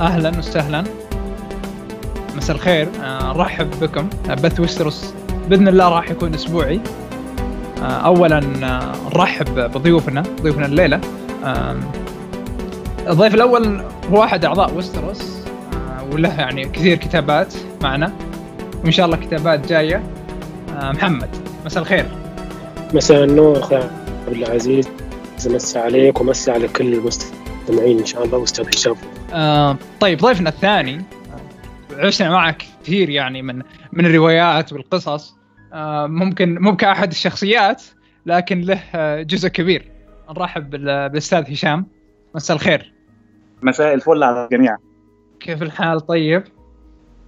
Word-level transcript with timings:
أهلا 0.00 0.38
وسهلا. 0.38 0.84
مساء 2.36 2.56
الخير. 2.56 2.88
آه، 3.02 3.32
نرحب 3.32 3.70
بكم. 3.80 4.08
آه، 4.30 4.34
بث 4.34 4.60
وستروس 4.60 5.14
بإذن 5.48 5.68
الله 5.68 5.88
راح 5.88 6.10
يكون 6.10 6.34
أسبوعي. 6.34 6.80
آه، 7.82 7.82
اولا 7.82 8.40
نرحب 9.14 9.54
بضيوفنا 9.54 10.22
ضيوفنا 10.42 10.66
الليلة. 10.66 11.00
الضيف 13.08 13.34
الأول 13.34 13.82
هو 14.10 14.24
أحد 14.24 14.44
أعضاء 14.44 14.74
وستروس 14.74 15.22
وله 16.12 16.40
يعني 16.40 16.64
كثير 16.64 16.96
كتابات 16.96 17.54
معنا. 17.82 18.12
وإن 18.84 18.92
شاء 18.92 19.06
الله 19.06 19.16
كتابات 19.16 19.68
جاية. 19.68 20.02
محمد 20.80 21.28
مساء 21.66 21.82
الخير. 21.82 22.06
مساء 22.94 23.24
النور 23.24 23.58
أخوي 23.58 23.76
عبد 24.28 24.36
العزيز. 24.36 24.88
مسي 25.46 25.78
عليك 25.78 26.20
ومسي 26.20 26.50
على 26.50 26.68
كل 26.68 26.94
المستمعين. 26.94 27.98
إن 27.98 28.06
شاء 28.06 28.24
الله 28.24 28.38
واستاذ 28.38 28.68
هشام 28.68 28.94
آه 29.32 29.76
طيب 30.00 30.18
ضيفنا 30.18 30.48
الثاني. 30.48 31.04
عشنا 31.98 32.30
معك 32.30 32.64
كثير 32.82 33.10
يعني 33.10 33.42
من 33.42 33.62
من 33.92 34.06
الروايات 34.06 34.72
والقصص. 34.72 35.36
آه 35.72 36.06
ممكن 36.06 36.58
مو 36.58 36.76
كاحد 36.76 37.10
الشخصيات 37.10 37.82
لكن 38.26 38.60
له 38.60 38.80
جزء 39.22 39.48
كبير. 39.48 39.90
نرحب 40.30 40.70
بالأستاذ 40.70 41.52
هشام. 41.52 41.86
مساء 42.34 42.56
الخير. 42.56 42.92
مساء 43.62 43.94
الفل 43.94 44.22
على 44.22 44.44
الجميع. 44.44 44.76
كيف 45.40 45.62
الحال؟ 45.62 46.00
طيب. 46.00 46.44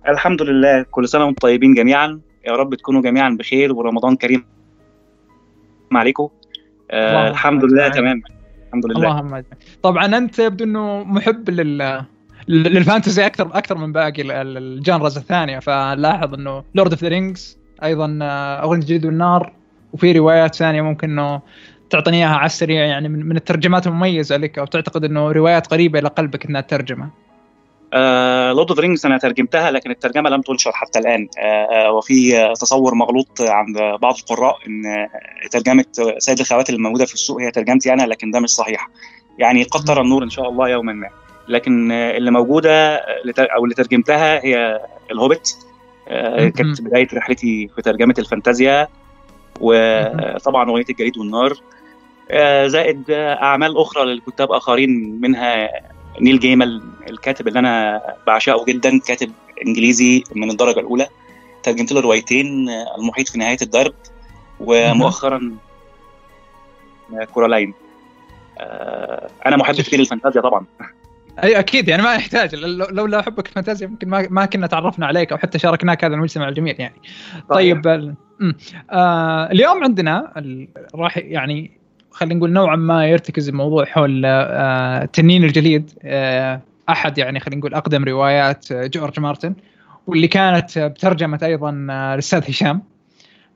الحمد 0.09 0.43
لله 0.43 0.83
كل 0.91 1.09
سنة 1.09 1.25
وأنتم 1.25 1.39
طيبين 1.41 1.75
جميعا. 1.75 2.21
يا 2.47 2.53
رب 2.53 2.75
تكونوا 2.75 3.03
جميعا 3.03 3.37
بخير 3.39 3.73
ورمضان 3.73 4.17
كريم 4.17 4.47
عليكم. 5.93 6.29
آه 6.91 7.29
الحمد 7.29 7.65
لله 7.65 7.89
تمام 7.89 8.23
الحمد 8.67 8.87
لله. 8.87 8.97
اللهم 8.97 9.45
طبعا 9.83 10.17
أنت 10.17 10.39
يبدو 10.39 10.65
إنه 10.65 11.05
محب 11.05 11.51
لل 11.51 12.05
لل 12.49 12.66
fantasy 12.66 13.27
أكثر 13.27 13.47
أكثر 13.47 13.79
من 13.79 13.93
باقي 13.93 14.23
ال 14.43 14.53
genres 14.53 15.17
الثانية. 15.19 15.59
فلاحظ 15.59 16.35
إنه 16.35 16.65
Lord 16.75 16.91
of 16.91 17.03
the 17.03 17.09
Rings 17.09 17.59
أيضا 17.83 18.19
آه، 18.23 18.63
أغنية 18.63 18.81
الجليد 18.81 19.07
والنار 19.07 19.53
وفي 19.93 20.13
روايات 20.13 20.55
ثانية 20.55 20.83
ممكن 20.83 21.11
إنه 21.11 21.41
تعطيني 21.91 22.17
إياها 22.17 22.37
على 22.37 22.47
السريع 22.47 22.85
يعني 22.85 23.09
من 23.09 23.37
الترجمات 23.37 23.87
المميزة 23.87 24.37
لك 24.37 24.59
أو 24.59 24.65
تعتقد 24.65 25.05
إنه 25.05 25.33
روايات 25.33 25.67
قريبة 25.67 25.99
إلى 25.99 26.09
قلبك 26.09 26.47
إنها 26.47 26.61
ترجمه 26.61 27.11
Lord 28.53 28.69
of 28.71 28.79
Rings 28.79 29.07
أنا 29.07 29.19
ترجمتها 29.19 29.71
لكن 29.71 29.91
الترجمة 29.91 30.31
لم 30.31 30.41
تنشر 30.41 30.73
حتى 30.73 30.99
الآن. 30.99 31.29
آه, 31.39 31.43
آه، 31.43 31.93
وفي 31.93 32.49
تصور 32.61 32.95
مغلوط 32.95 33.41
عند 33.41 33.77
بعض 33.79 34.15
القراء 34.19 34.59
إن 34.67 35.09
ترجمة 35.51 35.85
سيد 36.19 36.41
الخواتم 36.41 36.75
الموجودة 36.75 37.05
في 37.05 37.15
السوق 37.15 37.41
هي 37.41 37.51
ترجمتي 37.51 37.93
أنا 37.93 38.03
لكن 38.03 38.31
ده 38.31 38.41
مش 38.41 38.51
صحيح. 38.51 38.89
يعني 39.39 39.63
قد 39.63 39.85
ترى 39.85 40.01
النور 40.01 40.23
إن 40.23 40.31
شاء 40.31 40.49
الله 40.49 40.69
يوما 40.69 40.93
ما. 40.93 41.09
لكن 41.49 41.93
اللي 41.93 42.31
موجودة 42.31 42.97
أو 43.39 43.65
اللي 43.65 43.75
ترجمتها 43.75 44.45
هي 44.45 44.81
الهوبت 45.13 45.57
آه، 46.09 46.49
كانت 46.49 46.83
بداية 46.83 47.09
رحلتي 47.15 47.69
في 47.77 47.83
ترجمة 47.83 48.15
الفانتازيا. 48.19 48.89
وطبعا 49.61 50.71
أغنية 50.71 50.85
الجليد 50.91 51.19
والنار. 51.19 51.55
زائد 52.67 53.11
أعمال 53.11 53.79
أخرى 53.79 54.05
للكتاب 54.05 54.53
آخرين 54.53 55.21
منها 55.21 55.71
نيل 56.21 56.39
جيمان 56.41 56.83
الكاتب 57.11 57.49
اللي 57.49 57.59
أنا 57.59 58.03
بعشقه 58.27 58.65
جدا 58.65 58.99
كاتب 58.99 59.33
إنجليزي 59.67 60.25
من 60.35 60.51
الدرجة 60.51 60.81
الأولى 60.81 61.07
ترجمت 61.63 61.93
له 61.93 62.01
روايتين 62.01 62.69
المحيط 62.99 63.29
في 63.29 63.39
نهاية 63.39 63.57
الدرب 63.63 63.95
ومؤخرا 64.61 65.57
كورالاين. 67.35 67.75
آه، 68.59 69.31
أنا 69.47 69.57
محب 69.57 69.75
كثير 69.75 69.99
للفانتازيا 69.99 70.41
طبعا. 70.41 70.67
أي 71.43 71.59
أكيد 71.59 71.89
يعني 71.89 72.03
ما 72.03 72.15
يحتاج. 72.15 72.55
لولا 72.55 73.23
حبك 73.23 73.49
الفانتازيا 73.49 73.87
ممكن 73.87 74.09
ما, 74.09 74.27
ما 74.31 74.47
كنا 74.47 74.67
تعرفنا 74.67 75.07
عليك 75.07 75.33
أو 75.33 75.39
حتى 75.39 75.59
شاركناك 75.59 76.05
هذا 76.05 76.15
المجتمع 76.15 76.49
الجميل 76.49 76.77
يعني. 76.79 77.01
طيب. 77.51 77.87
آه 78.91 79.51
اليوم 79.53 79.85
عندنا 79.85 80.33
راح 80.95 81.17
يعني 81.17 81.86
خلينا 82.17 82.35
نقول 82.35 82.53
نوعا 82.53 82.77
ما 82.77 83.07
يرتكز 83.07 83.49
الموضوع 83.49 83.85
حول 83.85 84.23
آه 84.25 85.05
تنين 85.05 85.45
الجليد 85.45 85.91
آه 86.03 86.61
أحد 86.89 87.19
يعني 87.19 87.41
خلينا 87.41 87.59
نقول 87.61 87.75
أقدم 87.75 88.05
روايات 88.05 88.73
جورج 88.73 89.21
مارتن 89.21 89.55
واللي 90.07 90.29
كانت 90.29 90.79
بترجمة 90.79 91.39
أيضا 91.43 91.87
آه، 91.91 92.15
الاستاذ 92.15 92.51
هشام. 92.51 92.83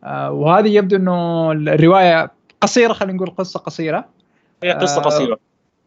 آه 0.05 0.31
وهذه 0.31 0.69
يبدو 0.69 0.97
إنه 0.97 1.53
الرواية 1.53 2.31
قصيرة 2.61 2.93
خلينا 2.93 3.17
نقول 3.17 3.31
قصة 3.31 3.61
قصيرة. 3.61 4.05
هي 4.63 4.73
قصة 4.73 5.01
قصيرة. 5.03 5.39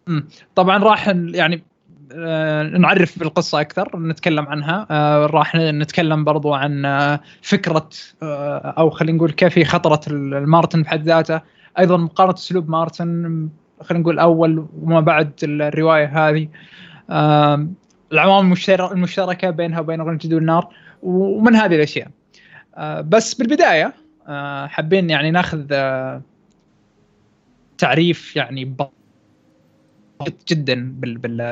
آه 0.08 0.24
طبعا 0.56 0.78
راح 0.78 1.08
يعني 1.08 1.64
آه، 2.16 2.64
نعرف 2.64 3.20
بالقصة 3.20 3.62
أكثر 3.62 4.00
نتكلم 4.00 4.46
عنها. 4.46 4.88
آه، 4.92 5.26
راح 5.26 5.56
نتكلم 5.56 6.24
برضو 6.24 6.54
عن 6.54 6.86
آه، 6.86 7.20
فكرة 7.42 7.90
أو 8.64 8.90
خلينا 8.90 9.18
نقول 9.18 9.32
كيف 9.32 9.68
خطرت 9.68 10.02
لمارتن 10.08 10.84
بحد 10.84 11.04
ذاته. 11.04 11.42
أيضا 11.80 11.98
مقارنة 11.98 12.34
أسلوب 12.34 12.70
مارتن 12.70 13.50
خلينا 13.82 14.02
نقول 14.02 14.20
أول 14.20 14.68
وما 14.82 15.00
بعد 15.00 15.32
الرواية 15.44 16.30
هذه 16.30 16.48
العوامل 18.12 18.58
المشتركة 18.70 19.50
بينها 19.50 19.80
وبين 19.80 20.00
أغنية 20.00 20.14
الجدول 20.14 20.42
النار 20.42 20.76
ومن 21.04 21.56
هذه 21.56 21.76
الأشياء. 21.76 22.08
بس 23.02 23.34
بالبداية 23.34 23.94
حابين 24.68 25.10
يعني 25.10 25.32
ناخذ 25.32 25.74
تعريف 27.78 28.36
يعني 28.36 28.76
جدا 30.48 30.96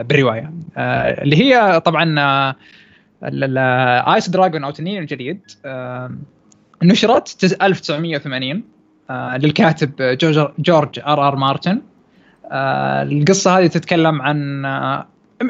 بالرواية. 0.03 0.53
آه، 0.77 1.21
اللي 1.23 1.35
هي 1.35 1.79
طبعا 1.79 2.15
ايس 4.15 4.29
دراجون 4.29 4.63
أو 4.63 4.71
تنين 4.71 5.01
الجليد 5.01 5.41
آه، 5.65 6.11
نشرت 6.83 7.43
1980 7.61 8.55
آه، 8.55 8.80
للكاتب 9.37 10.17
جورج 10.59 10.99
آر 10.99 11.27
آر 11.27 11.35
مارتن. 11.35 11.81
القصة 12.51 13.59
هذه 13.59 13.67
تتكلم 13.67 14.21
عن 14.21 14.65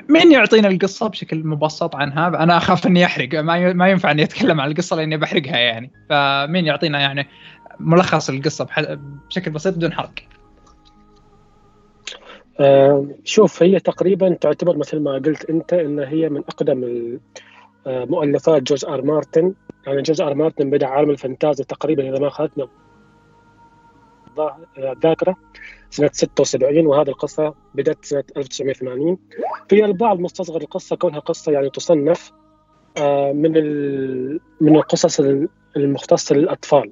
مين 0.09 0.31
يعطينا 0.31 0.67
القصة 0.67 1.07
بشكل 1.07 1.47
مبسط 1.47 1.95
عنها؟ 1.95 2.27
أنا 2.27 2.57
أخاف 2.57 2.87
إني 2.87 3.05
أحرق 3.05 3.39
ما 3.73 3.89
ينفع 3.89 4.11
إني 4.11 4.23
أتكلم 4.23 4.61
عن 4.61 4.71
القصة 4.71 4.95
لأني 4.95 5.17
بحرقها 5.17 5.57
يعني. 5.57 5.91
فمين 6.09 6.65
يعطينا 6.65 6.99
يعني 6.99 7.27
ملخص 7.79 8.29
القصة 8.29 8.67
بشكل 9.29 9.51
بسيط 9.51 9.75
بدون 9.75 9.93
حرق؟ 9.93 10.11
آه، 12.59 13.07
شوف 13.23 13.63
هي 13.63 13.79
تقريبا 13.79 14.33
تعتبر 14.33 14.77
مثل 14.77 14.99
ما 14.99 15.13
قلت 15.13 15.49
أنت 15.49 15.73
إن 15.73 15.99
هي 15.99 16.29
من 16.29 16.37
أقدم 16.37 16.83
آه، 17.87 18.05
مؤلفات 18.05 18.61
جورج 18.61 18.85
آر 18.85 19.01
مارتن. 19.01 19.53
يعني 19.87 20.01
جورج 20.01 20.21
آر 20.21 20.33
مارتن 20.33 20.69
بدأ 20.69 20.87
عالم 20.87 21.09
الفانتازيا 21.09 21.65
تقريبا 21.65 22.09
إذا 22.09 22.19
ما 22.19 22.27
اخذتنا 22.27 22.67
الذاكرة 24.77 25.35
سنة 25.89 26.09
76 26.13 26.87
وهذه 26.87 27.09
القصة 27.09 27.53
بدأت 27.75 28.05
سنة 28.05 28.23
1980 28.37 29.17
في 29.69 29.85
البعض 29.85 30.19
مستصغر 30.19 30.61
القصة 30.61 30.95
كونها 30.95 31.19
قصة 31.19 31.51
يعني 31.51 31.69
تصنف 31.69 32.31
آه، 32.97 33.31
من 33.31 33.51
من 34.61 34.75
القصص 34.75 35.19
المختصة 35.77 36.35
للأطفال. 36.35 36.91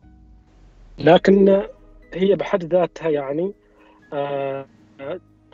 لكن 1.00 1.64
هي 2.14 2.36
بحد 2.36 2.64
ذاتها 2.64 3.10
يعني 3.10 3.54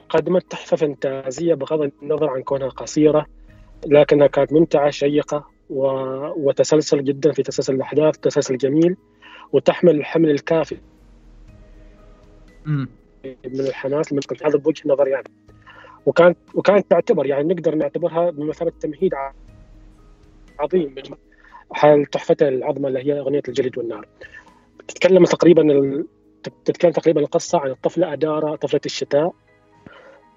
قدمت 0.09 0.51
تحفة 0.51 0.77
فانتازية 0.77 1.53
بغض 1.53 1.91
النظر 2.01 2.29
عن 2.29 2.41
كونها 2.41 2.69
قصيرة 2.69 3.25
لكنها 3.87 4.27
كانت 4.27 4.53
ممتعة 4.53 4.89
شيقة 4.89 5.47
و... 5.69 5.87
وتسلسل 6.47 7.03
جدا 7.03 7.31
في 7.31 7.43
تسلسل 7.43 7.75
الأحداث 7.75 8.17
تسلسل 8.17 8.57
جميل 8.57 8.95
وتحمل 9.53 9.95
الحمل 9.95 10.29
الكافي 10.29 10.77
من 12.65 12.87
الحماس 13.45 14.13
من 14.13 14.19
هذا 14.45 14.57
بوجه 14.57 14.89
نظري 14.89 15.11
يعني 15.11 15.27
وكانت 16.05 16.37
وكانت 16.53 16.91
تعتبر 16.91 17.25
يعني 17.25 17.53
نقدر 17.53 17.75
نعتبرها 17.75 18.29
بمثابة 18.29 18.71
تمهيد 18.79 19.13
عظيم 20.59 20.95
من 20.95 21.03
حال 21.71 22.05
تحفته 22.05 22.47
العظمى 22.47 22.87
اللي 22.87 22.99
هي 22.99 23.19
أغنية 23.19 23.41
الجليد 23.47 23.77
والنار. 23.77 24.07
تتكلم 24.87 25.23
تقريبا 25.23 25.61
ال... 25.61 26.05
تتكلم 26.65 26.91
تقريبا 26.91 27.21
القصة 27.21 27.59
عن 27.59 27.69
الطفلة 27.69 28.13
أدارة 28.13 28.55
طفلة 28.55 28.81
الشتاء. 28.85 29.33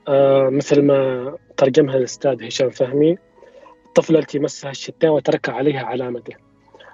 آه 0.08 0.48
مثل 0.48 0.82
ما 0.82 1.36
ترجمها 1.56 1.96
الأستاذ 1.96 2.46
هشام 2.46 2.70
فهمي 2.70 3.18
الطفلة 3.86 4.18
التي 4.18 4.38
مسها 4.38 4.70
الشتاء 4.70 5.10
وترك 5.10 5.48
عليها 5.48 5.86
علامته. 5.86 6.34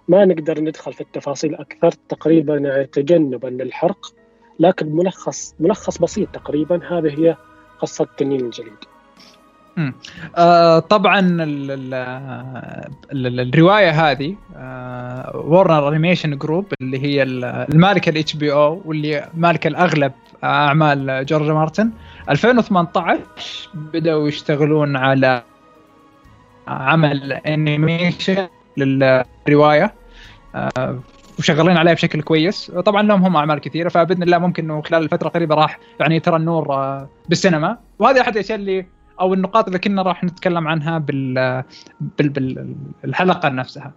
ما 0.08 0.24
نقدر 0.24 0.60
ندخل 0.60 0.92
في 0.92 1.00
التفاصيل 1.00 1.54
أكثر 1.54 1.90
تقريبا 2.08 2.56
يعني 2.56 2.86
تجنبا 2.86 3.48
للحرق 3.48 4.14
لكن 4.60 4.96
ملخص 4.96 5.54
ملخص 5.60 5.98
بسيط 5.98 6.28
تقريبا. 6.28 6.80
هذه 6.88 7.20
هي 7.20 7.36
قصة 7.80 8.06
تنين 8.16 8.40
الجليد. 8.40 8.78
آه 10.36 10.78
طبعا 10.78 11.18
ال 11.20 11.70
ال 11.70 11.94
ال 13.12 13.40
الرواية 13.40 13.90
هذه 13.90 14.36
Warner 15.34 15.88
Animation 15.88 16.38
Group 16.38 16.66
اللي 16.80 16.98
هي 16.98 17.22
المالكه 17.22 18.10
ال 18.10 18.36
HBO 18.36 18.82
واللي 18.84 19.28
مالكه 19.34 19.68
الأغلب 19.68 20.12
أعمال 20.44 21.26
جورج 21.26 21.50
مارتن. 21.50 21.90
2018 22.30 23.20
بدأوا 23.74 24.28
يشتغلون 24.28 24.96
على 24.96 25.42
عمل 26.68 27.32
animation 27.32 28.48
للرواية. 28.76 29.94
آه، 30.54 30.98
وشغالين 31.38 31.76
عليها 31.76 31.94
بشكل 31.94 32.22
كويس. 32.22 32.70
طبعا 32.70 33.02
لهم 33.02 33.24
هم 33.24 33.36
أعمال 33.36 33.58
كثيرة 33.58 33.88
فبإذن 33.88 34.22
الله 34.22 34.38
ممكن 34.38 34.64
إنه 34.64 34.82
خلال 34.82 35.02
الفترة 35.02 35.26
القريبة 35.28 35.54
راح 35.54 35.78
يعني 36.00 36.20
ترى 36.20 36.36
النور 36.36 36.74
آه، 36.74 37.08
بالسينما. 37.28 37.78
وهذه 37.98 38.20
أحد 38.20 38.32
الأشياء 38.32 38.58
اللي 38.58 38.86
أو 39.20 39.34
النقاط 39.34 39.66
اللي 39.66 39.78
كنا 39.78 40.02
راح 40.02 40.24
نتكلم 40.24 40.68
عنها 40.68 40.98
بال 40.98 41.64
بالحلقة 43.02 43.48
نفسها. 43.48 43.92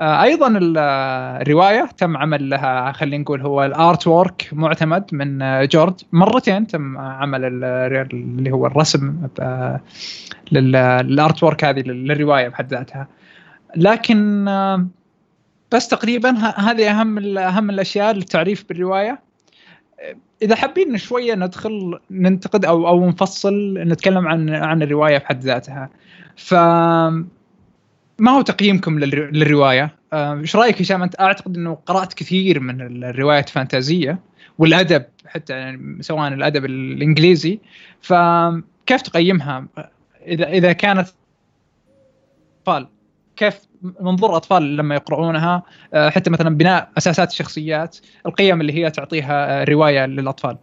آه، 0.00 0.22
أيضا 0.22 0.58
الرواية 0.58 1.88
تم 1.98 2.16
عمل 2.16 2.50
لها 2.50 2.92
خلينا 2.92 3.22
نقول 3.22 3.40
هو 3.40 3.64
ال 3.64 4.06
artwork 4.06 4.48
معتمد 4.52 5.04
من 5.12 5.38
جورج. 5.68 5.94
مرتين 6.12 6.66
تم 6.66 6.98
عمل 6.98 7.44
اللي 7.44 8.50
هو 8.50 8.66
الرسم 8.66 9.28
للارت 10.52 11.42
وورك 11.42 11.64
هذه 11.64 11.80
للرواية 11.80 12.48
بحد 12.48 12.74
ذاتها. 12.74 13.08
لكن 13.76 14.48
بس 15.74 15.88
تقريبا 15.88 16.30
هذه 16.38 16.90
أهم 16.90 17.38
أهم 17.38 17.70
الأشياء 17.70 18.12
للتعريف 18.12 18.64
بالرواية. 18.68 19.20
إذا 20.42 20.56
حابين 20.56 20.96
شوية 20.96 21.34
ندخل 21.34 21.98
ننتقد 22.10 22.64
أو 22.64 22.88
أو 22.88 23.08
نفصل 23.08 23.74
نتكلم 23.78 24.28
عن 24.28 24.50
عن 24.50 24.82
الرواية 24.82 25.18
بحد 25.18 25.40
ذاتها. 25.40 25.90
ف 26.36 26.54
ما 28.18 28.30
هو 28.30 28.42
تقييمكم 28.42 28.98
للرواية؟ 28.98 29.96
إيش 30.12 30.56
رأيك 30.56 30.80
هشام؟ 30.80 31.02
أنت 31.02 31.20
أعتقد 31.20 31.56
إنه 31.56 31.74
قرأت 31.86 32.14
كثير 32.14 32.60
من 32.60 32.80
الروايات 33.04 33.48
الفانتازية 33.48 34.18
والأدب 34.58 35.04
حتى 35.26 35.52
يعني 35.52 36.02
سواء 36.02 36.28
الأدب 36.28 36.64
الإنجليزي. 36.64 37.60
فكيف 38.00 39.02
تقيمها؟ 39.02 39.66
اذا 40.26 40.48
إذا 40.48 40.72
كانت 40.72 41.08
اطفال 42.60 42.88
كيف 43.36 43.60
منظور 44.00 44.30
الاطفال 44.30 44.76
لما 44.76 44.94
يقرؤونها 44.94 45.62
آه، 45.94 46.10
حتى 46.10 46.30
مثلا 46.30 46.56
بناء 46.56 46.90
أساسات 46.98 47.30
الشخصيات 47.30 47.96
القيم 48.26 48.60
اللي 48.60 48.72
هي 48.72 48.90
تعطيها 48.90 49.60
آه، 49.60 49.64
رواية 49.64 50.06
للأطفال. 50.06 50.58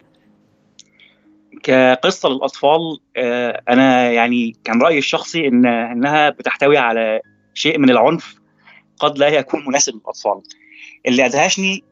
كقصة 1.62 2.28
للأطفال 2.28 2.98
آه، 3.16 3.62
أنا 3.68 4.10
يعني 4.10 4.56
كان 4.64 4.82
رأيي 4.82 4.98
الشخصي 4.98 5.48
ان 5.48 5.66
إنها 5.66 6.30
بتحتوي 6.30 6.78
على 6.78 7.20
شيء 7.54 7.78
من 7.78 7.90
العنف 7.90 8.34
قد 8.98 9.18
لا 9.18 9.28
يكون 9.28 9.66
مناسب 9.66 9.94
للأطفال. 9.94 10.42
اللي 11.06 11.26
أدهشني 11.26 11.84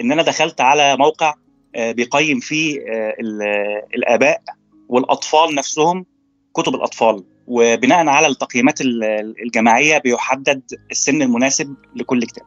إن 0.00 0.12
أنا 0.12 0.22
دخلت 0.22 0.60
على 0.60 0.96
موقع 0.96 1.34
بيقيم 1.76 2.40
فيه 2.40 2.78
الآباء 3.94 4.42
والأطفال 4.88 5.54
نفسهم 5.54 6.06
كتب 6.54 6.74
الأطفال. 6.74 7.24
وبناء 7.46 8.06
على 8.08 8.26
التقييمات 8.26 8.78
الجماعية 9.44 9.98
بيحدد 9.98 10.62
السن 10.90 11.22
المناسب 11.22 11.74
لكل 11.96 12.24
كتاب. 12.24 12.44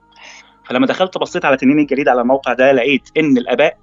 فلما 0.69 0.87
دخلت 0.87 1.17
بصيت 1.17 1.45
على 1.45 1.57
تنين 1.57 1.79
الجريدة 1.79 2.11
على 2.11 2.21
الموقع 2.21 2.53
ده 2.53 2.71
لقيت 2.71 3.01
إن 3.17 3.37
الآباء 3.37 3.77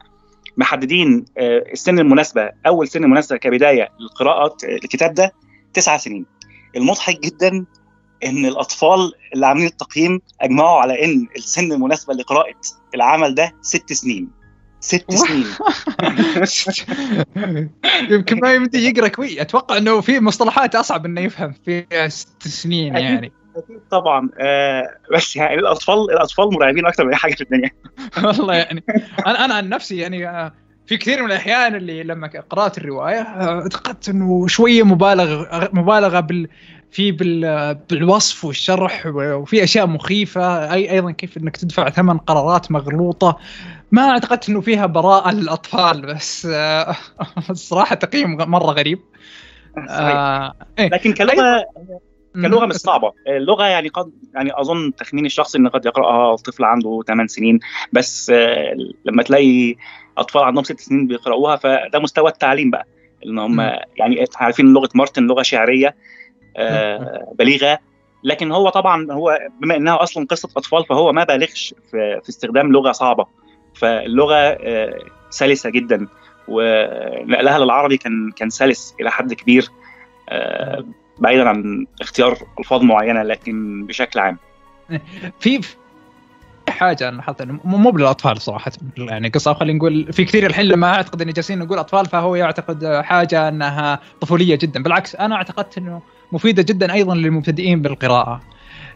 محددين 0.56 1.24
آه، 1.38 1.64
السن 1.72 1.98
المناسبة 1.98 2.50
أول 2.66 2.88
سن 2.88 3.02
مناسبة 3.02 3.36
كبداية 3.38 3.88
لقراءه 4.00 4.56
الكتاب 4.64 5.14
ده 5.14 5.32
تسعة 5.74 5.98
سنين. 5.98 6.26
المضحك 6.76 7.20
جدا 7.20 7.64
إن 8.24 8.46
الأطفال 8.46 9.12
اللي 9.34 9.46
عاملين 9.46 9.66
التقييم 9.66 10.20
أجمعوا 10.40 10.80
على 10.80 11.04
إن 11.04 11.26
السن 11.36 11.72
المناسبة 11.72 12.14
لقراءة 12.14 12.54
العمل 12.94 13.34
ده 13.34 13.52
ست 13.62 13.92
سنين. 13.92 14.39
ست 14.80 15.10
سنين. 15.10 15.46
يمكن 18.10 18.40
ما 18.40 18.54
يمدي 18.54 18.88
يقرأ 18.88 19.08
كويس. 19.08 19.38
أتوقع 19.38 19.76
إنه 19.76 20.00
في 20.00 20.20
مصطلحات 20.20 20.74
أصعب 20.74 21.06
إنه 21.06 21.20
يفهم 21.20 21.54
في 21.64 21.86
ست 22.08 22.48
سنين 22.48 22.96
يعني. 22.96 23.32
أكيد 23.56 23.80
طبعا. 23.90 24.28
آه 24.40 24.82
بس 25.14 25.36
يعني 25.36 25.54
الاطفال 25.54 26.10
الأطفال 26.10 26.52
مرعبين 26.52 26.86
أكثر 26.86 27.04
من 27.04 27.10
أي 27.10 27.16
حاجة 27.16 27.34
في 27.34 27.40
الدنيا. 27.40 27.70
والله 28.24 28.54
يعني. 28.54 28.84
أنا 29.26 29.44
أنا 29.44 29.54
عن 29.54 29.68
نفسي 29.68 29.96
يعني 29.96 30.28
آه، 30.28 30.52
في 30.86 30.96
كثير 30.96 31.22
من 31.22 31.26
الأحيان 31.26 31.74
اللي 31.74 32.02
لما 32.02 32.30
قرأت 32.50 32.78
الرواية 32.78 33.20
آه، 33.20 33.60
اعتقدت 33.62 34.08
إنه 34.08 34.46
شوية 34.46 34.82
مبالغ 34.82 35.44
مبالغة 35.72 36.20
بال 36.20 36.48
في 36.90 37.12
بالوصف 37.90 38.44
والشرح 38.44 39.06
وفي 39.14 39.64
أشياء 39.64 39.86
مخيفة. 39.86 40.72
اي 40.72 40.90
أيضا 40.90 41.10
كيف 41.10 41.36
إنك 41.36 41.56
تدفع 41.56 41.90
ثمن 41.90 42.18
قرارات 42.18 42.72
مغلوطة. 42.72 43.38
ما 43.92 44.10
اعتقدت 44.10 44.48
إنه 44.48 44.60
فيها 44.60 44.86
براءة 44.86 45.30
للأطفال 45.30 46.06
بس 46.06 46.48
الصراحه 47.50 47.94
تقييم 47.94 48.36
مرة 48.36 48.70
غريب. 48.72 48.98
آه 49.90 50.54
إيه. 50.78 50.88
لكن 50.88 51.12
كلغه 51.12 51.64
كلغة 52.34 52.66
مش 52.66 52.74
صعبة. 52.74 53.12
اللغة 53.28 53.64
يعني 53.64 53.88
قد 53.88 54.12
يعني 54.34 54.60
أظن 54.60 54.94
تخميني 54.94 55.26
الشخصي 55.26 55.58
ان 55.58 55.68
قد 55.68 55.86
يقرأها 55.86 56.36
طفل 56.36 56.64
عنده 56.64 57.02
8 57.06 57.26
سنين 57.28 57.58
بس 57.92 58.30
آه 58.34 58.74
لما 59.04 59.22
تلاقي 59.22 59.74
أطفال 60.18 60.42
عندهم 60.42 60.64
6 60.64 60.76
سنين 60.80 61.06
بيقراوها 61.06 61.56
فده 61.56 61.98
مستوى 61.98 62.30
التعليم 62.30 62.70
بقى. 62.70 62.86
ان 63.26 63.38
هم 63.38 63.60
يعني 63.96 64.24
عارفين 64.36 64.72
لغة 64.72 64.88
مارتن 64.94 65.26
لغة 65.26 65.42
شعرية 65.42 65.88
آه 65.88 65.94
بليغة. 67.38 67.78
لكن 68.24 68.52
هو 68.52 68.68
طبعا 68.68 69.12
هو 69.12 69.38
بما 69.60 69.76
إنها 69.76 70.02
أصلا 70.02 70.26
قصة 70.26 70.48
أطفال 70.56 70.84
فهو 70.84 71.12
ما 71.12 71.24
بالغش 71.24 71.74
في, 71.90 72.20
استخدام 72.28 72.72
لغة 72.72 72.92
صعبة. 72.92 73.26
فاللغة 73.74 74.36
آه 74.36 74.98
سلسة 75.30 75.70
جدا. 75.70 76.06
ونقلها 76.48 77.58
للعربي 77.58 77.96
كان 77.96 78.30
كان 78.36 78.50
سلس 78.50 78.94
إلى 79.00 79.10
حد 79.10 79.34
كبير 79.34 79.68
آه 80.28 80.84
بعيدا 81.18 81.48
عن 81.48 81.86
اختيار 82.00 82.38
ألفاظ 82.58 82.82
معينة 82.82 83.22
لكن 83.22 83.86
بشكل 83.86 84.20
عام. 84.20 84.38
في 85.40 85.60
حاجة 86.70 87.08
أنا 87.08 87.16
لاحظت 87.16 87.42
مو 87.64 87.90
للاطفال 87.90 88.40
صراحة 88.40 88.72
يعني 88.98 89.28
قصة 89.28 89.54
خلينا 89.54 89.78
نقول 89.78 90.12
في 90.12 90.24
كثير 90.24 90.46
الحين 90.46 90.64
لما 90.64 90.94
أعتقد 90.94 91.22
إن 91.22 91.32
جالسين 91.32 91.58
نقول 91.58 91.78
أطفال 91.78 92.06
فهو 92.06 92.34
يعتقد 92.34 93.00
حاجة 93.04 93.48
أنها 93.48 94.00
طفولية 94.20 94.56
جدا. 94.56 94.82
بالعكس 94.82 95.16
أنا 95.16 95.34
اعتقدت 95.34 95.78
إنه 95.78 96.02
مفيدة 96.32 96.62
جدا 96.62 96.92
أيضا 96.92 97.14
للمبتدئين 97.14 97.82
بالقراءة. 97.82 98.40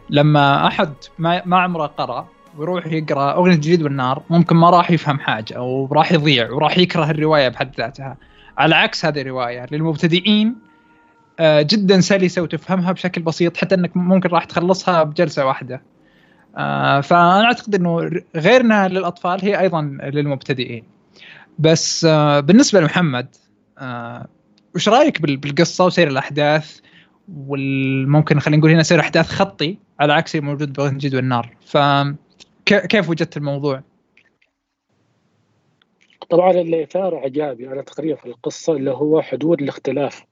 لما 0.09 0.67
أحد 0.67 0.93
ما, 1.19 1.57
عمره 1.57 1.85
قرأ 1.85 2.27
ويروح 2.57 2.85
يقرأ 2.87 3.33
أغنية 3.33 3.55
جديد 3.55 3.83
والنار 3.83 4.23
ممكن 4.29 4.55
ما 4.55 4.69
راح 4.69 4.91
يفهم 4.91 5.19
حاجة 5.19 5.53
أو 5.57 5.89
راح 5.91 6.11
يضيع 6.11 6.51
وراح 6.51 6.77
يكره 6.77 7.11
الرواية 7.11 7.49
بحد 7.49 7.71
ذاتها. 7.77 8.17
على 8.57 8.75
عكس 8.75 9.05
هذه 9.05 9.21
الرواية 9.21 9.65
للمبتدئين 9.71 10.55
آه، 11.39 11.61
جدا 11.61 12.01
سلسة 12.01 12.41
وتفهمها 12.41 12.91
بشكل 12.91 13.21
بسيط 13.21 13.57
حتى 13.57 13.75
إنك 13.75 13.97
ممكن 13.97 14.29
راح 14.29 14.43
تخلصها 14.43 15.03
بجلسة 15.03 15.45
واحدة. 15.45 15.81
آه، 16.57 17.01
فأنا 17.01 17.45
أعتقد 17.45 17.75
إنه 17.75 18.09
غيرنا 18.35 18.87
للأطفال 18.87 19.45
هي 19.45 19.59
أيضا 19.59 19.81
للمبتدئين. 20.03 20.83
بس 21.59 22.05
آه، 22.05 22.39
بالنسبة 22.39 22.79
لمحمد 22.79 23.27
وش 24.75 24.89
رأيك 24.89 25.21
بالقصة 25.21 25.85
وسير 25.85 26.07
الأحداث؟ 26.07 26.79
والممكن 27.33 28.39
خلينا 28.39 28.59
نقول 28.59 28.71
هنا 28.71 28.83
سير 28.83 28.99
أحداث 28.99 29.29
خطي 29.29 29.77
على 29.99 30.13
عكس 30.13 30.35
الموجود 30.35 30.73
بغن 30.73 30.97
جد 30.97 31.15
والنار. 31.15 31.55
فكيف 31.65 33.09
وجدت 33.09 33.37
الموضوع؟ 33.37 33.83
طبعا 36.29 36.51
اللي 36.51 36.83
اثار 36.83 37.17
اعجابي 37.17 37.67
أنا 37.67 37.81
تقريبا 37.81 38.15
في 38.15 38.25
القصة 38.25 38.73
اللي 38.73 38.91
هو 38.91 39.21
حدود 39.21 39.61
الاختلاف 39.61 40.25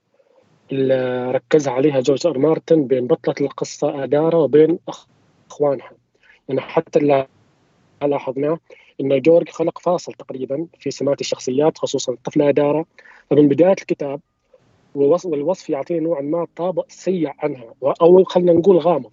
اللي 0.72 1.30
ركز 1.32 1.68
عليها 1.68 2.00
جورج 2.00 2.26
ار 2.26 2.38
مارتن 2.38 2.86
بين 2.86 3.06
بطلة 3.06 3.34
القصة 3.40 4.04
ادارا 4.04 4.36
وبين 4.36 4.78
إخوانها. 5.50 5.92
يعني 6.48 6.60
حتى 6.60 6.98
اللي 6.98 7.26
لاحظناه 8.02 8.58
ان 9.00 9.20
جورج 9.20 9.48
خلق 9.48 9.78
فاصل 9.78 10.12
تقريبا 10.12 10.66
في 10.78 10.90
سمات 10.90 11.20
الشخصيات 11.20 11.78
خصوصا 11.78 12.12
الطفله 12.12 12.48
ادارا 12.48 12.84
فمن 13.30 13.48
بداية 13.48 13.70
الكتاب 13.80 14.20
والوصف 14.94 15.70
يعطيه 15.70 16.00
نوعا 16.00 16.22
ما 16.22 16.46
طابع 16.56 16.82
سيء 16.88 17.30
عنها. 17.38 17.74
أو 18.02 18.24
خلينا 18.24 18.52
نقول 18.52 18.78
غامض. 18.78 19.10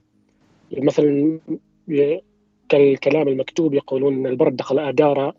مثلا 0.78 1.40
كالكلام 2.70 3.28
المكتوب 3.28 3.74
يقولون 3.74 4.14
إن 4.14 4.28
البرد 4.28 4.56
دخل 4.56 4.80
ادارا 4.80 5.34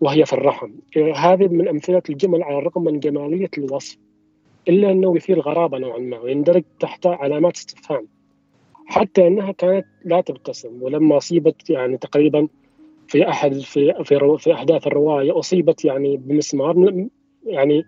وهي 0.00 0.26
في 0.26 0.32
الرحم. 0.32 0.70
هذه 1.14 1.48
من 1.48 1.68
أمثلة 1.68 2.02
الجمل 2.10 2.42
على 2.42 2.58
الرغم 2.58 2.84
من 2.84 3.00
جمالية 3.00 3.50
الوصف. 3.58 3.96
إلا 4.68 4.90
أنه 4.90 5.16
يثير 5.16 5.40
غرابة 5.40 5.78
نوعا 5.78 5.98
ما 5.98 6.18
ويندرج 6.18 6.64
تحت 6.80 7.06
علامات 7.06 7.56
استفهام. 7.56 8.06
حتى 8.86 9.26
إنها 9.26 9.52
كانت 9.52 9.86
لا 10.04 10.20
تبتسم 10.20 10.82
ولما 10.82 11.16
أصيبت 11.16 11.70
يعني 11.70 11.96
تقريبا 11.96 12.48
في 13.08 13.28
احد 13.28 13.54
في 13.54 14.04
في, 14.04 14.36
في 14.38 14.54
أحداث 14.54 14.86
الرواية 14.86 15.38
أصيبت 15.38 15.84
يعني 15.84 16.16
بمسمار 16.16 17.06
يعني 17.46 17.84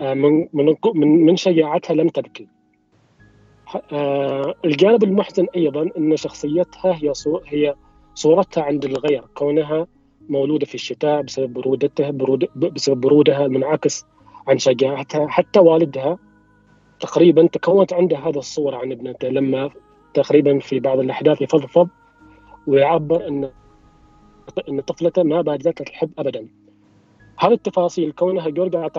من 0.00 0.48
من 0.94 1.26
من 1.26 1.36
شجاعتها 1.36 1.94
لم 1.94 2.08
تبكي. 2.08 2.48
آه، 3.92 4.54
الجانب 4.64 5.04
المحزن 5.04 5.46
أيضا 5.56 5.90
أن 5.98 6.16
شخصيتها 6.16 6.98
هي 7.02 7.12
هي 7.46 7.74
صورتها 8.14 8.62
عند 8.62 8.84
الغير 8.84 9.24
كونها 9.34 9.86
مولودة 10.28 10.66
في 10.66 10.74
الشتاء 10.74 11.22
بسبب 11.22 11.52
برودته 11.52 12.10
برود 12.10 12.48
بسبب 12.56 13.00
برودها 13.00 13.46
المنعكس 13.46 14.04
عن 14.48 14.58
شجاعتها 14.58 15.28
حتى 15.28 15.60
والدها 15.60 16.18
تقريبا 17.00 17.46
تكونت 17.46 17.92
عنده 17.92 18.16
هذا 18.18 18.38
الصورة 18.38 18.76
عن 18.76 18.92
ابنته 18.92 19.28
لما 19.28 19.70
تقريبا 20.14 20.58
في 20.58 20.80
بعض 20.80 20.98
الأحداث 20.98 21.42
يفضفض 21.42 21.88
ويعبر 22.66 23.28
أن 23.28 23.50
أن 24.68 24.80
طفلته 24.80 25.22
ما 25.22 25.40
بادلت 25.40 25.80
الحب 25.80 26.10
أبدا 26.18 26.48
هذه 27.38 27.52
التفاصيل 27.52 28.12
كونها 28.12 28.48
جورج 28.48 28.90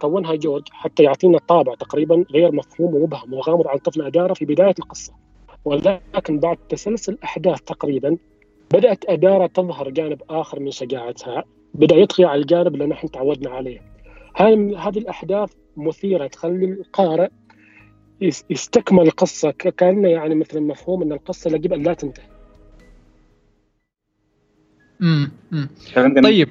كونها 0.00 0.34
جورج 0.34 0.62
حتى 0.70 1.02
يعطينا 1.02 1.38
طابع 1.38 1.74
تقريبا 1.74 2.24
غير 2.30 2.52
مفهوم 2.52 2.94
ومبهم 2.94 3.34
وغامض 3.34 3.66
عن 3.66 3.78
طفل 3.78 4.02
أدارة 4.02 4.34
في 4.34 4.44
بداية 4.44 4.74
القصة. 4.78 5.12
ولكن 5.64 6.38
بعد 6.40 6.56
تسلسل 6.68 7.18
أحداث 7.24 7.60
تقريبا 7.60 8.16
بدأت 8.74 9.04
أدارة 9.08 9.46
تظهر 9.46 9.90
جانب 9.90 10.22
آخر 10.30 10.60
من 10.60 10.70
شجاعتها 10.70 11.44
بدأ 11.74 11.96
يطغي 11.96 12.24
على 12.24 12.40
الجانب 12.40 12.74
اللي 12.74 12.86
نحن 12.86 13.10
تعودنا 13.10 13.50
عليه. 13.50 13.82
هذه 14.36 14.98
الأحداث 14.98 15.52
مثيرة 15.76 16.26
تخلي 16.26 16.64
القارئ 16.64 17.28
يستكمل 18.50 19.02
القصة 19.02 19.50
كأنه 19.50 20.08
يعني 20.08 20.34
مثل 20.34 20.60
مفهوم 20.60 21.02
أن 21.02 21.12
القصة 21.12 21.50
يجب 21.54 21.72
أن 21.72 21.82
لا 21.82 21.94
تنتهي. 21.94 22.24
امم 25.02 25.30
طيب. 26.22 26.48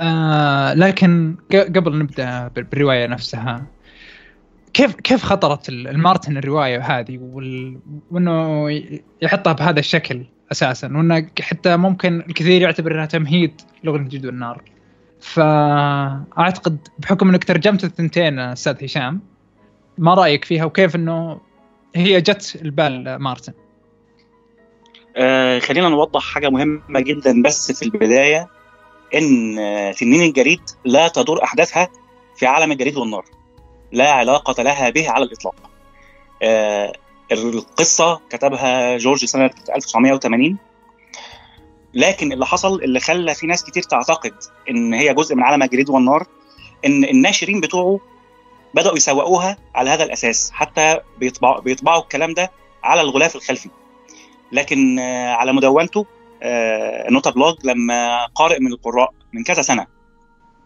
آه 0.00 0.74
لكن 0.74 1.36
قبل 1.52 1.98
نبدأ 1.98 2.48
بالرواية 2.48 3.06
نفسها 3.06 3.66
كيف 4.72 4.94
كيف 4.94 5.22
خطرت 5.24 5.68
المارتن 5.68 6.36
الرواية 6.36 6.80
هذه؟ 6.80 7.18
وال... 7.18 7.78
وإنه 8.10 8.70
يحطها 9.22 9.52
بهذا 9.52 9.78
الشكل 9.78 10.24
أساسا 10.52 10.86
وإنه 10.86 11.26
حتى 11.40 11.76
ممكن 11.76 12.20
الكثير 12.20 12.62
يعتبر 12.62 12.94
إنها 12.94 13.06
تمهيد 13.06 13.60
لغة 13.84 13.96
الجد 13.96 14.26
والنار. 14.26 14.62
فأعتقد 15.20 16.88
بحكم 16.98 17.28
إنك 17.28 17.44
ترجمت 17.44 17.84
الثنتين 17.84 18.38
أستاذ 18.38 18.84
هشام 18.84 19.20
ما 19.98 20.14
رأيك 20.14 20.44
فيها 20.44 20.64
وكيف 20.64 20.96
إنه 20.96 21.40
هي 21.94 22.20
جت 22.20 22.58
البال 22.62 23.16
مارتن؟ 23.16 23.52
آه 25.16 25.58
خلينا 25.58 25.88
نوضح 25.88 26.22
حاجة 26.22 26.50
مهمة 26.50 27.00
جدا 27.00 27.42
بس 27.42 27.72
في 27.72 27.82
البداية. 27.82 28.48
إن 29.14 29.56
تنين 29.98 30.22
الجليد 30.22 30.60
لا 30.84 31.08
تدور 31.08 31.44
أحداثها 31.44 31.88
في 32.36 32.46
عالم 32.46 32.72
الجليد 32.72 32.96
والنار. 32.96 33.24
لا 33.92 34.12
علاقة 34.12 34.62
لها 34.62 34.90
به 34.90 35.10
على 35.10 35.24
الإطلاق. 35.24 35.54
آه 36.42 36.92
القصة 37.32 38.20
كتبها 38.30 38.96
جورج 38.96 39.24
سنه 39.24 39.50
1980 39.76 40.56
لكن 41.94 42.32
اللي 42.32 42.46
حصل 42.46 42.82
اللي 42.82 43.00
خلى 43.00 43.34
في 43.34 43.46
ناس 43.46 43.64
كتير 43.64 43.82
تعتقد 43.82 44.34
إن 44.70 44.94
هي 44.94 45.14
جزء 45.14 45.34
من 45.34 45.42
عالم 45.42 45.62
الجليد 45.62 45.90
والنار 45.90 46.26
إن 46.86 47.04
الناشرين 47.04 47.60
بتوعه 47.60 48.00
بدأوا 48.74 48.96
يسوقوها 48.96 49.58
على 49.74 49.90
هذا 49.90 50.04
الأساس 50.04 50.50
حتى 50.50 50.98
بيطبعوا 51.18 51.60
بيطبعوا 51.60 52.02
الكلام 52.02 52.34
ده 52.34 52.50
على 52.84 53.00
الغلاف 53.00 53.36
الخلفي. 53.36 53.70
لكن 54.52 54.98
على 55.38 55.52
مدونته 55.52 56.06
Not 57.10 57.30
a 57.30 57.35
Blog 57.35 57.54
لما 57.64 58.26
قارئ 58.26 58.60
من 58.60 58.72
القراء 58.72 59.14
من 59.32 59.44
كذا 59.44 59.62
سنة 59.62 59.86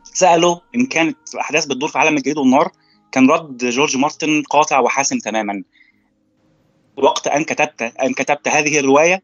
سأله 0.05 0.57
إن 0.75 0.87
كانت 0.87 1.19
الاحداث 1.35 1.67
بتدور 1.67 1.89
في 1.89 1.99
عالم 1.99 2.17
الجليد 2.17 2.39
والنار 2.39 2.73
كان 3.13 3.31
رد 3.31 3.65
جورج 3.65 3.97
مارتن 3.97 4.43
قاطع 4.43 4.79
وحاسم 4.79 5.19
تماما. 5.19 5.63
وقت 6.97 7.27
أن 7.27 7.45
كتبت 7.45 7.83
أن 7.83 8.13
كتبت 8.13 8.49
هذه 8.49 8.79
الرواية 8.79 9.23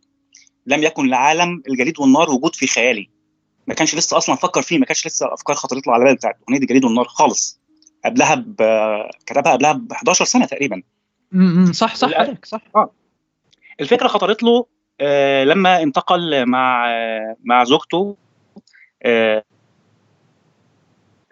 لم 0.67 0.83
يكن 0.83 1.07
لعالم 1.07 1.63
الجليد 1.69 2.01
والنار 2.01 2.31
وجود 2.31 2.55
في 2.55 2.67
خيالي. 2.67 3.11
ما 3.67 3.75
كانش 3.75 3.95
لسه 3.95 4.17
أصلا 4.17 4.37
فكر 4.37 4.63
فيه 4.63 4.79
ما 4.79 4.87
كانش 4.87 5.07
لسه 5.07 5.27
الأفكار 5.27 5.57
خطرت 5.57 5.87
له 5.87 5.93
على 5.93 6.05
بال 6.05 6.15
بتاعت 6.15 6.39
أغنية 6.49 6.61
الجليد 6.61 6.85
والنار 6.85 7.05
خالص. 7.05 7.61
قبلها 8.05 8.35
ب... 8.35 8.57
كتبها 9.27 9.53
قبلها 9.53 9.73
ب 9.73 9.93
11 9.93 10.25
سنة 10.25 10.47
تقريبا. 10.47 10.83
امم 11.35 11.73
صح 11.73 11.95
صح 11.95 12.09
عليك 12.09 12.45
صح. 12.45 12.61
آه. 12.77 12.91
الفكرة 13.81 14.09
خطرت 14.09 14.43
له 14.43 14.51
آه 14.51 14.67
لما 15.45 15.83
انتقل 15.83 16.47
مع 16.47 16.91
آه 16.91 17.37
مع 17.45 17.65
زوجته 17.65 18.17
آه 19.03 19.45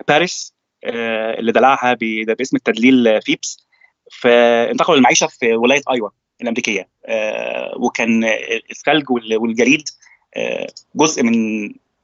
باريس 0.09 0.55
آه 0.85 1.39
اللي 1.39 1.53
دلعها 1.53 1.93
باسم 2.39 2.57
التدليل 2.57 3.23
فيبس. 3.23 3.67
فانتقلوا 4.13 4.97
للمعيشه 4.97 5.27
في 5.27 5.55
ولاية 5.55 5.83
ايوا 5.91 6.11
الأمريكية. 6.43 6.89
آه 7.07 7.75
وكان 7.77 8.25
الثلج 8.71 9.11
والجليد 9.11 9.89
آه 10.37 10.67
جزء 10.95 11.23
من 11.23 11.35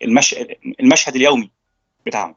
المش... 0.02 0.35
المشهد 0.81 1.17
اليومي 1.17 1.50
بتاعهم. 2.07 2.35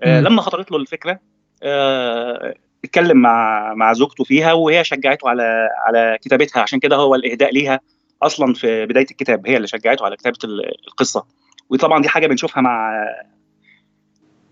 آه 0.00 0.20
لما 0.20 0.42
خطرت 0.42 0.70
له 0.70 0.76
الفكرة 0.78 1.20
آه 1.62 2.54
اتكلم 2.84 3.16
مع 3.16 3.74
مع 3.74 3.92
زوجته 3.92 4.24
فيها 4.24 4.52
وهي 4.52 4.84
شجعته 4.84 5.28
على 5.28 5.68
على 5.86 6.18
كتابتها. 6.22 6.60
عشان 6.62 6.78
كده 6.78 6.96
هو 6.96 7.14
الإهداء 7.14 7.52
ليها. 7.52 7.80
أصلا 8.22 8.54
في 8.54 8.86
بداية 8.86 9.06
الكتاب 9.10 9.46
هي 9.46 9.56
اللي 9.56 9.68
شجعته 9.68 10.04
على 10.04 10.16
كتابة 10.16 10.38
القصة. 10.88 11.26
وطبعا 11.70 12.02
دي 12.02 12.08
حاجة 12.08 12.26
بنشوفها 12.26 12.60
مع 12.60 12.92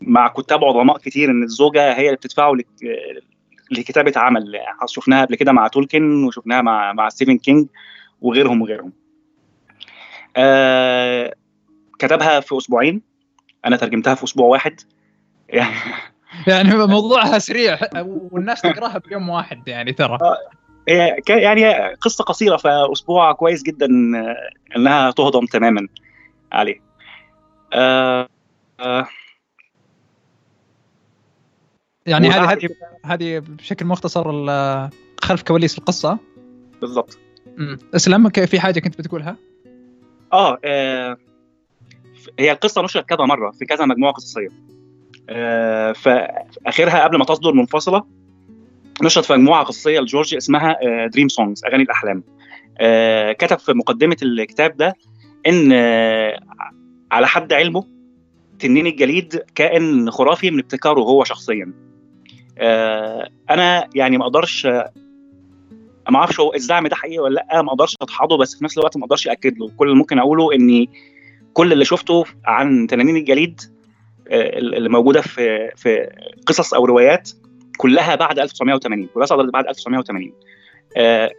مع 0.00 0.28
كتاب 0.28 0.64
عظماء 0.64 0.98
كتير 0.98 1.30
إن 1.30 1.42
الزوجة 1.42 1.92
هي 1.92 2.06
اللي 2.06 2.16
بتدفع 2.16 2.52
الكاتب 2.52 2.66
لكتابة 3.70 4.12
عمل. 4.16 4.60
شفناها 4.86 5.24
قبل 5.24 5.34
كده 5.34 5.52
مع 5.52 5.68
تولكين 5.68 6.24
وشفناها 6.24 6.62
مع 6.62 6.92
مع 6.92 7.08
ستيفن 7.08 7.38
كينج 7.38 7.66
وغيرهم 8.20 8.62
وغيرهم. 8.62 8.92
آه 10.36 11.34
كتبها 11.98 12.40
في 12.40 12.56
أسبوعين. 12.56 13.02
أنا 13.64 13.76
ترجمتها 13.76 14.14
في 14.14 14.24
أسبوع 14.24 14.46
واحد. 14.46 14.80
يعني 15.48 15.74
يعني 16.46 16.76
موضوعها 16.76 17.38
سريع 17.38 17.78
والناس 18.30 18.62
تقراها 18.62 18.98
بيوم 18.98 19.28
واحد 19.28 19.68
يعني 19.68 19.92
ترى. 19.92 20.18
يعني 21.28 21.94
قصة 21.94 22.24
قصيرة 22.24 22.56
فأسبوع 22.56 23.32
كويس 23.32 23.62
جدا 23.62 23.86
إنها 24.76 25.10
تهضم 25.10 25.46
تماما 25.46 25.88
عليه. 26.52 26.80
آه 27.72 28.28
آه. 28.80 29.06
يعني 32.06 32.28
هذه 32.28 32.52
هذه 32.52 32.68
هذه 33.04 33.38
بشكل 33.38 33.86
مختصر 33.86 34.24
خلف 35.22 35.42
كواليس 35.42 35.78
القصة. 35.78 36.18
بالضبط. 36.80 37.18
اسلم 37.94 38.28
في 38.28 38.60
حاجة 38.60 38.80
كنت 38.80 38.98
بتقولها؟ 38.98 39.36
آه, 40.32 40.58
آه 40.64 41.16
هي 42.38 42.52
القصة 42.52 42.82
نشرت 42.82 43.08
كذا 43.08 43.24
مرة 43.24 43.50
في 43.50 43.64
كذا 43.64 43.84
مجموعة 43.84 44.12
قصصية. 44.12 44.48
آه 45.28 45.92
فأخرها 45.92 47.04
قبل 47.04 47.18
ما 47.18 47.24
تصدر 47.24 47.52
منفصلة. 47.52 48.04
نشرت 49.02 49.24
في 49.24 49.32
مجموعة 49.32 49.64
قصصيه 49.64 50.00
لجورج 50.00 50.34
اسمها 50.34 50.76
آه 50.82 51.06
Dreamsongs 51.06 51.64
أغاني 51.64 51.82
الأحلام. 51.82 52.24
آه 52.78 53.32
كتب 53.32 53.58
في 53.58 53.72
مقدمة 53.72 54.16
الكتاب 54.22 54.76
ده 54.76 54.96
إن 55.46 55.70
آه 55.72 56.40
على 57.12 57.26
حد 57.26 57.52
علمه 57.52 57.84
تنين 58.58 58.86
الجليد 58.86 59.42
كائن 59.54 60.10
خرافي 60.10 60.50
من 60.50 60.58
ابتكاره 60.58 61.00
هو 61.00 61.24
شخصيا. 61.24 61.72
آه 62.58 63.28
أنا 63.50 63.88
يعني 63.94 64.18
ما 64.18 64.24
أقدرش 64.24 64.66
ما 66.10 66.16
أعرفش 66.18 66.40
هو 66.40 66.54
الزعم 66.54 66.86
ده 66.86 66.96
حقيقي 66.96 67.18
ولا 67.18 67.34
لأ 67.34 67.62
ما 67.62 67.68
أقدرش 67.68 67.96
ادحضه 68.02 68.36
بس 68.38 68.58
في 68.58 68.64
نفس 68.64 68.78
الوقت 68.78 68.96
ما 68.96 69.04
أقدرش 69.04 69.28
أأكده. 69.28 69.70
كل 69.76 69.86
اللي 69.86 69.98
ممكن 69.98 70.18
أقوله 70.18 70.52
إني 70.54 70.90
كل 71.52 71.72
اللي 71.72 71.84
شفته 71.84 72.24
عن 72.44 72.86
تنانين 72.86 73.16
الجليد 73.16 73.60
اللي 74.30 74.88
موجودة 74.88 75.20
في 75.20 75.70
في 75.76 76.10
قصص 76.46 76.74
أو 76.74 76.84
روايات 76.84 77.30
كلها 77.76 78.14
بعد 78.14 78.38
1980 78.38 79.08
كلها 79.14 79.26
صدرت 79.26 79.52
بعد 79.52 79.66
1980 79.66 80.32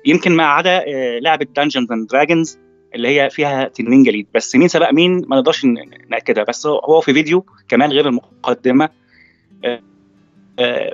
يمكن 0.06 0.32
ما 0.32 0.44
عدا 0.44 0.84
لعبة 1.20 1.48
Dungeons 1.56 1.91
and 1.91 2.08
Dragons 2.08 2.60
اللي 2.96 3.08
هي 3.08 3.29
فيها 3.29 3.67
تنين 3.67 4.03
جليد. 4.03 4.27
بس 4.34 4.56
مين 4.56 4.67
سبق 4.67 4.91
مين 4.91 5.22
ما 5.27 5.36
نقدرش 5.36 5.65
نأكدها. 6.10 6.44
بس 6.44 6.67
هو 6.67 7.01
في 7.01 7.13
فيديو 7.13 7.46
كمان 7.67 7.91
غير 7.91 8.08
المقدمة 8.08 8.89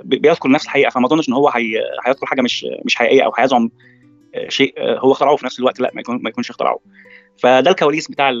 بيذكر 0.04 0.50
نفس 0.50 0.64
الحقيقة. 0.64 0.90
فما 0.90 1.06
أظنش 1.06 1.28
إن 1.28 1.34
هو 1.34 1.48
هيذكر 1.48 2.26
حاجة 2.26 2.42
مش 2.42 2.66
مش 2.84 2.96
حقيقية 2.96 3.22
أو 3.22 3.32
هيزعم 3.38 3.70
شيء 4.48 4.74
هو 4.78 5.12
اخترعه 5.12 5.36
في 5.36 5.46
نفس 5.46 5.58
الوقت. 5.58 5.80
لا 5.80 5.90
ما 5.94 6.00
يكون 6.00 6.22
ما 6.22 6.28
يكونش 6.28 6.50
اخترعه. 6.50 6.78
فده 7.38 7.70
الكواليس 7.70 8.10
بتاع 8.10 8.32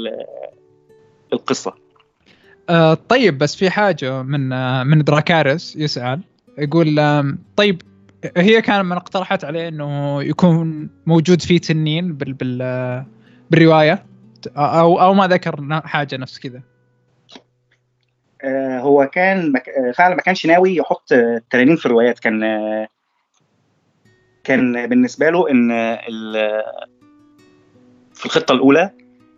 القصة. 1.32 1.74
آه 2.68 2.94
طيب 2.94 3.38
بس 3.38 3.56
في 3.56 3.70
حاجة 3.70 4.22
من 4.22 4.52
آه 4.52 4.84
من 4.84 5.04
دراكارس 5.04 5.76
يسأل. 5.76 6.20
يقول 6.58 6.98
آه 6.98 7.36
طيب 7.56 7.82
هي 8.36 8.62
كان 8.62 8.86
من 8.86 8.92
اقترحت 8.92 9.44
عليه 9.44 9.68
إنه 9.68 10.22
يكون 10.22 10.90
موجود 11.06 11.42
فيه 11.42 11.58
تنين 11.58 12.14
بال 12.14 12.32
بال 12.32 13.04
بالرواية. 13.50 14.06
أو 14.56 15.00
أو 15.00 15.14
ما 15.14 15.26
ذكر 15.26 15.80
حاجة 15.84 16.16
نفس 16.16 16.38
كذا. 16.38 16.62
آه 18.44 18.78
هو 18.78 19.06
كان 19.06 19.52
مك... 19.52 19.64
فعلا 19.94 20.14
ما 20.14 20.22
كانش 20.22 20.46
ناوي 20.46 20.76
يحط 20.76 21.08
تنانين 21.50 21.76
في 21.76 21.86
الروايات. 21.86 22.18
كان 22.18 22.40
كان 24.44 24.86
بالنسبة 24.86 25.30
له 25.30 25.50
إن 25.50 25.68
في 28.14 28.26
الخطة 28.26 28.52
الأولى 28.52 28.90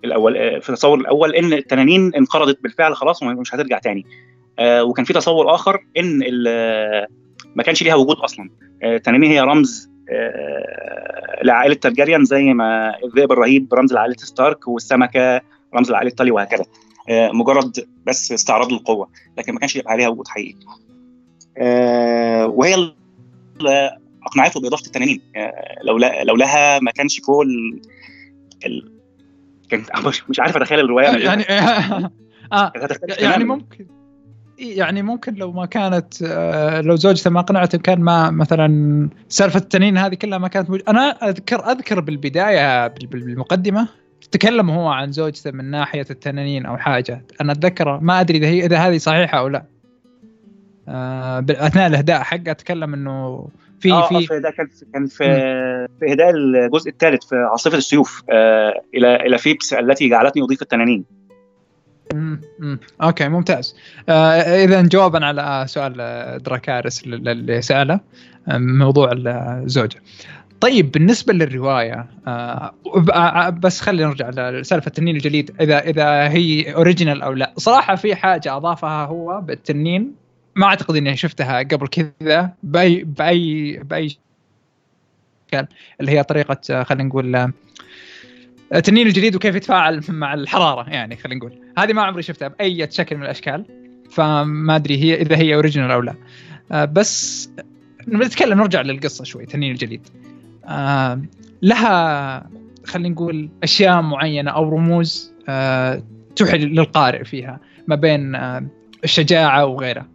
الأول 0.05 0.63
في 0.63 0.69
التصور 0.69 1.01
الأول 1.01 1.35
إن 1.35 1.53
التنانين 1.53 2.15
انقرضت 2.15 2.63
بالفعل 2.63 2.97
خلاص 2.97 3.23
ومش 3.23 3.55
هترجع 3.55 3.79
تاني. 3.79 4.07
آه 4.07 4.36
وكان 4.61 5.05
في 5.05 5.13
تصور 5.13 5.55
آخر 5.55 5.81
إن 5.99 6.19
ما 7.57 7.63
كانش 7.63 7.83
ليها 7.83 7.95
وجود 7.95 8.17
أصلا. 8.17 8.51
التنانين 8.85 9.31
هي 9.31 9.41
رمز 9.41 9.91
لعائلة 11.43 11.75
ترجريان 11.75 12.25
زي 12.25 12.43
ما 12.43 12.95
الذئب 13.05 13.33
الرهيب 13.33 13.75
رمز 13.75 13.93
لعائلة 13.93 14.17
ستارك 14.17 14.69
والسمكة 14.69 15.41
رمز 15.75 15.91
لعائلة 15.91 16.11
تالي 16.11 16.31
وهكذا. 16.31 16.65
مجرد 17.11 17.87
بس 18.07 18.33
استعراض 18.33 18.73
للقوة 18.73 19.09
لكن 19.39 19.53
ما 19.53 19.59
كانش 19.59 19.77
يبقى 19.77 19.93
عليها 19.93 20.09
وجود 20.09 20.29
حقيقي. 20.29 20.59
وهي 22.49 22.93
أقنعته 24.27 24.61
بإضافة 24.61 24.87
التنانين. 24.87 25.21
لولا 25.85 26.25
لولاها 26.25 26.79
ما 26.79 26.91
كانش 26.91 27.21
كل 27.21 27.81
ال... 28.67 28.93
كنت 29.71 29.91
مش 30.29 30.41
عارف 30.41 30.57
أتخيل 30.57 30.81
الرواية. 30.81 31.07
يعني 31.07 31.45
آه 32.53 32.73
يعني 33.19 33.45
ممكن. 33.55 33.87
يعني 34.59 35.03
ممكن 35.03 35.35
لو 35.35 35.53
ما 35.53 35.67
كانت 35.67 36.23
لو 36.85 36.97
زوجته 36.97 37.31
ما 37.31 37.41
اقنعته 37.41 37.79
كان 37.79 38.01
ما 38.01 38.31
مثلا 38.31 39.09
سالفة 39.29 39.59
التنين 39.59 39.99
هذه 39.99 40.15
كلها 40.15 40.39
ما 40.39 40.49
كانت 40.49 40.71
موجودة. 40.71 40.91
أنا 40.91 41.11
أذكر 41.11 41.71
أذكر 41.71 42.01
بالبداية 42.01 42.87
بالمقدمة 42.87 43.89
تكلم 44.33 44.71
هو 44.71 44.89
عن 44.89 45.13
زوجته 45.13 45.51
من 45.51 45.65
ناحية 45.71 46.07
التنانين 46.11 46.67
أو 46.67 46.77
حاجة. 46.77 47.25
أنا 47.41 47.53
اتذكره 47.53 47.99
ما 47.99 48.21
أدري 48.21 48.39
إذا 48.39 48.47
هي 48.47 48.67
إذا 48.67 48.77
هذه 48.77 48.99
صحيحة 48.99 49.39
أو 49.39 49.49
لا. 49.49 49.65
آه 50.89 51.45
أثناء 51.51 51.87
الإهداء 51.87 52.23
حقه 52.23 52.53
تكلم 52.53 52.95
إنه 52.95 53.49
في 53.81 53.93
آه 53.93 54.09
في 54.09 54.41
ده 54.41 54.51
كان 54.51 54.69
كان 54.93 55.07
في 55.07 55.25
في 56.01 56.13
إهداء 56.13 56.31
الجزء 56.31 56.91
الثالث 56.91 57.25
في 57.25 57.37
عاصفة 57.37 57.79
السيوف 57.79 58.23
آه 58.31 58.83
إلى 58.95 59.17
إلى 59.17 59.39
فيليس 59.39 59.73
التي 59.73 60.09
جعلتني 60.09 60.43
أضيف 60.43 60.63
التنانين. 60.63 61.05
امم 62.13 62.41
okay 63.03 63.29
ممتاز. 63.29 63.77
آه 64.09 64.65
إذا 64.65 64.83
جوابا 64.83 65.27
على 65.27 65.65
سؤال 65.69 65.93
دراكارس 66.43 67.05
اللي 67.05 67.63
سأله 67.63 68.01
موضوع 68.49 69.11
الزوجة. 69.13 70.03
طيب 70.61 70.93
بالنسبة 70.93 71.33
للرواية 71.33 72.07
آه 72.27 72.75
بس 73.49 73.81
خلينا 73.81 74.09
نرجع 74.09 74.51
لسالفة 74.51 74.87
التنين 74.87 75.17
الجليد. 75.17 75.57
إذا 75.61 75.79
إذا 75.79 76.29
هي 76.29 76.75
original 76.75 77.23
أو 77.23 77.33
لا. 77.33 77.53
صراحة 77.57 77.95
في 77.95 78.15
حاجة 78.15 78.57
أضافها 78.57 79.05
هو 79.05 79.41
بالتنين. 79.41 80.13
ما 80.57 80.67
أعتقد 80.67 80.97
إني 80.97 81.17
شفتها 81.17 81.59
قبل 81.59 81.89
كذا 81.89 82.53
بأي 82.63 83.05
بأي 83.05 83.79
بأي 83.85 84.17
اللي 86.01 86.13
هي 86.13 86.23
طريقة 86.23 86.83
خلينا 86.83 87.05
نقول 87.05 87.53
التنين 88.75 89.07
الجليد 89.07 89.37
وكيف 89.37 89.55
يتفاعل 89.55 90.01
مع 90.09 90.35
الحرارة 90.35 90.91
يعني 90.91 91.17
خلينا 91.17 91.39
نقول. 91.39 91.53
هذه 91.79 91.93
ما 91.93 92.03
عمري 92.03 92.23
شفتها 92.23 92.49
بأي 92.49 92.89
شكل 92.91 93.17
من 93.17 93.23
الأشكال 93.23 93.65
فما 94.11 94.77
أدري 94.77 95.03
هي 95.03 95.15
إذا 95.15 95.37
هي 95.37 95.55
original 95.55 95.91
أو 95.91 96.01
لا. 96.01 96.15
بس 96.85 97.51
نتكلم 98.09 98.59
نرجع 98.59 98.81
للقصة 98.81 99.25
شوي 99.25 99.47
تنين 99.47 99.73
الجليد 99.73 100.09
آه 100.65 101.23
لها 101.63 102.51
خلينا 102.85 103.09
نقول 103.09 103.49
أشياء 103.63 104.03
معينة 104.03 104.51
أو 104.51 104.69
رموز 104.69 105.33
آه 105.49 106.03
توحي 106.37 106.59
للقارئ 106.59 107.25
فيها 107.25 107.61
ما 107.87 107.97
بين 107.97 108.35
آه 108.35 108.67
الشجاعة 109.05 109.67
وغيرها. 109.67 110.07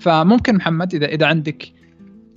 فممكن 0.00 0.56
محمد 0.56 0.94
إذا 0.94 1.06
إذا 1.06 1.26
عندك 1.26 1.72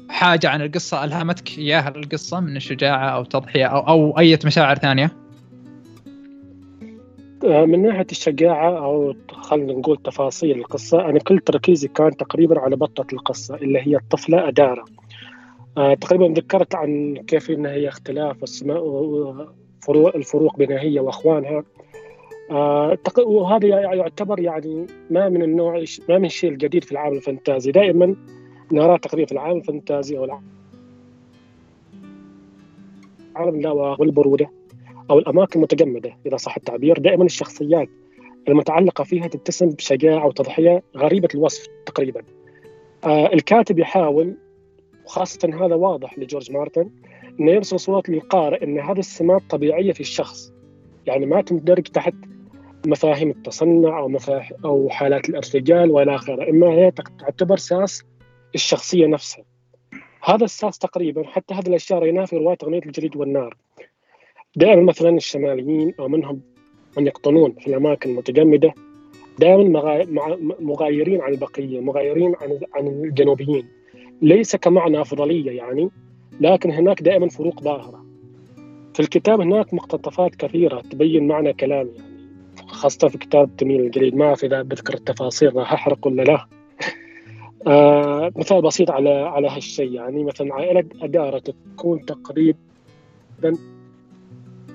حاجة 0.10 0.50
عن 0.50 0.62
القصة 0.62 1.04
ألهمتك 1.04 1.58
إياها 1.58 1.94
القصة 1.96 2.40
من 2.40 2.56
الشجاعة 2.56 3.10
أو 3.10 3.24
تضحيه 3.24 3.66
أو 3.66 3.88
أو 3.88 4.20
أي 4.20 4.40
مشاعر 4.46 4.76
ثانية؟ 4.76 5.23
من 7.44 7.82
ناحية 7.82 8.06
الشجاعة 8.12 8.86
أو 8.86 9.14
خلينا 9.32 9.74
نقول 9.74 9.98
تفاصيل 9.98 10.60
القصة 10.60 11.06
أنا 11.10 11.20
كل 11.20 11.40
تركيزي 11.40 11.88
كان 11.88 12.18
تقريبا 12.18 12.60
على 12.60 12.76
بطة 12.76 13.06
القصة 13.14 13.56
اللي 13.56 13.80
هي 13.80 13.96
الطفلة 13.96 14.48
أدارة. 14.48 14.86
آه 15.78 15.94
تقريبا 15.94 16.26
ذكرت 16.26 16.76
عن 16.76 17.18
كيف 17.28 17.52
ان 17.52 17.66
هي 17.66 17.88
اختلاف 17.88 18.62
فروق 19.82 20.16
الفروق 20.16 20.58
بين 20.58 20.72
هي 20.72 21.00
وأخوانها. 21.00 21.64
آه 22.52 22.98
وهذا 23.18 23.68
يعتبر 23.68 24.40
يعني 24.40 24.88
ما 25.10 25.30
من 25.30 25.44
النوع 25.44 25.84
ما 26.10 26.18
من 26.18 26.26
الشيء 26.26 26.52
الجديد 26.52 26.84
في 26.84 26.92
العالم 26.92 27.16
الفانتازي. 27.16 27.72
دائما 27.72 28.16
نرى 28.72 28.98
تقريبا 28.98 29.26
في 29.28 29.32
العالم 29.32 29.58
الفانتازي 29.58 30.18
أو 30.18 30.26
العالم 33.36 33.62
لا 33.62 33.72
والبرودة. 33.72 34.63
أو 35.10 35.20
الأماكن 35.20 35.60
المتجمدة 35.60 36.18
إذا 36.26 36.38
صح 36.38 36.56
التعبير 36.56 37.00
دائما 37.00 37.24
الشخصيات 37.24 37.90
المتعلقة 38.48 39.04
فيها 39.04 39.28
تتسم 39.28 39.70
بشجاعة 39.70 40.28
وتضحيه 40.28 40.84
غريبة 40.98 41.28
الوصف 41.36 41.68
تقريبا 41.86 42.22
آه 43.06 43.34
الكاتب 43.34 43.80
يحاول 43.80 44.38
وخاصة 45.06 45.66
هذا 45.66 45.76
واضح 45.76 46.20
لجورج 46.20 46.52
مارتن 46.52 46.90
إنه 47.40 47.52
يرسل 47.52 47.80
صورة 47.80 48.04
للقارئ 48.08 48.64
إن 48.64 48.80
هذه 48.80 49.00
السمات 49.00 49.42
طبيعية 49.50 49.94
في 49.94 50.00
الشخص 50.00 50.54
يعني 51.06 51.26
ما 51.26 51.42
تندرج 51.42 51.84
تحت 51.84 52.14
مفاهيم 52.86 53.30
التصنع 53.30 54.00
أو 54.00 54.08
مفاهيم 54.08 54.58
أو 54.66 54.90
حالات 54.90 55.30
الارتجال 55.30 55.92
وإلى 55.92 56.16
آخره، 56.16 56.50
إما 56.50 56.68
هي 56.68 56.92
تعتبر 56.92 57.58
ساس 57.58 58.04
الشخصية 58.56 59.08
نفسها. 59.08 59.46
هذا 60.24 60.46
الساس 60.46 60.78
تقريبا 60.78 61.24
حتى 61.28 61.54
هذه 61.54 61.68
الأشياء 61.68 62.00
رأيناها 62.00 62.26
في 62.26 62.38
رواية 62.38 62.58
أغنية 62.64 62.82
الجليد 62.86 63.16
والنار. 63.16 63.58
دائما 64.56 64.82
مثلا 64.84 65.10
الشماليين 65.10 65.94
أو 66.00 66.08
منهم 66.08 66.42
من 66.98 67.08
يقطنون 67.08 67.52
في 67.52 67.68
الأماكن 67.68 68.10
المتجمدة 68.10 68.74
دائما 69.40 70.06
مغايرين 70.60 71.22
عن 71.22 71.34
البقية، 71.34 71.80
مغايرين 71.80 72.36
عن 72.42 72.60
عن 72.74 72.88
الجنوبيين. 72.88 73.68
ليس 74.22 74.56
كمعنى 74.56 75.02
أفضلية 75.02 75.52
يعني 75.52 75.90
لكن 76.42 76.72
هناك 76.72 77.02
دائما 77.02 77.30
فروق 77.30 77.64
ظاهرة. 77.64 78.06
في 78.94 79.00
الكتاب 79.00 79.42
هناك 79.42 79.74
مقتطفات 79.74 80.36
كثيرة 80.36 80.82
تبين 80.82 81.28
معنى 81.28 81.54
كلامي 81.54 81.90
يعني 81.90 82.68
خاصة 82.68 83.08
في 83.08 83.18
كتاب 83.18 83.56
تميل 83.58 83.82
الجليد. 83.82 84.16
ما 84.16 84.26
أعرف 84.26 84.44
إذا 84.44 84.62
بذكر 84.62 84.94
التفاصيل 84.94 85.56
راح 85.56 85.74
أحرق 85.74 86.08
ولا 86.08 86.22
لا؟ 86.22 86.46
آه 87.68 88.32
مثال 88.36 88.62
بسيط 88.62 88.92
على 88.92 89.10
على 89.10 89.48
هالشيء 89.48 89.92
يعني 89.92 90.24
مثلا 90.24 90.54
عائلة 90.54 90.86
أدارة 91.02 91.44
تكون 91.76 92.06
تقريبا 92.06 92.58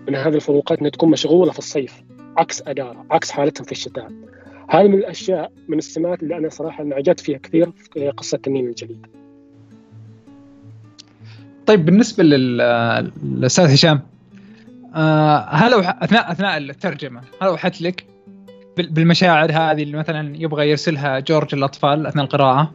من 0.09 0.15
هذه 0.15 0.35
الفروقات 0.35 0.79
إنها 0.79 0.91
تكون 0.91 1.11
مشغولة 1.11 1.53
في 1.53 1.59
الصيف 1.59 2.03
عكس 2.37 2.63
اداره 2.67 3.07
عكس 3.11 3.31
حالتهم 3.31 3.65
في 3.65 3.73
الشتاء. 3.73 4.09
هذه 4.69 4.89
من 4.89 4.95
الأشياء 4.95 5.53
من 5.69 5.79
السمات 5.79 6.23
اللي 6.23 6.37
أنا 6.37 6.49
صراحة 6.49 6.83
انعجبت 6.83 7.21
فيها 7.21 7.39
كثير 7.39 7.71
في 7.93 8.11
قصة 8.11 8.39
تنين 8.39 8.69
الجليد 8.69 9.07
طيب 11.67 11.85
بالنسبة 11.85 12.25
للأستاذ 12.25 13.75
هشام 13.75 14.01
آه 14.95 15.39
هل 15.39 15.75
أثناء 15.75 16.33
أثناء 16.33 16.59
الترجمة 16.59 17.21
هل 17.43 17.49
أوحت 17.49 17.83
لك 17.83 18.05
بالمشاعر 18.77 19.51
هذه 19.51 19.83
اللي 19.83 19.97
مثلا 19.97 20.37
يبغى 20.37 20.71
يرسلها 20.71 21.21
جورج 21.21 21.55
للاطفال 21.55 22.07
أثناء 22.07 22.25
القراءة؟ 22.25 22.73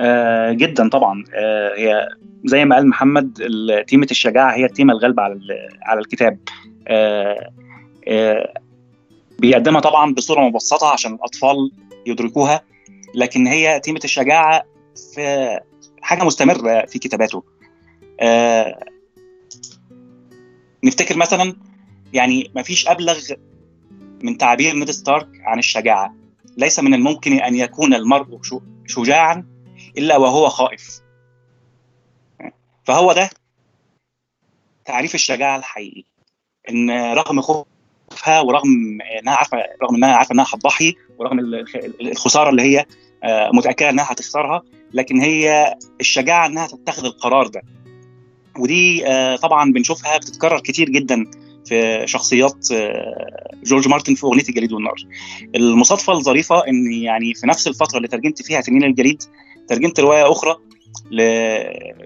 آه 0.00 0.52
جدا 0.52 0.88
طبعا. 0.88 1.24
آه 1.34 1.72
هي 1.76 2.08
زي 2.44 2.64
ما 2.64 2.76
قال 2.76 2.88
محمد 2.88 3.38
تيمة 3.88 4.06
الشجاعة 4.10 4.54
هي 4.54 4.64
التيمة 4.64 4.92
الغالبة 4.92 5.22
على 5.22 5.40
على 5.82 6.00
الكتاب. 6.00 6.38
آه 6.88 7.52
آه 8.08 8.54
بيقدمها 9.38 9.80
طبعا 9.80 10.14
بصورة 10.14 10.40
مبسطة 10.40 10.92
عشان 10.92 11.14
الأطفال 11.14 11.70
يدركوها 12.06 12.60
لكن 13.14 13.46
هي 13.46 13.80
تيمة 13.80 14.00
الشجاعة 14.04 14.64
في 15.14 15.58
حاجة 16.02 16.24
مستمرة 16.24 16.86
في 16.86 16.98
كتاباته. 16.98 17.44
آه 18.20 18.84
نفتكر 20.84 21.16
مثلا 21.16 21.56
يعني 22.12 22.50
ما 22.54 22.62
فيش 22.62 22.88
أبلغ 22.88 23.18
من 24.22 24.38
تعبير 24.38 24.74
نيد 24.74 24.90
ستارك 24.90 25.28
عن 25.40 25.58
الشجاعة. 25.58 26.14
ليس 26.56 26.80
من 26.80 26.94
الممكن 26.94 27.32
أن 27.32 27.54
يكون 27.54 27.94
المرء 27.94 28.38
شجاعا 28.86 29.46
إلا 29.98 30.16
وهو 30.16 30.48
خائف. 30.48 31.00
فهو 32.88 33.12
ده 33.12 33.30
تعريف 34.84 35.14
الشجاعة 35.14 35.56
الحقيقي 35.56 36.04
إن 36.70 36.90
رغم 36.90 37.40
خوفها 37.40 38.40
ورغم 38.40 38.98
إنها 39.22 39.34
عارفه 39.34 39.58
رغم 39.82 39.94
إنها 39.94 40.16
عارفة 40.16 40.32
إنها 40.32 40.46
هتضحي 40.48 40.94
ورغم 41.18 41.38
الخسارة 42.00 42.50
اللي 42.50 42.62
هي 42.62 42.86
متأكدة 43.52 43.90
إنها 43.90 44.12
هتخسرها 44.12 44.62
لكن 44.92 45.20
هي 45.20 45.74
الشجاعة 46.00 46.46
إنها 46.46 46.66
تتخذ 46.66 47.04
القرار 47.04 47.46
ده 47.46 47.62
ودي 48.58 49.04
طبعا 49.36 49.72
بنشوفها 49.72 50.16
بتتكرر 50.18 50.60
كتير 50.60 50.88
جدا 50.88 51.30
في 51.66 52.02
شخصيات 52.06 52.66
جورج 53.64 53.88
مارتن 53.88 54.14
في 54.14 54.24
أغنية 54.26 54.48
الجليد 54.48 54.72
والنار. 54.72 54.96
المصادفة 55.54 56.12
الظريفة 56.12 56.68
إن 56.68 56.92
يعني 56.92 57.34
في 57.34 57.46
نفس 57.46 57.68
الفترة 57.68 57.96
اللي 57.96 58.08
ترجمت 58.08 58.42
فيها 58.42 58.60
تنين 58.60 58.84
الجليد 58.84 59.22
ترجمت 59.68 60.00
رواية 60.00 60.32
أخرى 60.32 60.56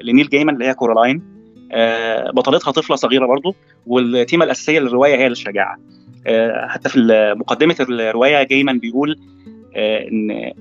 لنيل 0.03 0.29
جيمان 0.29 0.55
اللي 0.55 0.67
هي 0.67 0.75
كورالاين 0.75 1.23
بطلتها 2.35 2.71
طفلة 2.71 2.97
صغيرة 2.97 3.27
برضو 3.27 3.55
والتيمه 3.87 4.45
الأساسية 4.45 4.81
للرواية 4.81 5.17
هي 5.17 5.27
الشجاعة. 5.27 5.79
حتى 6.69 6.89
في 6.89 6.99
مقدمة 7.39 7.77
الرواية 7.81 8.43
جيمان 8.43 8.79
بيقول 8.79 9.21
إن 9.77 10.53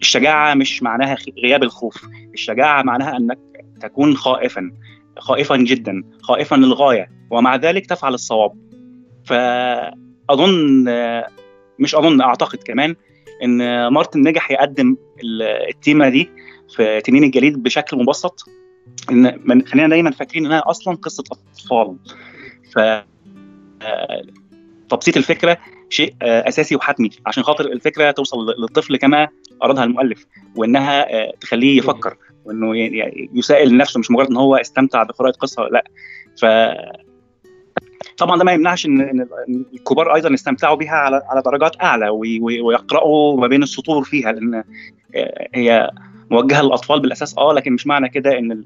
الشجاعة 0.00 0.54
مش 0.54 0.82
معناها 0.82 1.16
غياب 1.44 1.62
الخوف. 1.62 2.04
الشجاعة 2.34 2.82
معناها 2.82 3.16
إنك 3.16 3.38
تكون 3.80 4.16
خائفا 4.16 4.70
خائفا 5.18 5.56
جدا 5.56 6.02
خائفا 6.22 6.56
للغاية 6.56 7.10
ومع 7.30 7.56
ذلك 7.56 7.86
تفعل 7.86 8.14
الصواب. 8.14 8.52
فأظن 9.24 10.84
مش 11.78 11.94
أظن 11.94 12.20
أعتقد 12.20 12.58
كمان 12.64 12.94
إن 13.44 13.88
مارتن 13.88 14.20
نجح 14.20 14.50
يقدم 14.50 14.96
التيمة 15.68 16.08
دي. 16.08 16.30
في 16.76 17.00
تنين 17.00 17.24
الجليد 17.24 17.62
بشكل 17.62 17.96
مبسط 17.96 18.48
إن 19.10 19.66
خلينا 19.66 19.88
دايما 19.88 20.10
فاكرين 20.10 20.46
إنها 20.46 20.62
أصلا 20.66 20.96
قصة 20.96 21.24
أطفال. 21.32 21.96
ف 22.74 22.78
تبسيط 24.90 25.16
الفكرة 25.16 25.58
شيء 25.88 26.14
أساسي 26.22 26.76
وحتمي. 26.76 27.10
عشان 27.26 27.42
خاطر 27.42 27.64
الفكرة 27.64 28.10
توصل 28.10 28.36
للطفل 28.58 28.96
كما 28.96 29.28
أرادها 29.62 29.84
المؤلف 29.84 30.26
وإنها 30.56 31.06
تخليه 31.30 31.78
يفكر 31.78 32.16
وإنه 32.44 32.76
يسائل 33.34 33.76
نفسه 33.76 34.00
مش 34.00 34.10
مجرد 34.10 34.30
إن 34.30 34.36
هو 34.36 34.56
استمتع 34.56 35.02
بقراءة 35.02 35.32
قصة 35.32 35.62
لا. 35.62 35.84
ف 36.40 36.44
طبعا 38.16 38.38
ده 38.38 38.44
ما 38.44 38.52
يمنعش 38.52 38.86
إن 38.86 39.26
الكبار 39.74 40.14
أيضا 40.14 40.30
يستمتعوا 40.32 40.76
بها 40.76 40.90
على 40.90 41.22
على 41.28 41.42
درجات 41.42 41.82
أعلى 41.82 42.08
ويقرأوا 42.40 43.40
ما 43.40 43.46
بين 43.46 43.62
السطور 43.62 44.04
فيها 44.04 44.32
لأن 44.32 44.64
هي 45.54 45.90
موجهة 46.30 46.62
للأطفال 46.62 47.00
بالأساس 47.00 47.38
آه 47.38 47.52
لكن 47.52 47.72
مش 47.72 47.86
معنى 47.86 48.08
كده 48.08 48.38
إن 48.38 48.64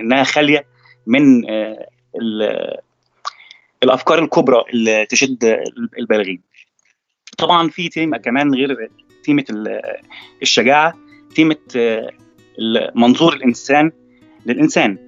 إنها 0.00 0.24
خالية 0.24 0.66
من 1.06 1.44
الأفكار 3.82 4.18
الكبرى 4.18 4.64
اللي 4.72 5.06
تشد 5.06 5.62
البالغين. 5.98 6.40
طبعا 7.38 7.68
في 7.68 7.88
تيمة 7.88 8.16
كمان 8.16 8.54
غير 8.54 8.90
تيمة 9.24 9.44
الشجاعة 10.42 10.94
تيمة 11.34 11.56
منظور 12.94 13.32
الإنسان 13.34 13.92
للإنسان. 14.46 14.98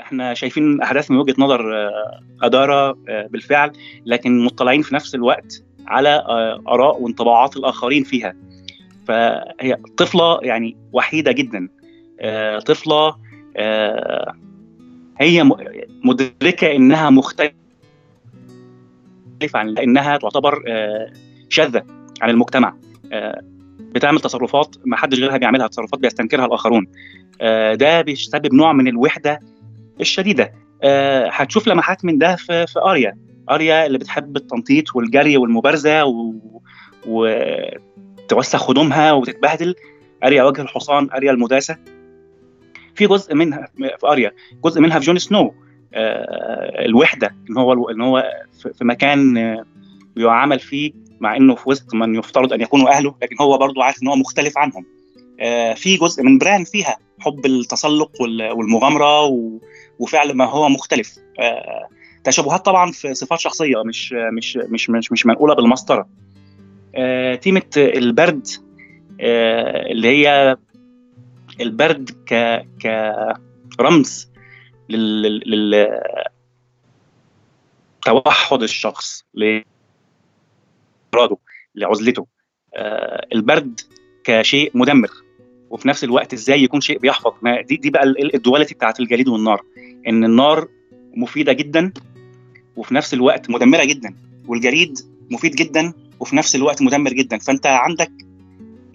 إحنا 0.00 0.34
شايفين 0.34 0.82
أحداث 0.82 1.10
من 1.10 1.16
وجهة 1.16 1.34
نظر 1.38 1.90
أدارة 2.42 2.92
بالفعل 3.02 3.72
لكن 4.06 4.44
مطلعين 4.44 4.82
في 4.82 4.94
نفس 4.94 5.14
الوقت 5.14 5.64
على 5.86 6.24
آراء 6.68 7.02
وانطباعات 7.02 7.56
الآخرين 7.56 8.04
فيها 8.04 8.34
فهي 9.06 9.76
طفلة 9.96 10.38
يعني 10.42 10.76
وحيدة 10.92 11.32
جدا. 11.32 11.68
طفلة 12.66 13.16
هي 15.20 15.44
مدركة 16.04 16.76
إنها 16.76 17.10
مختلفة 17.10 17.52
عن 19.54 19.78
إنها 19.78 20.16
تعتبر 20.16 20.62
شاذة 21.48 21.82
عن 22.22 22.30
المجتمع. 22.30 22.74
بتعمل 23.78 24.20
تصرفات 24.20 24.76
ما 24.84 24.96
حدش 24.96 25.18
غيرها 25.18 25.36
بيعملها 25.36 25.66
تصرفات 25.66 26.00
بيستنكرها 26.00 26.46
الآخرون. 26.46 26.86
ده 27.72 28.00
بيسبب 28.00 28.54
نوع 28.54 28.72
من 28.72 28.88
الوحدة 28.88 29.40
الشديدة. 30.00 30.52
هتشوف 31.30 31.68
لمحات 31.68 32.04
من 32.04 32.18
ده 32.18 32.36
في, 32.36 32.66
في 32.66 32.80
أريا. 32.80 33.16
أريا 33.50 33.86
اللي 33.86 33.98
بتحب 33.98 34.36
التنطيط 34.36 34.96
والجري 34.96 35.36
والمبارزة 35.36 36.04
و... 36.04 36.34
وتوسخ 38.32 38.70
هدومها 38.70 39.12
وتتبهدل. 39.12 39.74
أريا 40.24 40.42
وجه 40.42 40.62
الحصان 40.62 41.08
أريا 41.14 41.30
المداسة. 41.30 41.76
في 42.94 43.06
جزء 43.06 43.34
منها 43.34 43.68
في 43.76 44.06
أريا 44.06 44.32
جزء 44.64 44.80
منها 44.80 44.98
في 44.98 45.06
جون 45.06 45.18
سنو 45.18 45.54
أه 45.94 46.84
الوحدة 46.84 47.34
إن 47.50 47.56
هو 47.56 47.90
إن 47.90 48.00
هو 48.00 48.24
في 48.78 48.84
مكان 48.84 49.34
بيعامل 50.16 50.60
فيه 50.60 50.92
مع 51.20 51.36
إنه 51.36 51.54
في 51.54 51.68
وسط 51.68 51.94
من 51.94 52.14
يفترض 52.14 52.52
أن 52.52 52.60
يكونوا 52.60 52.88
أهله 52.88 53.14
لكن 53.22 53.36
هو 53.40 53.58
برضه 53.58 53.84
عارف 53.84 54.02
إن 54.02 54.08
هو 54.08 54.16
مختلف 54.16 54.58
عنهم. 54.58 54.86
أه 55.40 55.74
في 55.74 55.96
جزء 55.96 56.22
من 56.22 56.38
بران 56.38 56.64
فيها 56.64 56.96
حب 57.20 57.46
التسلق 57.46 58.10
والمغامرة. 58.20 59.26
وفعل 59.98 60.34
ما 60.34 60.44
هو 60.44 60.68
مختلف. 60.68 61.18
آه، 61.40 61.88
تشابهات 62.24 62.64
طبعا 62.64 62.92
في 62.92 63.14
صفات 63.14 63.40
شخصية 63.40 63.82
مش 63.82 64.12
مش 64.12 64.56
مش 64.56 64.90
مش, 64.90 65.12
مش 65.12 65.26
منقولة 65.26 65.54
بالمسطرة. 65.54 66.00
آه، 66.00 66.08
تيمة 67.40 67.62
البرد 67.76 68.46
آه، 69.20 69.92
اللي 69.92 70.08
هي 70.08 70.56
البرد 71.60 72.10
ك 72.26 72.34
كرمز 73.78 74.28
لل. 74.88 75.88
توحد 78.04 78.62
الشخص 78.62 79.24
لإراده 79.34 81.36
لعزلته 81.74 82.26
البرد 83.34 83.80
كشيء 84.24 84.70
مدمر 84.74 85.10
وفي 85.70 85.88
نفس 85.88 86.04
الوقت 86.04 86.32
إزاي 86.32 86.62
يكون 86.62 86.80
شيء 86.80 86.98
بيحفظ 86.98 87.32
ما 87.42 87.60
دي 87.60 87.76
دي 87.76 87.90
بقى 87.90 88.04
الدواليتي 88.34 88.74
بتاعت 88.74 89.00
الجليد 89.00 89.28
والنار 89.28 89.62
إن 90.08 90.24
النار 90.24 90.68
مفيدة 91.16 91.52
جدا 91.52 91.92
وفي 92.76 92.94
نفس 92.94 93.14
الوقت 93.14 93.50
مدمرة 93.50 93.84
جدا 93.84 94.14
والجليد 94.46 94.98
مفيد 95.30 95.54
جدا 95.54 95.92
وفي 96.22 96.36
نفس 96.36 96.56
الوقت 96.56 96.82
مدمر 96.82 97.12
جدا. 97.12 97.38
فأنت 97.38 97.66
عندك 97.66 98.10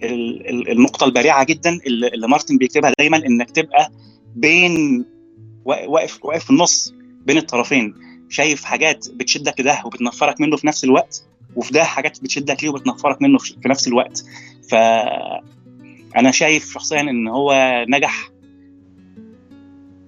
النقطة 0.02 1.04
البارعه 1.04 1.44
جدا 1.44 1.78
اللي 1.86 2.28
مارتن 2.28 2.58
بيكتبها 2.58 2.92
دايما 2.98 3.16
إنك 3.16 3.50
تبقى 3.50 3.90
بين 4.36 5.04
واقف 5.64 6.24
واقف 6.24 6.44
في 6.44 6.50
النص 6.50 6.94
بين 7.26 7.36
الطرفين. 7.38 7.94
شايف 8.28 8.64
حاجات 8.64 9.06
بتشدك 9.14 9.60
لده 9.60 9.82
وبتنفرك 9.84 10.40
منه 10.40 10.56
في 10.56 10.66
نفس 10.66 10.84
الوقت 10.84 11.24
وفي 11.56 11.72
ده 11.72 11.84
حاجات 11.84 12.22
بتشدك 12.22 12.62
ليه 12.64 12.70
وبتنفرك 12.70 13.22
منه 13.22 13.38
في 13.38 13.68
نفس 13.68 13.88
الوقت. 13.88 14.24
ف 14.70 14.74
أنا 16.16 16.30
شايف 16.30 16.72
شخصيا 16.72 17.00
إن 17.00 17.28
هو 17.28 17.84
نجح 17.88 18.30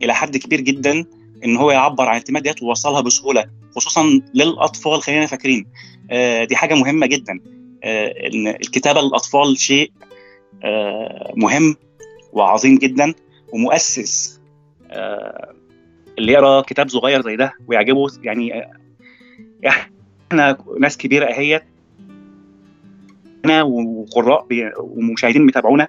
إلى 0.03 0.15
حد 0.15 0.37
كبير 0.37 0.61
جدا. 0.61 1.05
إن 1.45 1.57
هو 1.57 1.71
يعبر 1.71 2.05
عن 2.05 2.13
الانتماء 2.13 2.43
ديت 2.43 2.63
ووصلها 2.63 3.01
بسهولة 3.01 3.47
خصوصا 3.77 4.21
للأطفال 4.35 5.03
خلينا 5.03 5.27
فاكرين. 5.27 5.67
آه 6.11 6.45
دي 6.45 6.57
حاجة 6.57 6.75
مهمة 6.75 7.07
جدا. 7.07 7.41
آه 7.85 8.27
إن 8.27 8.49
الكتابة 8.49 9.01
للأطفال 9.01 9.59
شيء 9.59 9.93
آه 10.65 11.33
مهم 11.37 11.77
وعظيم 12.33 12.79
جدا 12.79 13.15
ومؤسس 13.53 14.41
اللي 16.19 16.33
يقرأ 16.33 16.61
كتاب 16.61 16.89
صغير 16.89 17.23
زي 17.23 17.37
ده 17.37 17.53
ويعجبه. 17.67 18.07
يعني 18.23 18.65
إحنا 19.67 20.59
ناس 20.81 20.97
كبيرة 20.97 21.25
اهيت 21.25 21.63
وقراء 23.63 24.47
ومشاهدين 24.79 25.47
بيتابعونا. 25.47 25.89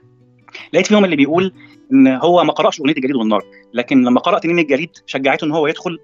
لقيت 0.73 0.87
فيهم 0.87 1.05
اللي 1.05 1.15
بيقول 1.15 1.53
إن 1.93 2.07
هو 2.07 2.43
ما 2.43 2.53
قرأش 2.53 2.79
أغنية 2.79 2.93
الجليد 2.93 3.15
والنار 3.15 3.45
لكن 3.73 4.03
لما 4.03 4.19
قرا 4.19 4.39
تنين 4.39 4.59
الجليد 4.59 4.89
شجعته 5.05 5.45
إن 5.45 5.51
هو 5.51 5.67
يدخل 5.67 5.99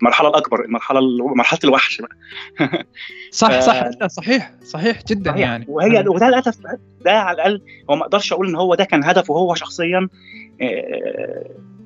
المرحلة 0.00 0.28
الأكبر 0.28 0.64
المرحلة 0.64 1.00
مرحلة 1.34 1.58
الوحش 1.64 2.00
بقى. 2.00 2.16
صح 3.30 3.60
صح 3.60 4.06
صحيح 4.06 4.52
صحيح 4.62 5.02
جدا 5.04 5.30
صحيح. 5.30 5.40
يعني. 5.48 5.66
وهي 5.68 6.04
وده 6.08 6.28
للاسف 6.28 6.58
ده 7.00 7.12
على 7.12 7.34
الأقل 7.34 7.62
هو 7.90 7.96
ما 7.96 8.02
أقدرش 8.02 8.32
أقول 8.32 8.48
إن 8.48 8.54
هو 8.56 8.74
ده 8.74 8.84
كان 8.84 9.04
هدفه 9.04 9.34
هو 9.34 9.54
شخصيا 9.54 10.08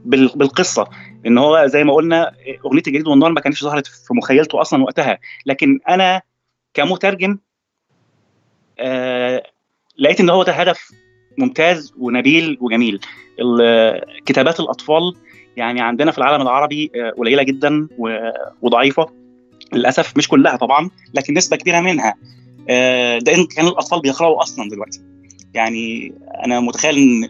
بالقصة. 0.05 0.89
إن 1.27 1.39
هو 1.39 1.67
زي 1.67 1.85
ما 1.85 1.95
قلنا 1.95 2.33
أغنية 2.65 2.83
الجليد 2.87 3.09
والنار 3.09 3.33
ما 3.33 3.41
كانتش 3.41 3.65
ظهرت 3.65 3.87
في 3.87 4.15
مخيلته 4.15 4.61
أصلا 4.61 4.83
وقتها. 4.83 5.19
لكن 5.47 5.81
أنا 5.89 6.23
كمترجم 6.75 7.39
آه 8.79 9.43
لقيت 9.99 10.21
إن 10.21 10.31
هو 10.31 10.43
ده 10.43 10.53
هدف 10.53 10.91
ممتاز 11.39 11.93
ونبيل 11.99 12.59
وجميل. 12.61 13.01
كتابات 14.27 14.61
الأطفال 14.61 15.15
يعني 15.57 15.81
عندنا 15.81 16.11
في 16.11 16.19
العالم 16.19 16.43
العربي 16.43 16.91
قليلة 17.19 17.43
جدا 17.43 17.89
وضعيفة. 18.63 19.11
للأسف 19.73 20.17
مش 20.17 20.29
كلها 20.29 20.57
طبعا 20.57 20.91
لكن 21.15 21.35
نسبة 21.35 21.57
كبيرة 21.57 21.81
منها. 21.81 22.15
ده 23.19 23.35
إن 23.35 23.47
كان 23.57 23.67
الأطفال 23.67 24.01
بيقرأوا 24.01 24.43
أصلا 24.43 24.69
دلوقتي. 24.69 25.01
يعني 25.55 26.13
أنا 26.45 26.61
متخيل 26.61 26.97
إن 26.97 27.29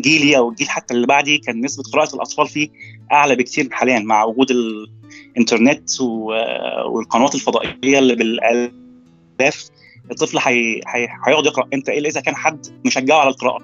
جيلي 0.00 0.36
أو 0.36 0.50
الجيل 0.50 0.68
حتى 0.68 0.94
اللي 0.94 1.06
بعدي 1.06 1.38
كان 1.38 1.60
نسبة 1.60 1.82
قراءة 1.92 2.14
الأطفال 2.14 2.46
فيه 2.46 2.68
أعلى 3.12 3.36
بكثير 3.36 3.68
حاليا 3.70 3.98
مع 3.98 4.24
وجود 4.24 4.50
الإنترنت 4.50 6.00
والقنوات 6.00 7.34
الفضائية 7.34 7.98
اللي 7.98 8.14
بالالاف 8.14 9.68
الطفل 10.10 10.38
هيقعد 10.86 11.46
يقرأ. 11.46 11.68
إمتى 11.74 11.98
الا 11.98 12.08
إذا 12.08 12.20
كان 12.20 12.36
حد 12.36 12.66
مشجعه 12.84 13.18
على 13.18 13.28
القراءة. 13.28 13.58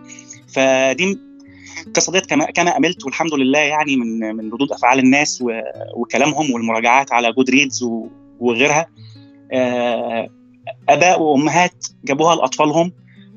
فدي 0.49 1.19
القصة 1.87 2.13
ديت 2.13 2.27
كما 2.27 2.45
كما 2.45 2.77
أملت 2.77 3.05
والحمد 3.05 3.35
لله 3.35 3.59
يعني 3.59 3.97
من 3.97 4.37
من 4.37 4.53
ردود 4.53 4.73
أفعال 4.73 4.99
الناس 4.99 5.45
وكلامهم 5.97 6.51
والمراجعات 6.51 7.13
على 7.13 7.33
جود 7.33 7.51
ريدز 7.51 7.89
وغيرها. 8.41 8.87
آباء 10.89 11.23
وأمهات 11.23 11.87
جابوها 12.05 12.35
لأطفالهم 12.35 12.93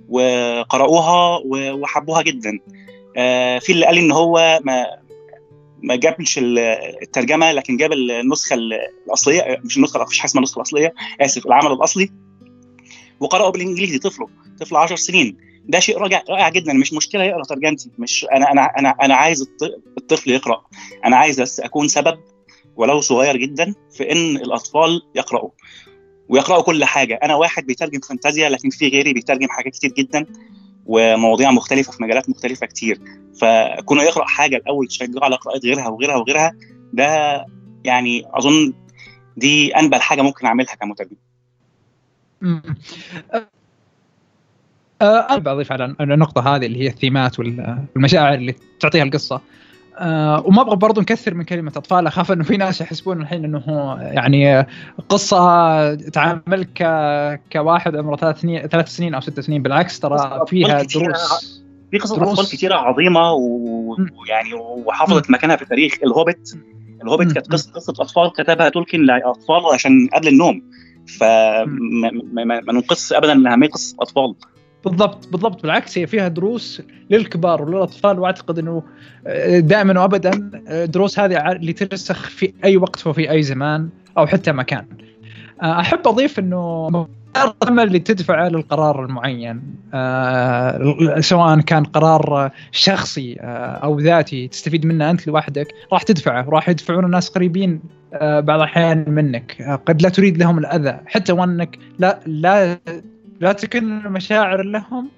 وقرأوها 0.09 1.41
وحبوها 1.73 2.21
جدا. 2.21 2.59
في 3.59 3.69
اللي 3.69 3.85
قال 3.85 3.97
إن 3.97 4.11
هو 4.11 4.59
ما 4.63 4.85
ما 5.83 5.95
جابش 5.95 6.39
الترجمة 7.01 7.51
لكن 7.51 7.77
جاب 7.77 7.93
النسخة 7.93 8.55
الأصلية 9.07 9.61
مش 9.65 9.77
النسخة 9.77 10.03
مفيش 10.03 10.19
حاجة 10.19 10.29
اسمها 10.29 10.39
النسخة 10.39 10.57
الأصلية 10.57 10.93
آسف 11.21 11.45
العمل 11.45 11.71
الأصلي. 11.71 12.09
وقراه 13.19 13.49
بالإنجليزي 13.49 13.99
طفله 13.99 14.27
طفل 14.59 14.75
10 14.75 14.95
سنين. 14.95 15.37
ده 15.65 15.79
شيء 15.79 15.97
رائع 15.97 16.23
رائع 16.29 16.49
جدا. 16.49 16.73
مش 16.73 16.93
مشكلة 16.93 17.23
يقرأ 17.23 17.43
ترجمتي. 17.43 17.91
مش 17.97 18.25
أنا 18.31 18.51
أنا 18.51 18.65
أنا 18.79 18.89
أنا 18.89 19.15
عايز 19.15 19.47
الطفل 19.97 20.29
يقرأ. 20.31 20.65
أنا 21.05 21.15
عايز 21.15 21.41
بس 21.41 21.59
أكون 21.59 21.87
سبب 21.87 22.19
ولو 22.75 23.01
صغير 23.01 23.37
جدا 23.37 23.75
في 23.91 24.11
إن 24.11 24.35
الأطفال 24.35 25.01
يقرأوا 25.15 25.49
ويقرأوا 26.29 26.61
كل 26.61 26.85
حاجة. 26.85 27.19
أنا 27.23 27.35
واحد 27.35 27.65
بيترجم 27.65 27.99
فانتازيا 27.99 28.49
لكن 28.49 28.69
في 28.69 28.87
غيري 28.87 29.13
بيترجم 29.13 29.47
حاجات 29.49 29.73
كتير 29.73 29.91
جدا 29.91 30.25
ومواضيع 30.85 31.51
مختلفة 31.51 31.91
في 31.91 32.03
مجالات 32.03 32.29
مختلفة 32.29 32.65
كتير. 32.65 33.01
فكونه 33.41 34.03
يقرأ 34.03 34.25
حاجة 34.25 34.55
الأول 34.55 34.87
تشجعه 34.87 35.23
على 35.23 35.35
قراءة 35.35 35.59
غيرها 35.59 35.87
وغيرها 35.87 36.15
وغيرها 36.15 36.51
ده 36.93 37.45
يعني 37.83 38.23
أظن 38.33 38.73
دي 39.37 39.75
أنبل 39.75 40.01
حاجة 40.01 40.21
ممكن 40.21 40.45
أعملها 40.45 40.75
كمترجم. 40.75 41.15
أنا 45.01 45.37
بضيف 45.37 45.71
على 45.71 45.95
النقطة 46.01 46.55
هذه 46.55 46.65
اللي 46.65 46.83
هي 46.83 46.87
الثيمات 46.87 47.39
والمشاعر 47.39 48.33
اللي 48.33 48.55
تعطيها 48.79 49.03
القصة. 49.03 49.41
أه 49.97 50.43
وما 50.45 50.61
أبغى 50.61 50.75
برضو 50.75 51.01
نكثر 51.01 51.33
من 51.33 51.43
كلمة 51.43 51.71
أطفال 51.75 52.07
أخاف 52.07 52.31
إنه 52.31 52.43
في 52.43 52.57
ناس 52.57 52.81
يحسبون 52.81 53.21
الحين 53.21 53.45
إنه 53.45 53.97
يعني 54.01 54.65
قصة 55.09 55.95
تعامل 55.95 56.63
ك 56.75 56.83
كواحد 57.53 57.95
عمره 57.95 58.15
ثلاث 58.15 58.41
سنين 58.41 58.67
ثلاث 58.67 58.87
سنين 58.89 59.13
أو 59.13 59.21
ست 59.21 59.39
سنين 59.39 59.63
بالعكس 59.63 59.99
ترى 59.99 60.43
فيها 60.47 60.83
دروس. 60.83 61.61
في 61.91 61.97
قصص 61.97 62.11
أطفال 62.11 62.45
كثيره 62.45 62.75
عظيمة 62.75 63.31
ويعني 63.31 64.53
وحافظت 64.53 65.29
مكانها 65.31 65.55
في 65.55 65.61
التاريخ 65.61 65.93
الهوبت 66.03 66.57
الهوبت 67.03 67.31
كانت 67.31 67.51
قصه 67.51 67.71
قصة 67.71 67.93
أطفال 67.99 68.31
كتبها 68.37 68.69
تولكن 68.69 69.05
لأطفال 69.05 69.61
عشان 69.73 70.09
قبل 70.13 70.27
النوم. 70.27 70.61
فما 71.17 72.61
ننقص 72.71 73.13
ابدا 73.13 73.31
إنها 73.31 73.55
ما 73.55 73.67
قصه 73.67 73.95
أطفال. 73.99 74.35
بالضبط 74.85 75.27
بالضبط. 75.27 75.61
بالعكس 75.61 75.97
هي 75.97 76.07
فيها 76.07 76.27
دروس 76.27 76.81
للكبار 77.09 77.61
وللأطفال 77.61 78.19
وأعتقد 78.19 78.59
إنه 78.59 78.83
آه، 79.27 79.59
دائما 79.59 80.01
وابدا 80.01 80.51
آه، 80.67 80.85
دروس 80.85 81.19
هذه 81.19 81.51
اللي 81.51 81.73
ترسخ 81.73 82.29
في 82.29 82.53
أي 82.63 82.77
وقت 82.77 83.07
وفي 83.07 83.31
أي 83.31 83.43
زمان 83.43 83.89
أو 84.17 84.27
حتى 84.27 84.51
مكان. 84.51 84.85
آه، 85.61 85.79
أحب 85.79 86.07
أضيف 86.07 86.39
إنه 86.39 86.89
الثمن 87.37 87.79
اللي 87.79 87.99
تدفعه 87.99 88.49
للقرار 88.49 89.05
المعين 89.05 89.61
آه 89.93 91.19
سواء 91.19 91.59
كان 91.59 91.83
قرار 91.83 92.51
شخصي 92.71 93.37
آه 93.41 93.45
أو 93.65 93.99
ذاتي 93.99 94.47
تستفيد 94.47 94.85
منه 94.85 95.09
أنت 95.09 95.27
لوحدك 95.27 95.67
راح 95.93 96.03
تدفعه 96.03 96.45
راح 96.49 96.69
يدفعون 96.69 97.05
الناس 97.05 97.29
قريبين 97.29 97.81
آه 98.13 98.39
بعض 98.39 98.59
الأحيان 98.59 99.05
منك. 99.07 99.61
آه 99.61 99.75
قد 99.75 100.01
لا 100.01 100.09
تريد 100.09 100.37
لهم 100.37 100.57
الأذى 100.57 100.99
حتى 101.05 101.31
وأنك 101.31 101.79
لا 101.99 102.19
لا 102.25 102.79
لا 103.39 103.51
تكن 103.51 103.99
مشاعر 104.03 104.63
لهم 104.63 105.09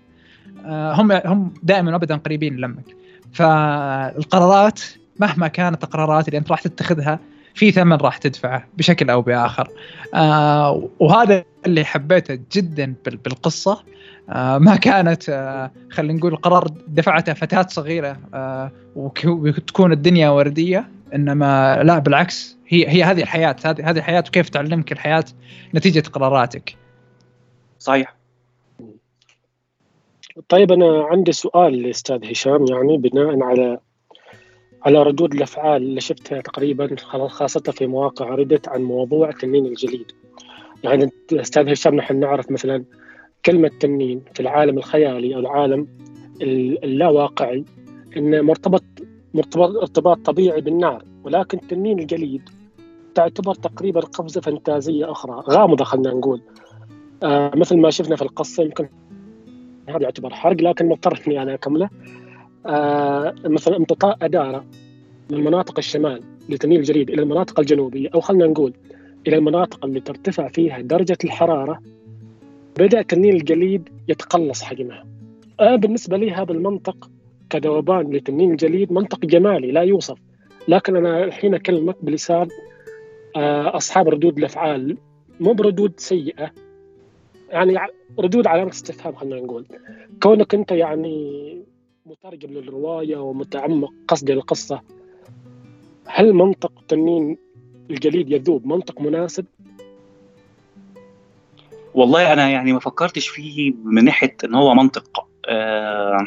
آه 0.65 0.93
هم 0.93 1.11
هم 1.11 1.53
دائما 1.63 1.95
ابدا 1.95 2.15
قريبين 2.15 2.55
لمك. 2.55 2.95
فالقرارات 3.33 4.81
مهما 5.19 5.47
كانت 5.47 5.83
القرارات 5.83 6.27
اللي 6.27 6.37
أنت 6.37 6.51
راح 6.51 6.61
تتخذها 6.61 7.19
في 7.55 7.71
ثمن 7.71 7.97
راح 7.97 8.17
تدفعه 8.17 8.67
بشكل 8.77 9.09
أو 9.09 9.21
بآخر. 9.21 9.69
آه 10.13 10.89
وهذا 10.99 11.43
اللي 11.65 11.85
حبيته 11.85 12.39
جدا 12.51 12.95
بالقصة. 13.05 13.83
آه 14.29 14.57
ما 14.57 14.75
كانت 14.75 15.29
آه 15.29 15.71
خلينا 15.91 16.13
نقول 16.13 16.35
قرار 16.35 16.67
دفعته 16.87 17.33
فتاة 17.33 17.67
صغيرة 17.69 18.17
آه 18.33 18.71
وتكون 18.95 19.91
الدنيا 19.91 20.29
وردية 20.29 20.89
إنما 21.15 21.83
لا 21.83 21.99
بالعكس 21.99 22.57
هي 22.67 22.89
هي 22.89 23.03
هذه 23.03 23.21
الحياة 23.21 23.55
هذه 23.65 23.89
هذه 23.89 23.97
الحياة 23.97 24.23
وكيف 24.27 24.49
تعلمك 24.49 24.91
الحياة 24.91 25.25
نتيجة 25.75 26.03
قراراتك. 26.09 26.75
صحيح. 27.79 28.15
طيب 30.49 30.71
أنا 30.71 31.03
عندي 31.03 31.31
سؤال 31.31 31.81
لأستاذ 31.81 32.31
هشام 32.31 32.65
يعني 32.65 32.97
بناء 32.97 33.43
على 33.43 33.79
على 34.85 35.03
ردود 35.03 35.33
الأفعال 35.33 35.81
اللي 35.81 36.01
شفتها 36.01 36.41
تقريبا 36.41 36.95
خاصة 37.27 37.59
في 37.59 37.87
مواقع 37.87 38.29
ردت 38.29 38.67
عن 38.67 38.81
موضوع 38.81 39.31
تنين 39.31 39.65
الجليد. 39.65 40.11
يعني 40.83 41.09
أستاذ 41.33 41.71
هشام 41.71 41.95
نحن 41.95 42.19
نعرف 42.19 42.51
مثلا 42.51 42.83
كلمة 43.45 43.71
تنين 43.79 44.21
في 44.33 44.39
العالم 44.39 44.77
الخيالي 44.77 45.35
أو 45.35 45.39
العالم 45.39 45.87
اللاواقعي 46.83 47.65
إنه 48.17 48.41
مرتبط 48.41 48.83
مرتبط 49.33 49.75
ارتباط 49.75 50.17
طبيعي 50.25 50.61
بالنار. 50.61 51.05
ولكن 51.23 51.59
تنين 51.67 51.99
الجليد 51.99 52.49
تعتبر 53.15 53.55
تقريبا 53.55 53.99
قفزة 53.99 54.41
فانتازية 54.41 55.11
أخرى 55.11 55.43
غامضة 55.49 55.83
خلينا 55.83 56.09
نقول. 56.09 56.41
آه 57.23 57.51
مثل 57.55 57.77
ما 57.77 57.89
شفنا 57.89 58.15
في 58.15 58.21
القصة 58.21 58.63
يمكن 58.63 58.89
هذا 59.89 60.03
يعتبر 60.03 60.33
حرق 60.33 60.61
لكن 60.61 60.89
مضطر 60.89 61.21
إني 61.27 61.41
أنا 61.41 61.53
أكمله. 61.53 61.89
مثلا 63.45 63.77
امتطاء 63.77 64.17
أدارة 64.21 64.65
من 65.31 65.43
مناطق 65.43 65.77
الشمال 65.77 66.21
لتميل 66.49 66.79
الجليد 66.79 67.09
إلى 67.09 67.21
المناطق 67.21 67.59
الجنوبية 67.59 68.09
أو 68.13 68.19
خلينا 68.21 68.47
نقول 68.47 68.73
إلى 69.27 69.35
المناطق 69.35 69.85
اللي 69.85 69.99
ترتفع 69.99 70.47
فيها 70.47 70.81
درجة 70.81 71.17
الحرارة 71.23 71.81
بدأ 72.79 73.01
تنين 73.01 73.33
الجليد 73.33 73.89
يتقلص 74.07 74.63
حجمها. 74.63 75.05
أنا 75.61 75.75
بالنسبة 75.75 76.17
لي 76.17 76.31
هذا 76.31 76.51
المنطق 76.51 77.09
كذوبان 77.49 78.13
لتنين 78.13 78.51
الجليد 78.51 78.91
منطق 78.91 79.25
جمالي 79.25 79.71
لا 79.71 79.81
يوصف. 79.81 80.17
لكن 80.67 80.95
أنا 80.95 81.23
الحين 81.23 81.53
أكلمك 81.53 81.95
بلسان 82.01 82.47
آه، 83.35 83.77
أصحاب 83.77 84.09
ردود 84.09 84.37
الأفعال. 84.37 84.97
مو 85.39 85.53
بردود 85.53 85.93
سيئة 85.97 86.51
يعني 87.49 87.77
ردود 88.19 88.47
علامة 88.47 88.69
استفهام 88.69 89.15
خلينا 89.15 89.35
نقول. 89.35 89.65
كونك 90.23 90.55
أنت 90.55 90.71
يعني 90.71 91.57
مترجم 92.11 92.49
للرواية 92.49 93.17
ومتعمق 93.17 93.93
قصدي 94.07 94.33
للقصه 94.33 94.81
هل 96.05 96.33
منطق 96.33 96.71
تنين 96.87 97.37
الجليد 97.89 98.31
يذوب 98.31 98.65
منطق 98.65 99.01
مناسب؟ 99.01 99.45
والله 101.93 102.33
أنا 102.33 102.49
يعني 102.49 102.73
ما 102.73 102.79
فكرتش 102.79 103.27
فيه 103.27 103.73
من 103.83 104.05
ناحية 104.05 104.35
إن 104.43 104.55
هو 104.55 104.73
منطق. 104.73 105.27
آه 105.49 106.25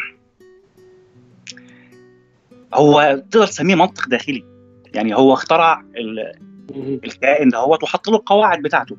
هو 2.74 3.22
تقدر 3.30 3.46
تسميه 3.46 3.74
منطق 3.74 4.08
داخلي. 4.08 4.44
يعني 4.94 5.16
هو 5.16 5.32
اخترع 5.32 5.84
الكائن 7.04 7.48
ده 7.48 7.58
هو 7.58 7.78
وحط 7.82 8.08
له 8.08 8.16
القواعد 8.16 8.62
بتاعته. 8.62 8.96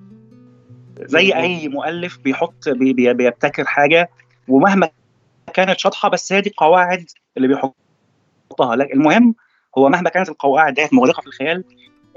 زي 0.99 1.35
أي 1.35 1.67
مؤلف 1.67 2.19
بيحط 2.19 2.69
بي 2.69 3.13
بيبتكر 3.13 3.65
حاجة 3.65 4.09
ومهما 4.47 4.89
كانت 5.55 5.79
شاطحة 5.79 6.09
بس 6.09 6.33
هي 6.33 6.41
دي 6.41 6.49
القواعد 6.49 7.05
اللي 7.37 7.47
بيحطها. 7.47 8.75
لكن 8.75 8.93
المهم 8.93 9.35
هو 9.77 9.89
مهما 9.89 10.09
كانت 10.09 10.29
القواعد 10.29 10.73
ديت 10.73 10.93
مغلقة 10.93 11.21
في 11.21 11.27
الخيال 11.27 11.63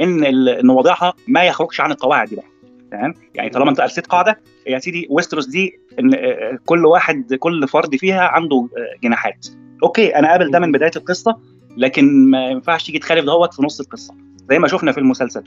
إن 0.00 0.24
إن 0.48 0.70
وضعها 0.70 1.14
ما 1.28 1.44
يخرجش 1.44 1.80
عن 1.80 1.90
القواعد 1.90 2.28
دي. 2.28 2.36
بقى 2.36 2.44
تمام؟ 2.90 3.14
يعني 3.34 3.50
طالما 3.50 3.70
أنت 3.70 3.80
ارسيت 3.80 4.06
قاعدة 4.06 4.40
يا 4.66 4.78
سيدي 4.78 5.06
ويستروس 5.10 5.46
دي 5.46 5.80
إن 5.98 6.14
آه، 6.14 6.58
كل 6.66 6.86
واحد 6.86 7.34
كل 7.34 7.68
فرد 7.68 7.96
فيها 7.96 8.22
عنده 8.28 8.68
آه، 8.78 8.98
جناحات. 9.02 9.46
okay 9.82 10.16
أنا 10.16 10.30
قابل 10.30 10.50
ده 10.50 10.58
من 10.58 10.72
بداية 10.72 10.90
القصة 10.96 11.38
لكن 11.76 12.30
ما 12.30 12.46
ينفعش 12.50 12.86
تيجي 12.86 12.98
تخالف 12.98 13.24
دوت 13.24 13.54
في 13.54 13.62
نص 13.62 13.80
القصة. 13.80 14.14
زي 14.50 14.58
ما 14.58 14.68
شفنا 14.68 14.92
في 14.92 14.98
المسلسل 14.98 15.44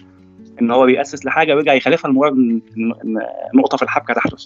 إن 0.62 0.71
هو 0.71 0.86
بيأسس 0.86 1.25
لحاجة 1.25 1.54
ويرجع 1.54 1.73
يخالفها 1.73 2.12
لمجرد 2.12 2.62
نقطة 3.56 3.77
في 3.77 3.84
الحبكة 3.84 4.13
تحدث 4.13 4.45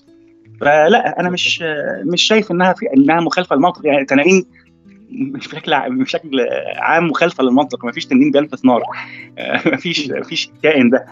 فلا 0.61 1.19
أنا 1.19 1.29
مش 1.29 1.63
مش 2.03 2.21
شايف 2.21 2.51
إنها 2.51 2.73
في 2.73 2.85
إنها 2.97 3.19
مخالفة 3.19 3.55
للمنطق. 3.55 3.85
يعني 3.85 4.05
تنانين 4.05 4.45
بشكل 5.09 5.73
بشكل 5.89 6.47
عام 6.77 7.07
مخالفة 7.07 7.43
للمنطق. 7.43 7.85
ما 7.85 7.91
فيش 7.91 8.05
تنين 8.05 8.31
بيلبس 8.31 8.65
نار. 8.65 8.83
ما 9.71 9.77
فيش 9.77 10.09
ما 10.09 10.23
فيش 10.23 10.49
كائن 10.63 10.89
ده. 10.89 11.05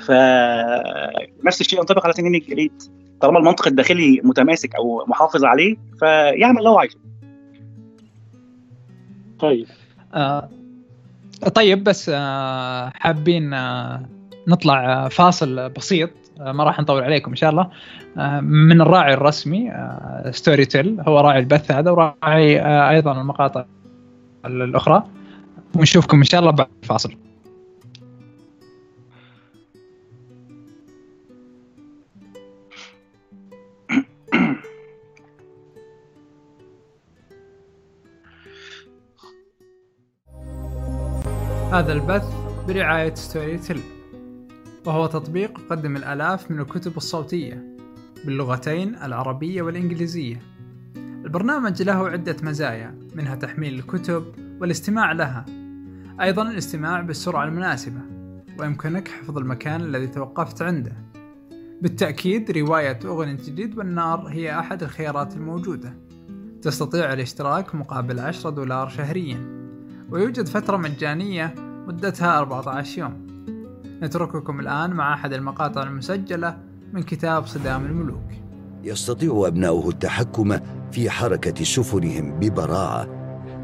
فنفس 0.00 1.60
الشيء 1.60 1.78
ينطبق 1.78 2.04
على 2.04 2.14
تنين 2.14 2.34
الجليد 2.34 2.82
طالما 3.20 3.38
المنطق 3.38 3.66
الداخلي 3.66 4.20
متماسك 4.24 4.74
أو 4.74 5.04
محافظ 5.06 5.44
عليه 5.44 5.76
فيعمل 6.00 6.58
اللي 6.58 6.68
هو 6.68 6.78
عايزه. 6.78 6.98
طيب. 9.38 9.66
آه 10.14 10.48
طيب 11.54 11.84
بس 11.84 12.10
آه 12.14 12.92
حابين 12.94 13.54
آه 13.54 14.08
نطلع 14.48 15.08
فاصل 15.08 15.68
بسيط. 15.68 16.10
آه، 16.10 16.23
ما 16.40 16.64
راح 16.64 16.80
نطول 16.80 17.02
عليكم 17.02 17.30
إن 17.30 17.36
شاء 17.36 17.50
الله. 17.50 17.70
آه، 18.18 18.40
من 18.40 18.80
الراعي 18.80 19.14
الرسمي 19.14 19.72
Storytel 20.30 20.62
آه، 20.62 20.66
Storytel 20.66 21.00
هو 21.00 21.20
راعي 21.20 21.38
البث 21.38 21.70
هذا 21.70 21.90
وراعي 21.90 22.60
أيضا 22.90 23.20
المقاطع 23.20 23.64
الأخرى. 24.44 25.04
ونشوفكم 25.76 26.18
إن 26.18 26.24
شاء 26.24 26.40
الله 26.40 26.50
بعد 26.50 26.68
الفاصل. 26.82 27.16
هذا 41.72 41.92
البث 41.92 42.24
برعاية 42.68 43.14
Storytel 43.14 43.80
وهو 44.86 45.06
تطبيق 45.06 45.60
يقدم 45.60 45.96
الآلاف 45.96 46.50
من 46.50 46.60
الكتب 46.60 46.96
الصوتية 46.96 47.76
باللغتين 48.24 48.94
العربية 48.94 49.62
والإنجليزية. 49.62 50.40
البرنامج 50.96 51.82
له 51.82 52.08
عدة 52.08 52.36
مزايا 52.42 52.98
منها 53.14 53.34
تحميل 53.34 53.74
الكتب 53.74 54.24
والاستماع 54.60 55.12
لها. 55.12 55.44
أيضا 56.20 56.42
الاستماع 56.50 57.00
بالسرعة 57.00 57.44
المناسبة 57.44 58.00
ويمكنك 58.58 59.08
حفظ 59.08 59.38
المكان 59.38 59.80
الذي 59.80 60.06
توقفت 60.06 60.62
عنده. 60.62 60.92
بالتأكيد 61.82 62.50
رواية 62.50 62.98
أغنية 63.04 63.32
الجديد 63.32 63.78
والنار 63.78 64.28
هي 64.28 64.58
أحد 64.58 64.82
الخيارات 64.82 65.36
الموجودة. 65.36 65.94
تستطيع 66.62 67.12
الاشتراك 67.12 67.74
مقابل 67.74 68.20
10 68.20 68.50
دولار 68.50 68.88
شهريا 68.88 69.38
ويوجد 70.10 70.46
فترة 70.46 70.76
مجانية 70.76 71.54
مدتها 71.86 72.38
14 72.38 72.98
يوم. 72.98 73.33
نترككم 74.04 74.60
الآن 74.60 74.90
مع 74.90 75.14
أحد 75.14 75.32
المقاطع 75.32 75.82
المسجلة 75.82 76.58
من 76.92 77.02
كتاب 77.02 77.46
صدام 77.46 77.84
الملوك. 77.86 78.30
يستطيع 78.84 79.44
أبناؤه 79.46 79.88
التحكم 79.88 80.56
في 80.92 81.10
حركة 81.10 81.64
سفنهم 81.64 82.38
ببراعة 82.40 83.08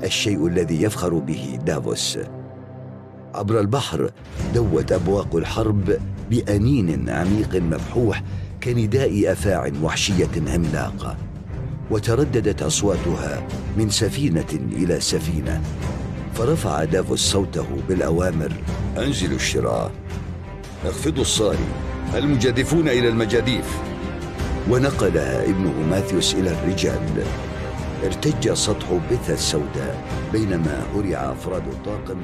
الشيء 0.03 0.46
الذي 0.46 0.83
يفخر 0.83 1.14
به 1.14 1.59
دافوس. 1.66 2.18
عبر 3.35 3.61
البحر 3.61 4.11
دوت 4.55 4.92
أبواق 4.92 5.37
الحرب 5.37 5.98
بأنين 6.31 7.11
عميق 7.11 7.57
مبحوح 7.57 8.22
كنداء 8.62 9.33
أفاع 9.33 9.72
وحشية 9.83 10.53
عملاقة 10.55 11.16
وترددت 11.90 12.62
أصواتها 12.62 13.46
من 13.76 13.90
سفينة 13.90 14.53
إلى 14.72 15.00
سفينة 15.00 15.62
فرفع 16.35 16.85
دافوس 16.85 17.20
صوته 17.20 17.66
بالأوامر. 17.88 18.53
أنزلوا 18.98 19.37
الشراء. 19.37 19.92
اخفضوا 20.85 21.23
الصاري 21.23 21.69
المجادفون 22.14 22.88
إلى 22.88 23.09
المجاديف. 23.09 23.79
ونقلها 24.71 25.45
ابنه 25.45 25.75
ماثيوس 25.90 26.35
إلى 26.35 26.51
الرجال. 26.51 27.25
ارتج 28.05 28.53
سطح 28.53 28.87
بث 29.11 29.31
السوداء 29.31 30.05
بينما 30.33 30.87
هرع 30.95 31.33
أفراد 31.33 31.62
الطاقم 31.69 32.16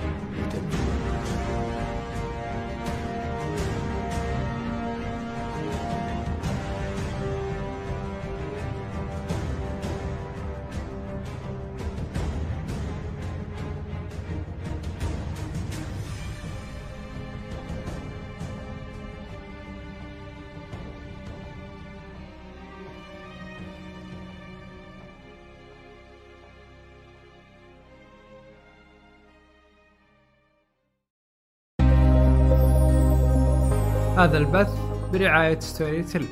هذا 34.36 34.44
البث 34.44 34.78
برعاية 35.12 35.60
ستوري 35.60 36.02
تيل 36.02 36.26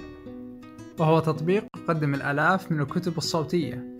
وهو 0.99 1.21
تطبيق 1.21 1.64
يقدم 1.77 2.14
الآلاف 2.14 2.73
من 2.73 2.81
الكتب 2.81 3.19
الصوتية 3.19 3.97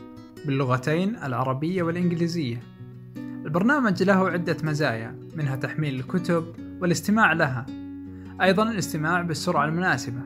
باللغتين 0.47 1.17
العربية 1.17 1.83
والإنجليزية. 1.83 2.63
البرنامج 3.17 4.03
له 4.03 4.31
عدة 4.31 4.57
مزايا 4.63 5.19
منها 5.37 5.57
تحميل 5.57 5.95
الكتب 5.95 6.45
والاستماع 6.81 7.33
لها. 7.33 7.67
أيضا 8.43 8.71
الاستماع 8.71 9.23
بالسرعة 9.23 9.65
المناسبة 9.65 10.21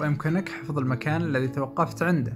ويمكنك 0.00 0.48
حفظ 0.48 0.78
المكان 0.78 1.22
الذي 1.22 1.48
توقفت 1.48 2.02
عنده. 2.02 2.34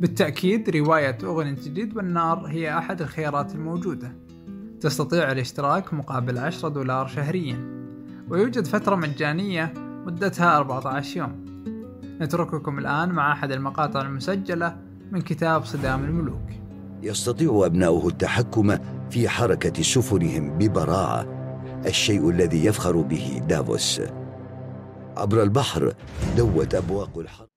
بالتأكيد 0.00 0.70
رواية 0.70 1.18
أغنية 1.24 1.50
الجديد 1.50 1.96
والنار 1.96 2.46
هي 2.46 2.78
أحد 2.78 3.02
الخيارات 3.02 3.54
الموجودة. 3.54 4.12
تستطيع 4.80 5.32
الاشتراك 5.32 5.94
مقابل 5.94 6.38
10 6.38 6.68
دولار 6.68 7.06
شهرياً. 7.06 7.82
ويوجد 8.28 8.66
فترة 8.66 8.96
مجانية 8.96 9.91
مدتها 10.06 10.56
14 10.56 11.16
يوم. 11.16 11.44
نترككم 12.20 12.78
الآن 12.78 13.08
مع 13.08 13.32
أحد 13.32 13.52
المقاطع 13.52 14.00
المسجلة 14.00 14.76
من 15.10 15.20
كتاب 15.20 15.64
صدام 15.64 16.04
الملوك. 16.04 16.50
يستطيع 17.02 17.62
أبناؤه 17.66 18.08
التحكم 18.08 18.76
في 19.10 19.28
حركة 19.28 19.82
سفنهم 19.82 20.58
ببراعة 20.58 21.26
الشيء 21.86 22.30
الذي 22.30 22.64
يفخر 22.64 22.96
به 22.96 23.42
دافوس. 23.48 24.00
عبر 25.16 25.42
البحر 25.42 25.92
دوت 26.36 26.74
أبواق 26.74 27.18
الحرب 27.18 27.48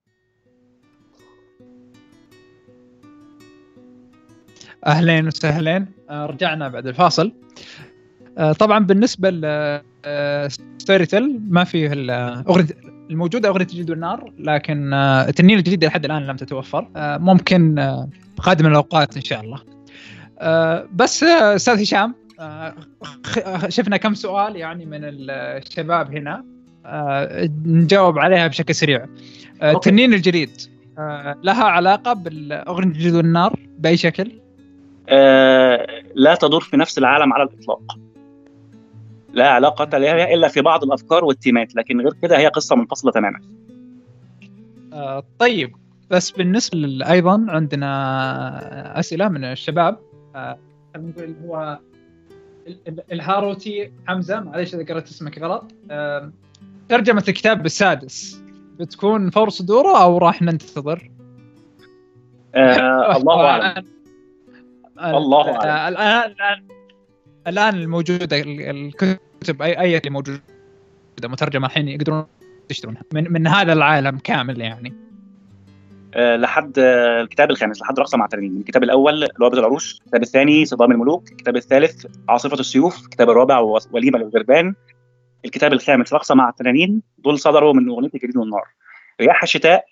أهلين 4.85 5.27
وسهلين 5.27 5.87
آه، 6.09 6.25
رجعنا 6.25 6.69
بعد 6.69 6.87
الفاصل. 6.87 7.31
آه، 8.37 8.53
طبعا 8.53 8.79
بالنسبة 8.79 9.29
ستوري 10.77 11.05
تيل 11.05 11.39
ما 11.49 11.63
فيه 11.63 11.93
الاغنيه 11.93 12.67
الموجودة 13.09 13.49
أغنية 13.49 13.65
الجلد 13.65 13.89
والنار 13.89 14.31
لكن 14.39 14.93
آه، 14.93 15.29
التنين 15.29 15.57
الجديده 15.57 15.87
لحد 15.87 16.05
الآن 16.05 16.27
لم 16.27 16.35
تتوفر. 16.35 16.87
آه، 16.95 17.17
ممكن 17.17 17.91
قادم 18.37 18.65
الأوقات 18.65 19.15
إن 19.15 19.21
شاء 19.21 19.41
الله. 19.41 19.61
بس 20.93 21.23
أستاذ 21.23 21.81
هشام 21.81 22.15
شفنا 23.67 23.97
كم 23.97 24.13
سؤال 24.13 24.55
يعني 24.55 24.85
من 24.85 24.99
الشباب 25.03 26.15
هنا. 26.15 26.45
نجاوب 27.65 28.19
عليها 28.19 28.47
بشكل 28.47 28.75
سريع. 28.75 29.05
التنين 29.63 30.13
الجديد 30.13 30.51
لها 31.43 31.63
علاقة 31.63 32.13
بالأغنية 32.13 32.91
الجلد 32.91 33.15
والنار 33.15 33.59
بأي 33.79 33.97
شكل؟ 33.97 34.31
لا 36.15 36.35
تدور 36.41 36.61
في 36.61 36.77
نفس 36.77 36.97
العالم 36.97 37.33
على 37.33 37.43
الإطلاق. 37.43 38.04
لا 39.35 39.49
علاقة 39.49 39.97
لها 39.97 40.33
إلا 40.33 40.47
في 40.47 40.61
بعض 40.61 40.83
الأفكار 40.83 41.25
والتيمات 41.25 41.75
لكن 41.75 42.01
غير 42.01 42.13
كده 42.21 42.37
هي 42.37 42.47
قصة 42.47 42.75
منفصلة 42.75 43.11
تماما. 43.11 43.39
آه 44.93 45.23
طيب 45.39 45.75
بس 46.09 46.31
بالنسبة 46.31 46.77
أيضا 47.11 47.45
عندنا 47.49 48.99
أسئلة 48.99 49.27
من 49.27 49.43
الشباب. 49.43 49.97
آه 50.35 50.57
نقول 50.97 51.35
هو 51.45 51.79
الهاروتي 53.11 53.91
حمزة 54.07 54.39
معليش 54.39 54.75
إذا 54.75 54.85
قرأت 54.85 55.07
اسمك 55.07 55.39
غلط. 55.39 55.71
آه 55.91 56.31
ترجمة 56.89 57.23
الكتاب 57.27 57.65
السادس 57.65 58.41
بتكون 58.79 59.29
فور 59.29 59.49
صدوره 59.49 60.03
أو 60.03 60.17
راح 60.17 60.41
ننتظر؟ 60.41 61.11
آه 62.55 63.17
الله 63.17 63.45
أعلم. 63.49 63.85
الله 64.99 65.51
أعلم. 65.51 65.95
الآن 65.97 66.35
الآن 67.47 67.75
الموجودة 67.75 68.41
الكتب 68.45 69.17
كتب 69.41 69.61
اي 69.61 69.79
أي 69.79 69.97
اللي 69.97 70.09
موجوده 70.09 70.41
مترجمة 71.23 71.67
الحين 71.67 71.87
يقدرون 71.87 72.25
يشترونها. 72.69 73.01
من 73.13 73.33
من 73.33 73.47
هذا 73.47 73.73
العالم 73.73 74.17
كامل 74.17 74.61
يعني. 74.61 74.93
أه 76.13 76.35
لحد 76.35 76.73
الكتاب 77.21 77.51
الخامس 77.51 77.81
لحد 77.81 77.99
رقصه 77.99 78.17
مع 78.17 78.27
ترميم 78.27 78.57
الكتاب 78.57 78.83
الأول 78.83 79.27
لعبه 79.39 79.59
العروش. 79.59 79.99
الكتاب 80.01 80.23
الثاني 80.23 80.65
صدام 80.65 80.91
الملوك. 80.91 81.31
الكتاب 81.31 81.55
الثالث 81.55 82.05
عاصفة 82.29 82.59
السيوف. 82.59 83.03
الكتاب 83.03 83.29
الرابع 83.29 83.59
وليمة 83.91 84.19
للغربان. 84.19 84.75
الكتاب 85.45 85.73
الخامس 85.73 86.13
رقصه 86.13 86.35
مع 86.35 86.49
التنانين 86.49 87.01
دول 87.17 87.39
صدروا 87.39 87.73
من 87.73 87.89
أغنية 87.89 88.09
الجليد 88.13 88.37
والنار. 88.37 88.63
رياح 89.21 89.43
الشتاء 89.43 89.85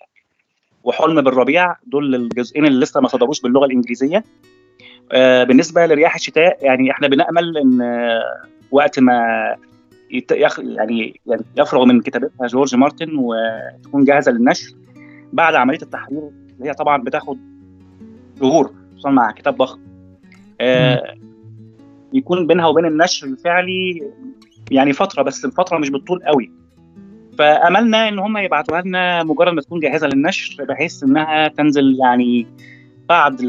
وحلم 0.84 1.20
بالربيع. 1.20 1.76
دول 1.86 2.14
الجزئين 2.14 2.66
اللي 2.66 2.80
لسه 2.80 3.00
ما 3.00 3.08
صدروش 3.08 3.40
باللغة 3.40 3.66
الإنجليزية. 3.66 4.24
آه 5.12 5.44
بالنسبة 5.44 5.86
لرياح 5.86 6.14
الشتاء 6.14 6.58
يعني 6.64 6.90
إحنا 6.90 7.08
بنأمل 7.08 7.58
إن 7.58 7.78
وقت 8.74 8.98
ما 8.98 9.18
يت... 10.10 10.32
يخ... 10.32 10.58
يعني 10.58 11.20
يفرغ 11.58 11.84
من 11.84 12.00
كتابتها 12.00 12.46
جورج 12.46 12.74
مارتن 12.74 13.10
وتكون 13.16 14.04
جاهزة 14.04 14.32
للنشر 14.32 14.74
بعد 15.32 15.54
عملية 15.54 15.82
التحرير 15.82 16.30
اللي 16.58 16.68
هي 16.68 16.74
طبعا 16.74 17.02
بتاخد 17.02 17.38
شهور 18.40 18.74
خصوصا 18.92 19.10
مع 19.10 19.30
كتاب 19.30 19.56
ضخم. 19.56 19.80
آه 20.60 21.14
يكون 22.12 22.46
بينها 22.46 22.66
وبين 22.66 22.86
النشر 22.86 23.26
الفعلي 23.26 24.02
يعني 24.70 24.92
فترة 24.92 25.22
بس 25.22 25.44
الفترة 25.44 25.78
مش 25.78 25.90
بالطول 25.90 26.22
قوي. 26.22 26.52
فأملنا 27.38 28.08
إن 28.08 28.18
هم 28.18 28.38
يبعتوها 28.38 28.82
لنا 28.82 29.24
مجرد 29.24 29.52
ما 29.52 29.60
تكون 29.60 29.80
جاهزة 29.80 30.06
للنشر 30.06 30.64
بحيث 30.64 31.02
إنها 31.02 31.48
تنزل 31.48 31.96
يعني 32.00 32.46
بعد 33.08 33.40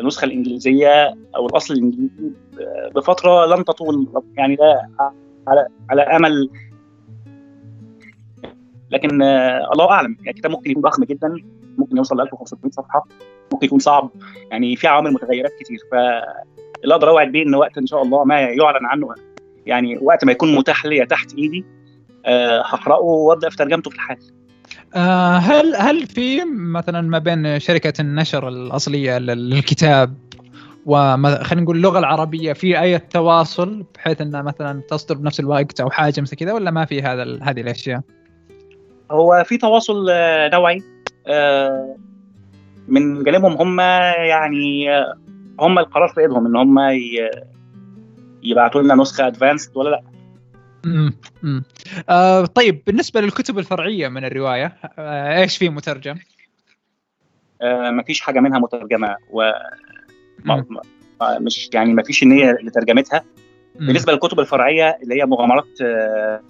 النسخة 0.00 0.24
الإنجليزية 0.24 1.14
أو 1.36 1.46
الأصل 1.46 1.74
الإنجليزي 1.74 2.30
بفترة 2.94 3.46
لن 3.46 3.64
تطول 3.64 4.22
يعني 4.36 4.56
ده 4.56 4.88
على 5.48 5.66
على 5.90 6.02
أمل. 6.02 6.50
لكن 8.90 9.22
الله 9.72 9.90
أعلم 9.90 10.16
يعني 10.18 10.30
الكتاب 10.30 10.50
ممكن 10.50 10.70
يكون 10.70 10.82
ضخم 10.82 11.04
جدا 11.04 11.34
ممكن 11.78 11.96
يوصل 11.96 12.16
ل 12.16 12.20
1500 12.20 12.70
صفحة 12.70 13.06
ممكن 13.52 13.66
يكون 13.66 13.78
صعب 13.78 14.10
يعني 14.50 14.76
في 14.76 14.86
عوامل 14.86 15.12
متغيرات 15.12 15.52
كتير. 15.60 15.78
فاللي 15.92 16.94
أقدر 16.94 17.08
أوعد 17.08 17.32
بيه 17.32 17.42
إن 17.42 17.54
وقت 17.54 17.78
إن 17.78 17.86
شاء 17.86 18.02
الله 18.02 18.24
ما 18.24 18.40
يعلن 18.40 18.86
عنه 18.86 19.14
يعني 19.66 19.98
وقت 20.02 20.24
ما 20.24 20.32
يكون 20.32 20.54
متاح 20.54 20.86
ليا 20.86 21.04
تحت 21.04 21.34
إيدي 21.34 21.64
هقرأه 22.64 23.00
وأبدأ 23.00 23.48
في 23.48 23.56
ترجمته 23.56 23.90
في 23.90 23.96
الحال. 23.96 24.18
آه 24.94 25.36
هل 25.36 25.74
هل 25.76 26.06
في 26.06 26.44
مثلا 26.44 27.00
ما 27.00 27.18
بين 27.18 27.58
شركة 27.58 28.00
النشر 28.00 28.48
الأصلية 28.48 29.18
للكتاب 29.18 30.14
وخلينا 30.86 31.62
نقول 31.62 31.76
اللغة 31.76 31.98
العربية 31.98 32.52
في 32.52 32.80
أي 32.80 32.98
تواصل 32.98 33.84
بحيث 33.94 34.20
إنها 34.20 34.42
مثلا 34.42 34.82
تصدر 34.88 35.14
بنفس 35.14 35.40
الوقت 35.40 35.80
أو 35.80 35.90
حاجة 35.90 36.20
مثل 36.20 36.36
كذا 36.36 36.52
ولا 36.52 36.70
ما 36.70 36.84
في 36.84 37.02
هذا 37.02 37.38
هذه 37.42 37.60
الأشياء؟ 37.60 38.00
هو 39.10 39.44
في 39.46 39.58
تواصل 39.58 40.06
نوعي 40.52 40.82
من 42.88 43.24
جانبهم 43.24 43.52
هم 43.52 43.80
يعني 44.28 44.88
هم 45.60 45.78
القرار 45.78 46.08
في 46.08 46.20
إيدهم 46.20 46.46
إن 46.46 46.56
هم 46.56 46.78
يبعتوا 48.42 48.82
لنا 48.82 48.94
نسخة 48.94 49.26
ادفانسد 49.26 49.76
ولا 49.76 49.90
لا 49.90 50.02
امم 50.84 51.12
آه 52.08 52.44
طيب 52.46 52.82
بالنسبة 52.86 53.20
للكتب 53.20 53.58
الفرعية 53.58 54.08
من 54.08 54.24
الرواية 54.24 54.76
آه 54.98 55.40
إيش 55.40 55.56
في 55.56 55.68
مترجم؟ 55.68 56.18
آه 57.62 57.90
ما 57.90 58.02
فيش 58.02 58.20
حاجة 58.20 58.40
منها 58.40 58.58
مترجمة 58.58 59.16
و 59.30 59.50
ما 60.44 60.64
مش 61.20 61.70
يعني 61.74 61.94
ما 61.94 62.02
فيش 62.02 62.22
النيه 62.22 62.58
لترجمتها. 62.62 63.24
بالنسبة 63.74 64.12
للكتب 64.12 64.40
الفرعية 64.40 64.98
اللي 65.02 65.20
هي 65.20 65.26
مغامرات 65.26 65.80
آه 65.82 66.42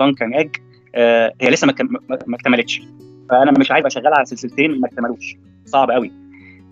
Dunk 0.00 0.19
and 0.19 0.34
Egg 0.34 0.56
آه 0.94 1.32
هي 1.40 1.50
لسه 1.50 1.66
ما 1.66 2.34
اكتملتش. 2.34 2.82
فأنا 3.30 3.50
مش 3.50 3.70
عايز 3.70 3.86
أشغلها 3.86 4.14
على 4.16 4.24
سلسلتين 4.26 4.80
ما 4.80 4.88
اكتملوش. 4.88 5.36
صعب 5.64 5.90
قوي. 5.90 6.12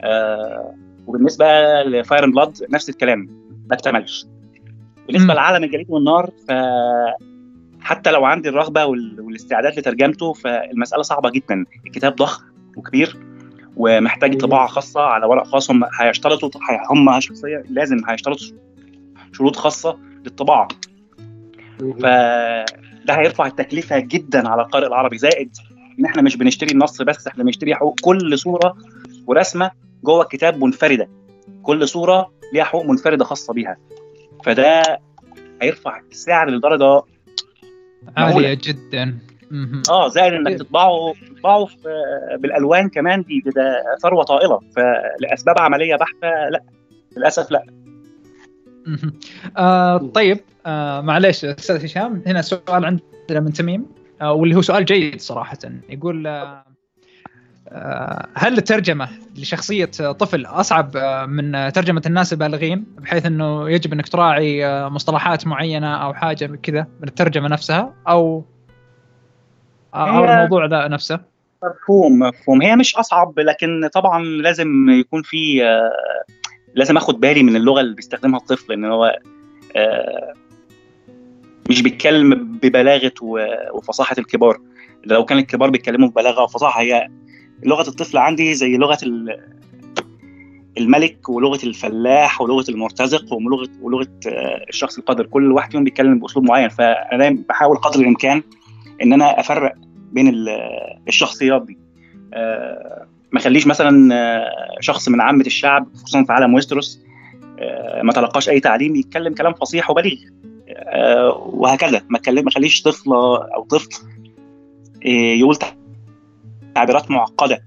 آه 0.02 0.74
وبالنسبة 1.06 1.46
ل 1.82 1.91
Fire 1.91 2.24
and 2.24 2.34
Blood 2.34 2.66
نفس 2.70 2.88
الكلام 2.88 3.18
ما 3.70 3.74
اكتملش. 3.74 4.26
بالنسبة 5.08 5.34
لعالم 5.34 5.64
الجليد 5.64 5.86
والنار 5.90 6.30
ف 6.48 6.52
حتى 7.80 8.10
لو 8.10 8.24
عندي 8.24 8.48
الرغبة 8.48 8.84
والاستعداد 8.84 9.78
لترجمته 9.78 10.32
فالمسألة 10.32 11.02
صعبة 11.02 11.30
جدا. 11.30 11.64
الكتاب 11.86 12.16
ضخم 12.16 12.44
وكبير 12.76 13.16
ومحتاج 13.76 14.38
طباعة 14.40 14.66
خاصة 14.66 15.00
على 15.00 15.26
ورق 15.26 15.46
خاص. 15.46 15.70
هم 15.70 15.84
هيشترطوا 16.00 16.50
هم 16.90 17.20
شخصيا 17.20 17.64
لازم 17.70 17.96
هيشترطوا 18.08 18.46
شروط 19.32 19.56
خاصة 19.56 19.98
للطباعة. 20.24 20.68
فده 21.78 22.64
هيرفع 23.14 23.46
التكلفة 23.46 23.98
جدا 23.98 24.48
على 24.48 24.62
القارئ 24.62 24.86
العربي 24.86 25.18
زائد 25.18 25.56
إن 25.98 26.04
إحنا 26.04 26.22
مش 26.22 26.36
بنشتري 26.36 26.70
النص 26.70 27.02
بس 27.02 27.26
إحنا 27.26 27.44
بنشتري 27.44 27.74
حقوق 27.74 28.00
كل 28.00 28.38
صورة 28.38 28.76
ورسمة 29.26 29.70
جوه 30.04 30.22
الكتاب 30.22 30.64
منفردة. 30.64 31.08
كل 31.62 31.88
صورة 31.88 32.32
ليها 32.52 32.64
حقوق 32.64 32.84
منفردة 32.86 33.24
خاصة 33.24 33.52
بيها. 33.52 33.76
فده 34.44 34.82
هيرفع 35.62 36.00
السعر 36.10 36.50
لدرجة 36.50 37.02
عالية 38.16 38.58
جدا. 38.62 39.18
آه 39.90 40.08
زائد 40.08 40.32
إنك 40.32 40.58
تطبعه 40.58 41.14
تطبعه 41.36 41.68
بالألوان 42.36 42.88
كمان 42.88 43.22
دي 43.22 43.40
ده 43.56 43.84
ثروة 44.02 44.24
طائلة. 44.24 44.60
فلأسباب 44.76 45.58
عملية 45.58 45.96
بحتة 45.96 46.48
لا. 46.50 46.62
للأسف 47.16 47.50
لا. 47.50 47.66
آه 49.56 49.96
طيب 49.98 50.40
آه 50.66 51.00
معلش 51.00 51.44
أستاذ 51.44 51.84
هشام 51.84 52.22
هنا 52.26 52.42
سؤال 52.42 52.84
عندنا 52.84 53.40
من 53.40 53.52
تميم 53.52 53.86
آه 54.20 54.32
واللي 54.32 54.56
هو 54.56 54.62
سؤال 54.62 54.84
جيد 54.84 55.20
صراحة. 55.20 55.58
يقول 55.88 56.26
آه 56.26 56.64
هل 58.34 58.58
الترجمة 58.58 59.08
لشخصية 59.36 59.84
طفل 60.12 60.46
أصعب 60.46 60.96
من 61.28 61.72
ترجمة 61.72 62.02
الناس 62.06 62.32
البالغين 62.32 62.84
بحيث 62.98 63.26
إنه 63.26 63.70
يجب 63.70 63.92
إنك 63.92 64.08
تراعي 64.08 64.64
مصطلحات 64.88 65.46
معينة 65.46 65.96
أو 65.96 66.14
حاجة 66.14 66.46
كذا 66.62 66.86
من 67.00 67.08
الترجمة 67.08 67.48
نفسها 67.48 67.94
أو 68.08 68.44
أو 69.94 70.24
الموضوع 70.24 70.66
ذا 70.66 70.88
نفسه؟ 70.88 71.20
مفهوم 71.64 72.18
مفهوم. 72.18 72.62
هي 72.62 72.76
مش 72.76 72.96
أصعب 72.96 73.40
لكن 73.40 73.88
طبعا 73.94 74.24
لازم 74.24 74.90
يكون 74.90 75.22
في 75.22 75.62
لازم 76.74 76.96
آخد 76.96 77.20
بالي 77.20 77.42
من 77.42 77.56
اللغة 77.56 77.80
اللي 77.80 77.94
بيستخدمها 77.94 78.40
الطفل 78.40 78.72
إن 78.72 78.84
هو 78.84 79.18
مش 81.70 81.82
بيتكلم 81.82 82.58
ببلاغة 82.62 83.12
وفصاحة 83.72 84.16
الكبار. 84.18 84.60
لو 85.04 85.24
كان 85.24 85.38
الكبار 85.38 85.70
بيتكلموا 85.70 86.08
ببلاغة 86.08 86.42
وفصاحة 86.42 86.80
هي 86.80 87.08
لغة 87.62 87.88
الطفل 87.88 88.18
عندي 88.18 88.54
زي 88.54 88.76
لغة 88.76 88.98
الملك 90.78 91.28
ولغة 91.28 91.64
الفلاح 91.64 92.40
ولغة 92.40 92.64
المرتزق 92.68 93.32
ولغه 93.32 93.68
ولغة 93.82 94.08
الشخص 94.68 94.98
القادر. 94.98 95.26
كل 95.26 95.52
واحد 95.52 95.72
فيهم 95.72 95.84
بيتكلم 95.84 96.18
بأسلوب 96.18 96.44
معين. 96.48 96.68
فأنا 96.68 97.18
دايما 97.18 97.42
بحاول 97.48 97.76
قدر 97.76 98.00
الإمكان 98.00 98.42
إن 99.02 99.12
أنا 99.12 99.40
أفرق 99.40 99.74
بين 100.12 100.34
الشخصيات 101.08 101.66
دي. 101.66 101.78
ما 103.32 103.38
أخليش 103.38 103.66
مثلا 103.66 104.12
شخص 104.80 105.08
من 105.08 105.20
عامة 105.20 105.46
الشعب 105.46 105.86
خصوصا 105.94 106.24
في 106.24 106.32
عالم 106.32 106.54
ويستروس 106.54 107.00
ما 108.02 108.12
تلقاش 108.12 108.48
أي 108.48 108.60
تعليم 108.60 108.96
يتكلم 108.96 109.34
كلام 109.34 109.54
فصيح 109.54 109.90
وبليغ. 109.90 110.18
وهكذا. 111.36 112.02
ما 112.08 112.20
ما 112.28 112.48
أخليش 112.48 112.82
طفله 112.82 113.36
أو 113.54 113.64
طفل 113.64 114.02
يقول 115.04 115.56
تعبيرات 116.78 117.10
معقدة. 117.10 117.62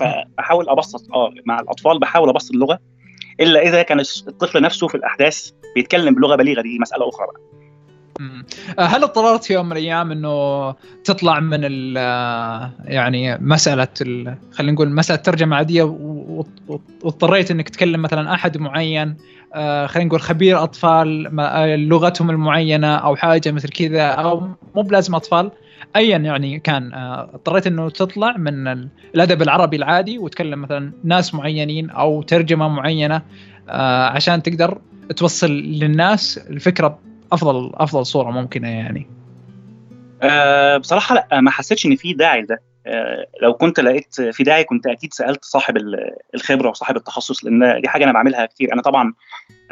فبحاول 0.00 0.68
أبسط 0.68 1.12
آه 1.14 1.30
مع 1.46 1.60
الأطفال 1.60 1.98
بحاول 1.98 2.28
أبسط 2.28 2.50
اللغة 2.52 2.78
إلا 3.40 3.62
إذا 3.68 3.82
كان 3.82 4.00
الطفل 4.00 4.62
نفسه 4.62 4.88
في 4.88 4.94
الأحداث 4.94 5.50
بيتكلم 5.74 6.14
بلغة 6.14 6.36
بليغة 6.36 6.62
دي 6.62 6.78
مسألة 6.78 7.08
أخرى 7.08 7.26
بقى. 7.26 7.40
هل 8.78 9.02
اضطررت 9.02 9.44
في 9.44 9.54
يوم 9.54 9.66
من 9.66 9.72
الأيام 9.72 10.12
إنه 10.12 10.70
تطلع 11.04 11.40
من 11.40 11.58
ال 11.62 11.96
يعني 12.84 13.38
مسألة 13.38 13.88
خلينا 14.52 14.72
نقول 14.72 14.90
مسألة 14.92 15.20
ترجمة 15.20 15.56
عادية 15.56 15.82
واضطريت 17.02 17.50
إنك 17.50 17.68
تكلم 17.68 18.02
مثلا 18.02 18.34
أحد 18.34 18.58
معين 18.58 19.16
خلينا 19.86 20.04
نقول 20.04 20.20
خبير 20.20 20.62
أطفال 20.62 21.08
لغتهم 21.88 22.30
المعينة 22.30 22.96
أو 22.96 23.16
حاجة 23.16 23.50
مثل 23.50 23.68
كذا 23.68 24.06
أو 24.06 24.40
مو 24.74 24.82
بلازم 24.82 25.14
أطفال 25.14 25.50
ايا 25.96 26.18
يعني 26.18 26.58
كان 26.58 26.94
اضطريت 26.94 27.66
إنه 27.66 27.90
تطلع 27.90 28.36
من 28.36 28.88
الأدب 29.14 29.42
العربي 29.42 29.76
العادي 29.76 30.18
وتكلم 30.18 30.62
مثلا 30.62 30.92
ناس 31.04 31.34
معينين 31.34 31.90
أو 31.90 32.22
ترجمة 32.22 32.68
معينة 32.68 33.22
عشان 34.08 34.42
تقدر 34.42 34.80
توصل 35.16 35.50
للناس 35.50 36.38
الفكرة 36.38 36.98
افضل 37.32 37.72
أفضل 37.74 38.06
صورة 38.06 38.30
ممكنة 38.30 38.68
يعني. 38.68 39.06
أه 40.22 40.76
بصراحة 40.76 41.14
لا 41.14 41.40
ما 41.40 41.50
حسيتش 41.50 41.86
إن 41.86 41.96
في 41.96 42.12
داعي 42.12 42.42
لده. 42.42 42.60
أه 42.86 43.26
لو 43.42 43.54
كنت 43.54 43.80
لقيت 43.80 44.20
في 44.20 44.42
داعي 44.42 44.64
كنت 44.64 44.86
أكيد 44.86 45.14
سألت 45.14 45.44
صاحب 45.44 45.76
الخبرة 46.34 46.70
وصاحب 46.70 46.96
التخصص 46.96 47.44
لأن 47.44 47.80
دي 47.80 47.88
حاجة 47.88 48.04
أنا 48.04 48.12
بعملها 48.12 48.46
كتير. 48.46 48.72
أنا 48.72 48.82
طبعا 48.82 49.14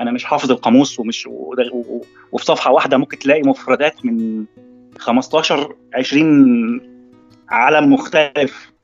أنا 0.01 0.11
مش 0.11 0.25
حافظ 0.25 0.51
القاموس 0.51 1.01
ومش 1.01 1.29
وفي 2.33 2.45
صفحة 2.45 2.71
واحدة 2.71 2.97
ممكن 2.97 3.19
تلاقي 3.19 3.43
مفردات 3.43 4.07
من 4.07 4.45
15 4.99 5.77
20 5.95 6.81
عالم 7.49 7.93
مختلف. 7.93 8.75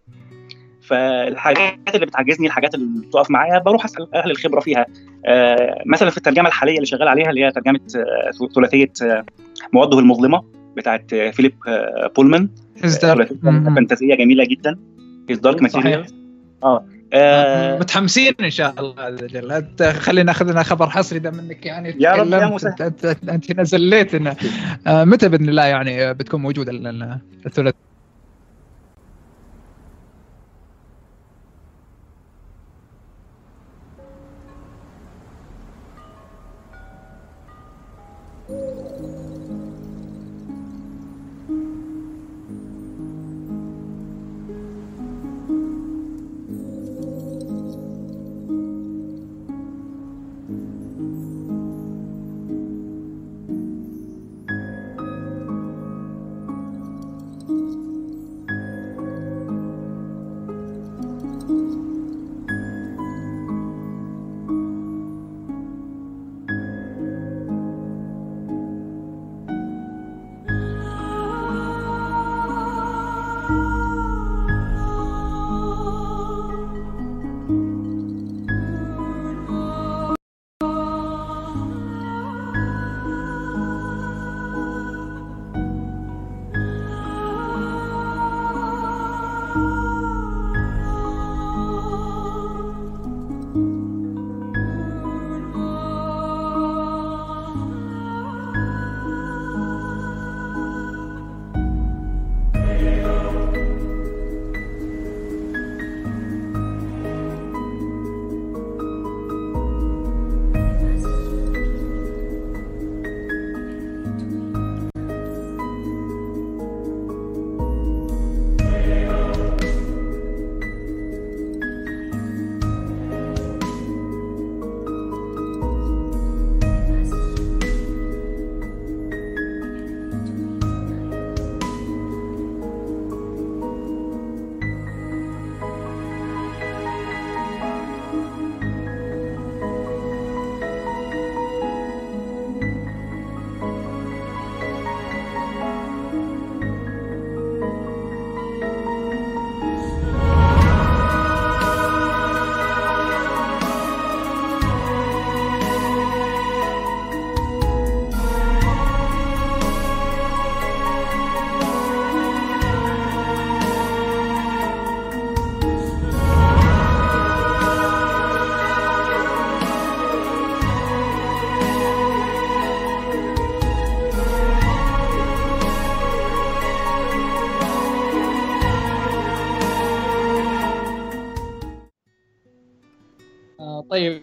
فالحاجات 0.83 1.95
اللي 1.95 2.07
بتعجزني 2.07 2.47
الحاجات 2.47 2.75
اللي 2.75 3.07
بتقف 3.07 3.31
معايا 3.31 3.59
بروح 3.59 3.85
أسأل 3.85 4.15
أهل 4.15 4.31
الخبرة 4.31 4.61
فيها. 4.61 4.87
آه 5.27 5.83
مثلا 5.87 6.11
في 6.11 6.17
الترجمة 6.17 6.49
الحالية 6.49 6.75
اللي 6.75 6.87
شغال 6.87 7.09
عليها 7.09 7.31
اللي 7.31 7.45
هي 7.45 7.53
ترجمة 7.53 7.81
آه 7.97 8.49
ثلاثية 8.55 8.93
آه 9.03 9.25
مواده 9.73 9.99
المظلمة 9.99 10.45
بتاعت 10.77 11.15
فيليب 11.15 11.55
بولمان. 12.17 12.49
فانتازية 13.75 14.15
جميلة 14.15 14.45
جدا. 14.45 14.79
His 15.29 15.39
Dark 15.39 15.63
Materials 15.63 16.07
آه. 16.63 16.85
آه 17.13 17.79
متحمسين 17.79 18.35
إن 18.41 18.51
شاء 18.51 18.75
الله 18.79 18.95
عز 18.99 19.23
وجل. 19.23 19.65
خلينا 20.01 20.23
ناخذ 20.27 20.51
لنا 20.53 20.63
خبر 20.63 20.91
حصري 20.91 21.19
ده 21.19 21.31
منك 21.31 21.67
يعني 21.67 21.97
يا 21.99 22.13
رب 22.13 22.33
يا 22.33 22.47
موسى. 22.47 22.69
انت, 22.81 23.17
انت 23.29 23.61
نزلت 23.61 24.15
آه 24.87 25.05
متى 25.05 25.29
بإذن 25.29 25.49
الله 25.49 25.65
يعني 25.65 26.15
بتكون 26.15 26.43
موجودة 26.43 26.73
الثلاث 27.47 27.75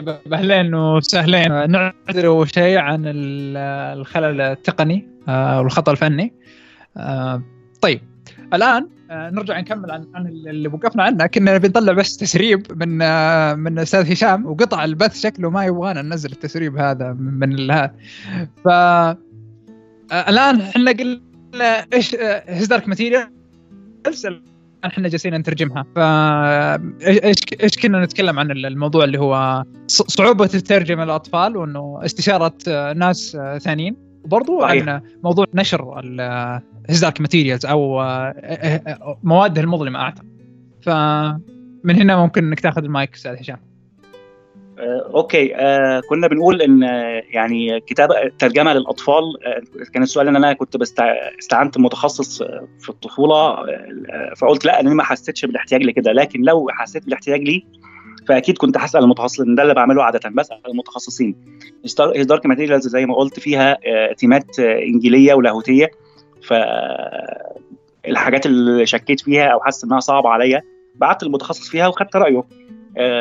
اهلين 0.10 0.76
وسهلين. 0.76 1.72
نعتذر 1.72 2.46
شيء 2.46 2.78
عن 2.78 3.04
الخلل 3.06 4.42
التقني 4.42 5.08
آه، 5.28 5.62
والخطأ 5.62 5.92
الفني. 5.92 6.34
آه، 6.98 7.42
طيب 7.82 8.02
الآن 8.54 8.88
آه، 9.12 9.30
نرجع 9.30 9.60
نكمل 9.60 9.92
عن 9.92 10.08
عن 10.14 10.28
اللي 10.28 10.68
وقفنا 10.68 11.04
عنه 11.04 11.26
كنا 11.26 11.58
بنطلع 11.58 11.94
بس 11.94 12.18
تسريب 12.18 12.84
من 12.84 12.90
من 13.60 13.78
الاستاذ 13.78 14.12
هشام 14.12 14.46
وقطع 14.46 14.84
البث 14.84 15.22
شكله 15.22 15.50
ما 15.50 15.66
يبغانا 15.66 16.02
ننزل 16.02 16.32
التسريب 16.32 16.78
هذا 16.78 17.14
من 17.14 17.72
هذا 17.72 17.94
ف 18.66 18.68
الآن 20.12 20.62
إحنا 20.62 20.92
قلنا 20.92 21.86
إيش 21.94 22.16
هيز 22.48 22.68
دارك 22.68 22.88
ماتيريال 22.88 23.30
إحنا 24.86 25.10
جالسين 25.10 25.36
نترجمها. 25.36 25.84
ف 25.96 26.00
إيش 27.08 27.38
إيش 27.64 27.78
كنا 27.78 28.06
نتكلم 28.06 28.40
عن 28.40 28.52
الموضوع 28.52 29.04
اللي 29.04 29.20
هو 29.20 29.64
صعوبة 29.88 30.50
الترجمة 30.54 31.06
للأطفال 31.06 31.58
وإنه 31.58 32.00
استشارة 32.06 32.54
ناس 32.94 33.38
ثانيين. 33.58 33.96
وبرضو 34.24 34.62
عن 34.62 35.02
موضوع 35.24 35.46
نشر 35.54 36.00
ال 36.00 36.15
His 36.15 36.61
Dark 36.61 37.22
Materials 37.22 37.66
أو 37.66 38.02
مواده 39.24 39.62
المظلمة 39.62 40.00
أعتقد. 40.00 40.28
فمن 40.82 41.96
هنا 41.96 42.18
ممكن 42.18 42.48
إنك 42.48 42.60
تاخذ 42.60 42.84
المايك 42.84 43.14
أستاذ 43.14 43.36
هشام. 43.40 43.67
Okay. 44.80 45.56
آه، 45.56 46.02
كنا 46.10 46.28
بنقول 46.28 46.62
إن 46.62 46.84
آه، 46.84 47.24
يعني 47.30 47.80
كتابة 47.80 48.16
ترجمة 48.40 48.74
للأطفال 48.74 49.24
آه، 49.46 49.62
كان 49.94 50.04
السؤال 50.04 50.28
إن 50.28 50.36
أنا 50.36 50.54
كنت 50.54 50.76
استعنت 51.40 51.78
متخصص 51.78 52.44
في 52.80 52.90
الطفولة 52.90 53.36
آه، 53.36 54.34
فقلت 54.38 54.66
لا 54.66 54.80
أنا 54.80 54.94
ما 54.94 55.04
حسيتش 55.04 55.46
بالاحتياج 55.46 55.84
لكده. 55.84 56.12
لكن 56.12 56.42
لو 56.42 56.68
حسيت 56.70 57.04
بالاحتياج 57.04 57.42
ليه 57.42 57.62
فأكيد 58.28 58.58
كنت 58.58 58.78
هسأل 58.78 59.04
المتخصص 59.04 59.42
ده 59.42 59.64
اللي 59.64 59.74
بعمله 59.74 60.04
عادة 60.04 60.30
بسأل 60.30 60.58
المتخصصين. 60.68 61.36
دارك 62.18 62.46
ماتيريالز 62.46 62.88
زي 62.88 63.06
ما 63.06 63.16
قلت 63.16 63.40
فيها 63.40 63.78
آه، 63.86 64.14
تيمات 64.14 64.60
آه، 64.60 64.80
إنجيلية 64.84 65.34
ولاهوتية. 65.34 65.92
ف 66.42 66.54
الحاجات 68.08 68.46
اللي 68.46 68.86
شكيت 68.86 69.20
فيها 69.22 69.48
أو 69.48 69.60
حاسس 69.60 69.84
إنها 69.84 70.00
صعبة 70.00 70.30
عليا 70.30 70.62
بعت 70.96 71.24
المتخصص 71.24 71.70
فيها 71.70 71.88
وخدت 71.88 72.16
رأيه. 72.16 72.38
آه، 72.38 72.46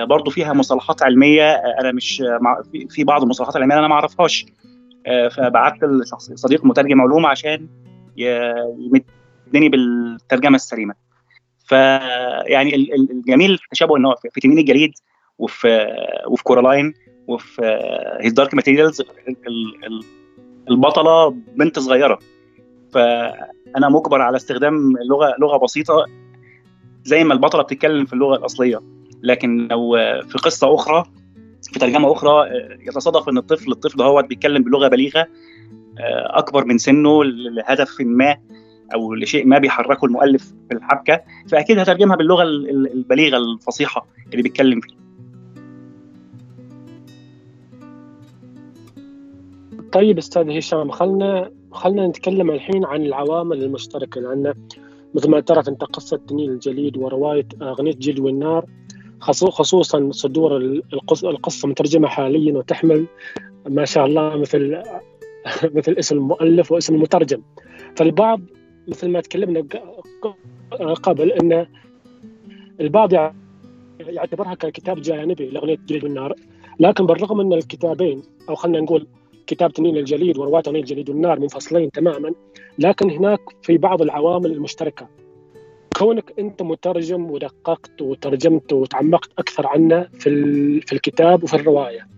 برضو 0.04 0.30
فيها 0.30 0.52
مصطلحات 0.52 1.02
علمية. 1.02 1.42
آه، 1.52 1.80
أنا 1.80 1.92
مش 1.92 2.20
مع 2.40 2.62
في- 2.90 3.04
بعض 3.04 3.22
المصطلحات 3.22 3.56
العلمية 3.56 3.78
أنا 3.78 3.88
ما 3.88 3.94
اعرفهاش 3.94 4.46
آه، 5.06 5.28
فبعت 5.28 5.82
لشخص 5.82 6.32
صديق 6.32 6.64
مترجم 6.64 7.00
علوم 7.00 7.26
عشان 7.26 7.68
يمدني 8.16 9.68
بالترجمة 9.68 10.56
السليمة. 10.56 10.94
فيعني 11.66 12.74
ال- 12.74 12.94
ال- 12.94 13.10
الجميل 13.10 13.50
التشابه 13.64 13.96
إن 13.96 14.04
هو 14.04 14.14
في- 14.22 14.28
في 14.32 14.40
تنين 14.40 14.58
الجليد 14.58 14.92
وفي 15.38 15.86
وفي 16.28 16.42
كورالاين 16.42 16.94
وفي 17.26 17.62
His 18.20 18.32
Dark 18.32 18.54
Materials 18.54 19.02
البطلة 20.70 21.30
بنت 21.56 21.78
صغيرة. 21.78 22.18
فانا 22.92 23.88
مجبر 23.88 24.22
على 24.22 24.36
استخدام 24.36 24.92
لغة 25.10 25.34
لغة 25.40 25.56
بسيطة 25.56 26.06
زي 27.04 27.24
ما 27.24 27.34
البطلة 27.34 27.62
بتتكلم 27.62 28.04
في 28.06 28.12
اللغة 28.12 28.36
الأصلية. 28.36 28.80
لكن 29.22 29.68
لو 29.70 29.96
في 30.28 30.38
قصة 30.38 30.74
أخرى 30.74 31.04
في 31.72 31.78
ترجمة 31.78 32.12
أخرى 32.12 32.48
يتصادف 32.88 33.28
إن 33.28 33.38
الطفل 33.38 33.72
الطفل 33.72 34.02
هو 34.02 34.22
بيتكلم 34.22 34.62
بلغة 34.62 34.88
بليغة 34.88 35.26
أكبر 36.26 36.64
من 36.64 36.78
سنه 36.78 37.24
لهدف 37.24 38.00
ما 38.00 38.36
أو 38.94 39.14
لشيء 39.14 39.46
ما 39.46 39.58
بيحركه 39.58 40.04
المؤلف 40.04 40.54
في 40.68 40.74
الحبكة 40.76 41.22
فأكيد 41.48 41.78
هترجمها 41.78 42.16
باللغة 42.16 42.42
البليغة 42.42 43.36
الفصيحة 43.36 44.06
اللي 44.32 44.42
بيتكلم 44.42 44.80
فيها. 44.80 44.96
طيب 49.92 50.18
أستاذ 50.18 50.58
هشام 50.58 50.90
خلنا 50.90 51.50
خلنا 51.72 52.06
نتكلم 52.06 52.50
الحين 52.50 52.84
عن 52.84 53.02
العوامل 53.02 53.62
المشتركة 53.62 54.20
لأن 54.20 54.54
مثل 55.14 55.30
ما 55.30 55.40
تعرف 55.40 55.68
انت 55.68 55.84
قصة 55.84 56.16
تنين 56.16 56.50
الجليد 56.50 56.96
ورواية 56.96 57.46
أغنية 57.62 57.92
جلد 57.92 58.18
والنار 58.18 58.64
خصوصا 59.20 60.10
صدور 60.10 60.56
القصة 61.24 61.68
مترجمة 61.68 62.08
حاليا 62.08 62.52
وتحمل 62.52 63.06
ما 63.68 63.84
شاء 63.84 64.06
الله 64.06 64.36
مثل 64.36 64.82
مثل 65.76 65.92
اسم 65.92 66.16
المؤلف 66.16 66.72
واسم 66.72 66.94
المترجم. 66.94 67.42
فالبعض 67.96 68.40
مثل 68.88 69.08
ما 69.08 69.20
تكلمنا 69.20 69.66
قبل 71.02 71.32
إن 71.32 71.66
البعض 72.80 73.12
يعتبرها 74.00 74.54
ككتاب 74.54 75.00
جانبي 75.00 75.46
لأغنية 75.46 75.78
جليد 75.88 76.04
والنار 76.04 76.34
لكن 76.80 77.06
بالرغم 77.06 77.40
ان 77.40 77.52
الكتابين 77.52 78.22
أو 78.48 78.54
خلينا 78.54 78.80
نقول 78.80 79.06
كتاب 79.46 79.72
تنين 79.72 79.96
الجليد 79.96 80.38
وروايه 80.38 80.62
تنين 80.62 80.82
الجليد 80.82 81.10
والنار 81.10 81.40
منفصلين 81.40 81.90
تماما 81.90 82.34
لكن 82.78 83.10
هناك 83.10 83.40
في 83.62 83.78
بعض 83.78 84.02
العوامل 84.02 84.52
المشتركة. 84.52 85.08
كونك 85.98 86.34
أنت 86.38 86.62
مترجم 86.62 87.30
ودققت 87.30 88.02
وترجمت 88.02 88.72
وتعمقت 88.72 89.30
أكثر 89.38 89.66
عنه 89.66 90.08
في 90.12 90.80
في 90.80 90.92
الكتاب 90.92 91.44
وفي 91.44 91.54
الرواية 91.54 92.08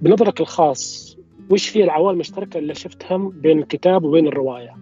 بنظرك 0.00 0.40
الخاص 0.40 1.16
وش 1.50 1.76
هي 1.76 1.84
العوامل 1.84 2.14
المشتركة 2.14 2.58
اللي 2.58 2.74
شفتها 2.74 3.16
بين 3.16 3.58
الكتاب 3.58 4.04
وبين 4.04 4.26
الرواية؟ 4.26 4.76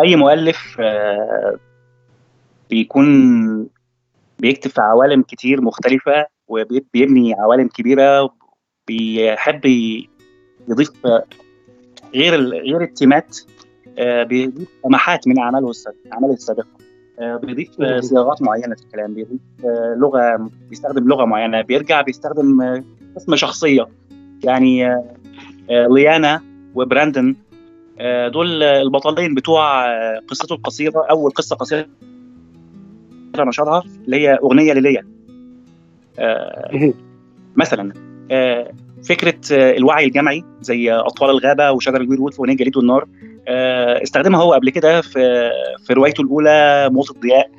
أي 0.00 0.16
مؤلف 0.16 0.80
بيكون 2.70 3.68
بيكتب 4.38 4.70
في 4.70 4.80
عوالم 4.80 5.22
كتير 5.22 5.60
مختلفة 5.60 6.26
وبيبني 6.48 7.34
عوالم 7.34 7.68
كبيرة 7.68 8.34
بيحب 8.86 9.66
يضيف 10.68 10.90
غير 12.14 12.34
غير 12.40 12.82
التيمات 12.82 13.38
بيضيف 13.98 14.68
لمحات 14.86 15.28
من 15.28 15.38
أعماله 15.38 15.72
اعماله 16.12 16.32
السابقه 16.32 16.66
بيضيف 17.18 17.70
صياغات 18.00 18.42
معينة 18.42 18.74
في 18.74 18.82
الكلام. 18.82 19.14
بيضيف 19.14 19.40
لغة 19.96 20.50
بيستخدم 20.70 21.08
لغة 21.08 21.24
معينة. 21.24 21.60
بيرجع 21.60 22.00
بيستخدم 22.00 22.82
اسم 23.16 23.36
شخصية. 23.36 23.88
يعني 24.44 25.02
ليانا 25.70 26.42
وبراندن 26.74 27.36
دول 28.32 28.62
البطلين 28.62 29.34
بتوع 29.34 29.84
قصته 30.18 30.54
القصيرة 30.54 31.06
أول 31.10 31.30
قصة 31.30 31.56
قصيرة 31.56 31.86
نشرها 33.38 33.82
اللي 34.04 34.16
هي 34.16 34.34
أغنية 34.34 34.72
لليا. 34.72 35.06
مثلا 37.56 37.92
فكرة 39.08 39.40
الوعي 39.52 40.04
الجمعي 40.04 40.44
زي 40.60 40.92
أطفال 40.92 41.30
الغابة 41.30 41.70
وشجر 41.70 42.00
الوير 42.00 42.20
وود 42.20 42.40
وتنين 42.40 42.56
الجليد 42.56 42.76
والنار 42.76 43.08
استخدمها 44.02 44.42
هو 44.42 44.52
قبل 44.52 44.70
كده 44.70 45.00
في 45.00 45.50
في 45.86 45.92
روايته 45.92 46.20
الأولى 46.20 46.88
موت 46.92 47.10
الضياء 47.10 47.50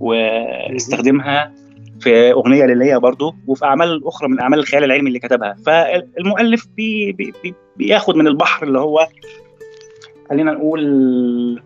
واستخدمها 0.00 1.52
في 2.00 2.32
أغنية 2.32 2.64
ليا 2.64 2.98
برضه 2.98 3.34
وفي 3.46 3.64
أعمال 3.64 4.06
أخرى 4.06 4.28
من 4.28 4.40
أعمال 4.40 4.58
الخيال 4.58 4.84
العلمي 4.84 5.08
اللي 5.08 5.18
كتبها. 5.18 5.56
فالمؤلف 5.66 6.66
بي 6.76 7.12
بي 7.12 7.32
بي 7.42 7.54
بياخد 7.76 8.16
من 8.16 8.26
البحر 8.26 8.66
اللي 8.66 8.78
هو 8.78 9.08
خلينا 10.30 10.52
نقول 10.52 11.62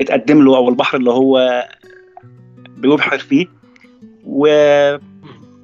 اتقدم 0.00 0.44
له 0.44 0.56
أو 0.56 0.68
البحر 0.68 0.98
اللي 0.98 1.10
هو 1.10 1.64
بيبحر 2.76 3.18
فيه 3.18 3.46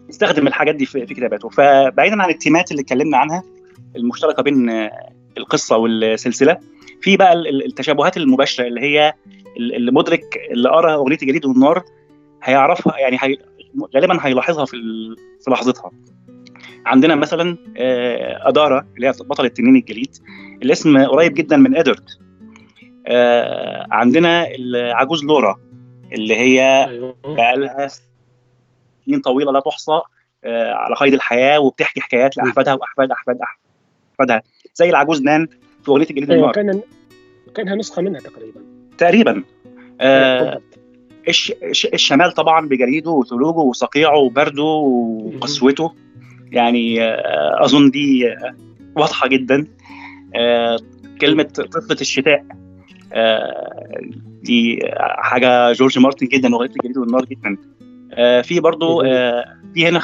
ويستخدم 0.08 0.46
الحاجات 0.46 0.74
دي 0.74 0.86
في 0.86 1.06
كتاباته. 1.06 1.48
فبعيدا 1.48 2.22
عن 2.22 2.30
التيمات 2.30 2.70
اللي 2.70 2.82
اتكلمنا 2.82 3.16
عنها 3.16 3.42
المشتركة 3.96 4.42
بين 4.42 4.70
القصة 5.38 5.76
والسلسلة 5.76 6.58
في 7.00 7.16
بقى 7.16 7.32
التشابهات 7.32 8.16
المباشرة 8.16 8.66
اللي 8.66 8.80
هي 8.80 9.14
اللي 9.56 9.92
مدرك 9.92 10.24
اللي 10.50 10.68
قرأ 10.68 10.94
أغنية 10.94 11.18
الجليد 11.22 11.46
والنار 11.46 11.82
هيعرفها 12.42 12.98
يعني 12.98 13.16
هي 13.20 13.36
غالبا 13.94 14.18
هيلاحظها 14.26 14.64
في 14.64 14.76
في 15.44 15.50
لحظتها. 15.50 15.90
عندنا 16.86 17.14
مثلا 17.14 17.56
أدارة 18.48 18.86
اللي 18.96 19.06
هي 19.08 19.12
بطل 19.20 19.44
التنين 19.44 19.76
الجليد 19.76 20.16
الاسم 20.62 21.04
قريب 21.04 21.34
جدا 21.34 21.56
من 21.56 21.76
ادرد 21.76 22.04
عندنا 23.92 24.46
العجوز 24.54 25.24
لورا 25.24 25.56
اللي 26.12 26.36
هي 26.36 26.88
بقى 27.24 27.56
لها 27.56 27.88
سنين 29.08 29.20
طويلة 29.20 29.52
لا 29.52 29.60
تحصى 29.60 30.00
على 30.44 30.94
قيد 30.94 31.14
الحياة 31.14 31.60
وبتحكي 31.60 32.00
حكايات 32.00 32.36
لأحفادها 32.36 32.74
واحفاد 32.74 33.10
احفاد 33.10 33.38
أحفادها. 34.12 34.42
زي 34.74 34.90
العجوز 34.90 35.22
نان 35.22 35.46
في 35.82 35.90
أغنية 35.90 36.06
الجليد 36.10 36.30
والنار 36.30 36.52
كان 36.52 36.80
كانها 37.54 37.74
نسخة 37.74 38.02
منها 38.02 38.20
تقريبا. 38.20 38.60
تقريبا. 38.98 39.44
آه 40.00 40.60
الشمال 41.94 42.32
طبعا 42.32 42.68
بجليده 42.68 43.10
وثلوجه 43.10 43.58
وصقيعه 43.58 44.18
وبرده 44.18 44.62
وقسوته. 44.62 45.94
يعني 46.52 47.02
آه 47.02 47.64
أظن 47.64 47.90
دي 47.90 48.28
آه 48.32 48.54
واضحة 48.96 49.28
جدا. 49.28 49.66
كلمة 51.20 51.42
طفلة 51.42 51.96
الشتاء 52.00 52.44
دي 54.42 54.80
حاجة 55.00 55.72
جورج 55.72 55.98
مارتن 55.98 56.26
جدا 56.26 56.54
واغنيه 56.54 56.70
الجليد 56.76 56.98
والنار 56.98 57.24
جدا. 57.24 57.48
آه 57.50 57.77
في 58.42 58.60
برضو 58.60 59.02
آه 59.02 59.44
في 59.74 59.86
هنا 59.88 60.00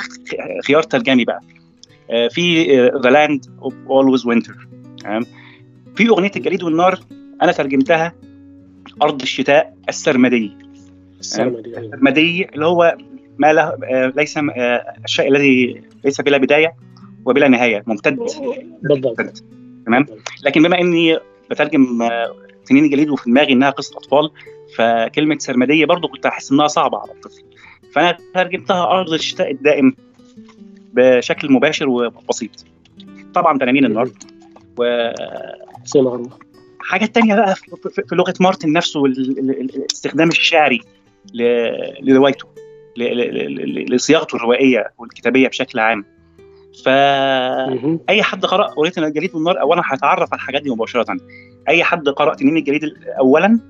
خيار 0.67 0.83
ترجمة 0.83 1.25
بقى. 1.25 1.41
آه 2.11 2.29
في 2.29 2.65
the 3.05 3.11
land 3.11 3.47
of 3.63 3.75
always 3.89 4.27
winter 4.27 4.69
تمام؟ 5.03 5.27
في 5.97 6.09
أغنية 6.09 6.31
الجليد 6.37 6.63
والنار 6.63 6.99
أنا 7.43 7.53
ترجمتها 7.53 8.13
أرض 9.03 9.23
الشتاء 9.23 9.75
السرمدي 9.89 10.53
السرمدي 11.21 11.77
أيوة. 11.77 11.79
السرمدي 11.79 12.49
اللي 12.55 12.67
هو 12.67 12.97
ما 13.39 13.53
له 13.53 13.63
آه 13.63 14.13
ليس 14.17 14.37
آه 14.39 14.43
الشيء 15.05 15.29
الذي 15.29 15.83
ليس 16.05 16.21
بلا 16.21 16.39
بداية 16.39 16.75
وبلا 17.25 17.49
نهاية 17.49 17.83
ممتد. 17.87 18.19
بالضبط. 18.83 19.45
تمام؟ 19.87 20.07
لكن 20.45 20.63
بما 20.63 20.81
إني 20.81 21.19
بترجم 21.51 22.03
آه 22.03 22.35
تنين 22.67 22.85
الجليد 22.85 23.11
وفي 23.11 23.31
دماغي 23.31 23.53
إنها 23.53 23.71
قصة 23.71 23.97
أطفال 23.97 24.31
فكلمة 24.77 25.39
سرمدية 25.39 25.85
برضو 25.87 26.09
كنت 26.09 26.27
أحس 26.27 26.53
إنها 26.53 26.67
صعبة 26.67 26.99
على 26.99 27.11
الطفل. 27.13 27.43
فأنا 27.95 28.17
ترجمتها 28.35 28.85
أرض 28.85 29.13
الشتاء 29.13 29.51
الدائم 29.51 29.97
بشكل 30.93 31.53
مباشر 31.53 31.89
وبسيط. 31.89 32.51
طبعا 33.35 33.59
تنانين 33.59 33.85
النار 33.85 34.09
و 34.79 35.11
حاجات 36.81 37.15
تانية 37.15 37.35
بقى 37.35 37.55
في 38.09 38.15
لغة 38.15 38.35
مارتن 38.41 38.73
نفسه 38.73 39.05
الاستخدام 39.05 40.29
الشعري 40.29 40.81
لروايته 42.03 42.47
لصياغته 43.91 44.37
الروائية 44.37 44.93
والكتابية 44.99 45.49
بشكل 45.49 45.79
عام. 45.79 46.05
فاي 46.85 48.23
حد 48.23 48.45
قرأ 48.45 48.73
اغنيه 48.79 48.93
الجليد 49.09 49.35
والنار 49.35 49.61
اولا 49.61 49.83
هيتعرف 49.85 50.33
على 50.33 50.39
الحاجات 50.39 50.63
دي 50.63 50.71
مباشرة. 50.71 51.17
أي 51.69 51.85
حد 51.85 52.09
قرا 52.09 52.35
تنين 52.35 52.57
الجليد 52.57 52.95
اولا 53.19 53.61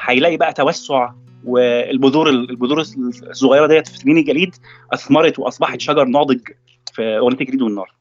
هيلاقي 0.00 0.36
بقى 0.36 0.52
توسع 0.52 1.10
والبذور 1.44 2.30
البذور 2.30 2.80
الصغيرة 2.80 3.66
ديت 3.66 3.88
في 3.88 3.98
تنين 3.98 4.18
الجليد 4.18 4.54
أثمرت 4.92 5.38
وأصبحت 5.38 5.80
شجر 5.80 6.04
ناضج 6.04 6.40
في 6.92 7.02
اغنيه 7.02 7.40
الجليد 7.40 7.62
والنار. 7.62 7.94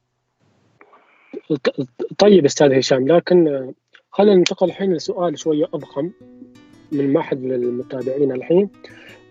طيب 2.18 2.46
أستاذ 2.46 2.78
هشام 2.78 3.08
لكن 3.08 3.72
خلينا 4.12 4.36
ننتقل 4.36 4.68
الحين 4.68 4.94
لسؤال 4.94 5.40
شوية 5.40 5.66
أضخم 5.74 6.12
من 6.92 7.14
معهد 7.14 7.44
للمتابعين 7.44 8.32
الحين. 8.32 8.70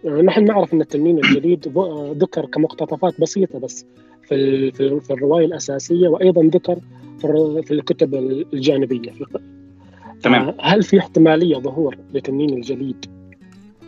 نحن 0.05 0.45
نعرف 0.45 0.75
أن 0.75 0.81
التنين 0.81 1.19
الجديد 1.19 1.73
ذكر 2.19 2.47
كمقتطفات 2.47 3.21
بسيطة 3.21 3.59
بس 3.59 3.87
في 4.23 4.71
في 5.01 5.11
الرواية 5.11 5.47
الأساسية 5.47 6.09
وأيضا 6.09 6.43
ذكر 6.43 6.79
في 7.63 7.71
الكتب 7.71 8.15
الجانبية. 8.53 9.13
تمام. 10.23 10.55
هل 10.61 10.83
في 10.83 10.99
احتمالية 10.99 11.57
ظهور 11.57 11.97
لتنين 12.15 12.51
الجليد 12.51 13.16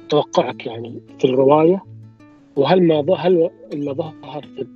توقعك 0.09 0.67
يعني 0.67 1.01
في 1.19 1.25
الرواية 1.25 1.85
وهل 2.57 2.83
ما 2.87 3.15
هل 3.19 3.51
ما 3.75 3.93
ظهر 3.93 4.47
في 4.57 4.67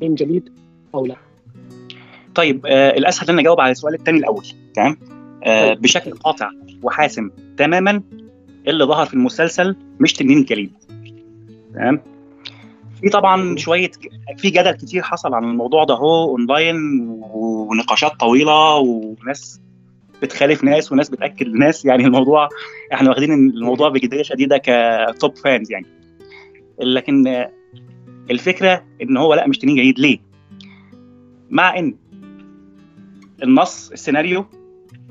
في 0.00 0.08
جليد 0.14 0.52
أو 0.94 1.06
لا؟ 1.06 1.16
طيب 2.34 2.66
آه 2.66 2.90
الاسهل 2.90 3.30
ان 3.30 3.38
أجاوب 3.38 3.60
على 3.60 3.70
السؤال 3.72 3.94
الثاني 3.94 4.18
الأول 4.18 4.46
تمام 4.74 4.96
آه 5.44 5.68
طيب. 5.68 5.82
بشكل 5.82 6.10
قاطع 6.10 6.50
وحاسم 6.82 7.30
تماما 7.56 8.02
اللي 8.68 8.84
ظهر 8.84 9.06
في 9.06 9.14
المسلسل 9.14 9.76
مش 10.00 10.12
تنين 10.12 10.38
الجليد 10.38 10.72
تمام 11.74 12.00
في 13.00 13.08
طبعا 13.08 13.56
شوية 13.56 13.90
في 14.36 14.50
جدل 14.50 14.70
كتير 14.72 15.02
حصل 15.02 15.34
عن 15.34 15.44
الموضوع 15.44 15.84
ده 15.84 15.94
هو 15.94 16.30
أونلاين 16.30 16.76
ونقاشات 17.32 18.12
طويلة 18.20 18.76
وناس 18.76 19.60
بتخالف 20.22 20.64
ناس 20.64 20.92
وناس 20.92 21.08
بتأكد 21.08 21.48
ناس 21.48 21.84
يعني 21.84 22.04
الموضوع 22.04 22.48
إحنا 22.92 23.10
واخدين 23.10 23.32
الموضوع 23.32 23.88
بجدية 23.88 24.22
شديدة 24.22 24.62
كتوب 24.64 25.36
فانز 25.36 25.72
يعني. 25.72 25.86
لكن 26.80 27.46
الفكرة 28.30 28.84
إن 29.02 29.16
هو 29.16 29.34
لأ 29.34 29.48
مش 29.48 29.58
تنين 29.58 29.76
جيد 29.76 29.98
ليه؟ 29.98 30.18
مع 31.50 31.78
إن 31.78 31.96
النص 33.42 33.90
السيناريو 33.90 34.46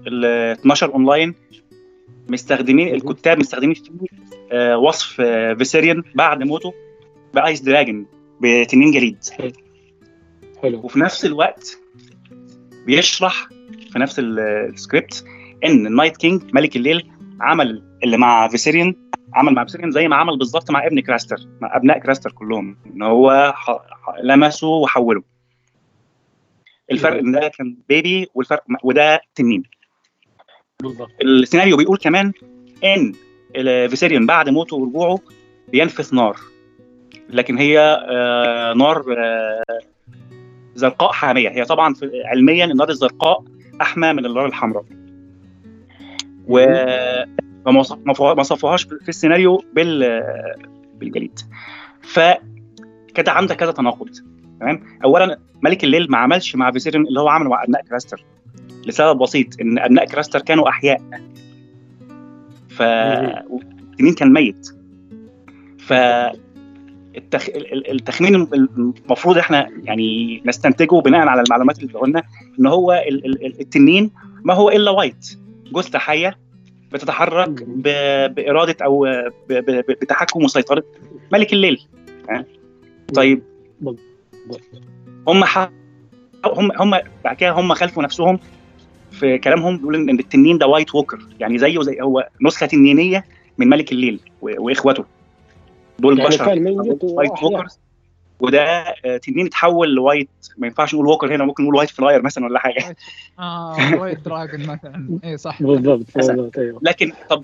ال 0.08 0.26
12 0.26 0.94
أونلاين 0.94 1.36
مستخدمين 2.30 2.96
الكتاب 2.96 3.40
مستخدمين 3.40 3.74
فيه 3.74 3.92
آه 4.52 4.78
وصف 4.78 5.22
آه 5.22 5.54
فيسيريون 5.54 6.04
بعد 6.16 6.44
موته 6.44 6.74
ب 7.34 7.41
ice 7.41 7.62
dragon 7.62 8.06
بتنين 8.42 8.92
جليد 8.92 9.18
حلو. 10.62 10.80
وفي 10.84 11.00
نفس 11.00 11.26
الوقت 11.26 11.80
بيشرح 12.86 13.50
في 13.96 14.00
نفس 14.00 14.20
السكريبت 14.20 15.26
إن 15.66 15.88
ال 15.88 15.93
Night 15.93 16.18
King 16.18 16.42
ملك 16.54 16.76
الليل 16.76 17.12
عمل 17.42 17.84
اللي 18.04 18.18
مع 18.18 18.48
فيسيريون 18.48 18.96
عمل 19.34 19.54
مع 19.54 19.64
فيسيريون 19.66 19.92
زي 19.92 20.08
ما 20.08 20.16
عمل 20.16 20.38
بالظبط 20.38 20.72
مع 20.72 20.86
ابن 20.86 21.00
كراستر 21.00 21.38
مع 21.62 21.76
أبناء 21.76 22.00
كراستر 22.00 22.32
كلهم 22.32 22.78
إن 22.86 23.02
هو 23.02 23.54
لمسه 24.24 24.68
وحوله. 24.68 25.24
الفرق 26.92 27.18
إن 27.18 27.32
ده 27.32 27.48
كان 27.48 27.78
baby 27.90 28.28
والفرق 28.34 28.64
وده 28.84 29.22
تنين. 29.36 29.64
بالظبط. 30.82 31.10
السيناريو 31.22 31.78
بيقول 31.78 31.98
كمان 31.98 32.34
إن 32.84 33.14
فيسيريون 33.90 34.26
بعد 34.26 34.50
موته 34.50 34.76
ورجوعه 34.76 35.20
بينفث 35.68 36.14
نار. 36.14 36.38
لكن 37.30 37.58
هي 37.58 37.80
آه 38.10 38.74
نار 38.74 39.06
آه 39.18 39.64
زرقاء 40.76 41.12
حامية. 41.12 41.50
هي 41.50 41.66
طبعا 41.66 41.96
علميا 42.26 42.66
النار 42.66 42.90
الزرقاء 42.90 43.55
أحمى 43.82 44.14
من 44.14 44.26
النار 44.26 44.46
الحمراء. 44.46 44.86
و 46.48 46.60
ما 47.66 48.40
وصفوهاش 48.40 48.84
في 48.84 49.10
السيناريو 49.10 49.64
بال 49.74 50.24
بالجليد. 51.00 51.40
فكده 52.02 53.32
عندك 53.32 53.56
كذا 53.56 53.72
تناقض 53.72 54.10
تمام؟ 54.60 54.84
اولا 55.04 55.40
ملك 55.62 55.84
الليل 55.84 56.12
ما 56.12 56.18
عملش 56.18 56.56
مع 56.56 56.72
فيسيريون 56.72 57.08
اللي 57.08 57.20
هو 57.20 57.28
عمله 57.28 57.50
مع 57.50 57.64
أبناء 57.64 57.84
كراستر 57.84 58.26
لسبب 58.86 59.20
بسيط 59.20 59.62
إن 59.62 59.80
أبناء 59.80 60.06
كراستر 60.06 60.42
كانوا 60.42 60.70
أحياء. 60.70 61.02
ف 62.70 62.82
التنين 62.82 64.14
كان 64.14 64.34
ميت. 64.34 64.68
ف 65.80 65.94
التخ... 67.18 67.50
التخمين 67.92 68.36
المفروض 68.36 69.38
إحنا 69.38 69.70
يعني 69.84 70.42
نستنتجه 70.46 71.02
بناء 71.02 71.28
على 71.28 71.42
المعلومات 71.42 71.80
اللي 71.80 71.94
قلنا 71.94 72.24
إن 72.60 72.66
هو 72.66 73.04
ال... 73.08 73.26
ال... 73.26 73.62
التنين 73.62 74.12
ما 74.44 74.54
هو 74.54 74.70
إلا 74.70 74.92
wight 74.92 75.38
جثة 75.74 76.00
حية 76.00 76.38
بتتحرك 76.92 77.50
ب... 77.68 77.84
بإرادة 78.36 78.86
أو 78.86 79.06
ب... 79.50 79.54
ب... 79.54 79.86
بتحكم 80.02 80.44
وسيطرة 80.44 80.84
ملك 81.32 81.54
الليل. 81.54 81.82
طيب. 83.14 83.42
هم 85.28 85.44
ح... 85.44 85.70
هم 86.46 86.72
هم 86.72 87.00
بعد 87.24 87.36
كده 87.36 87.52
هم 87.52 87.74
خلفوا 87.74 88.04
نفسهم 88.04 88.40
في 89.12 89.38
كلامهم 89.38 89.78
بيقول 89.78 89.96
إن 89.96 90.20
التنين 90.20 90.58
ده 90.58 90.68
White 90.68 90.96
Walker 90.96 91.20
يعني 91.40 91.58
زيه 91.58 91.82
زي 91.82 92.02
هو 92.02 92.30
نسخة 92.42 92.66
تنينية 92.66 93.26
من 93.58 93.70
ملك 93.70 93.92
الليل 93.92 94.20
وإخوته. 94.42 95.06
دول 96.00 96.20
يعني 96.20 96.30
بشر. 96.30 96.60
وايت 97.04 97.44
ووكرز 97.44 97.80
وده 98.40 98.94
تنين 99.18 99.46
اتحول 99.46 99.96
ل 99.96 100.02
White 100.02 100.30
ما 100.58 100.68
ينفعش 100.68 100.94
نقول 100.94 101.08
Walker 101.08 101.36
هنا 101.36 101.46
ممكن 101.46 101.64
نقول 101.64 101.76
White 101.76 101.90
Flyer 101.90 102.22
مثلا 102.22 102.46
ولا 102.46 102.60
حاجة. 102.60 102.84
آه 103.40 103.96
White 103.96 104.20
Dragon 104.20 104.66
مثلا. 104.66 105.20
اي 105.24 105.38
صح. 105.38 105.64
بالضبط 105.64 106.06
لكن 106.82 107.14
طب 107.30 107.44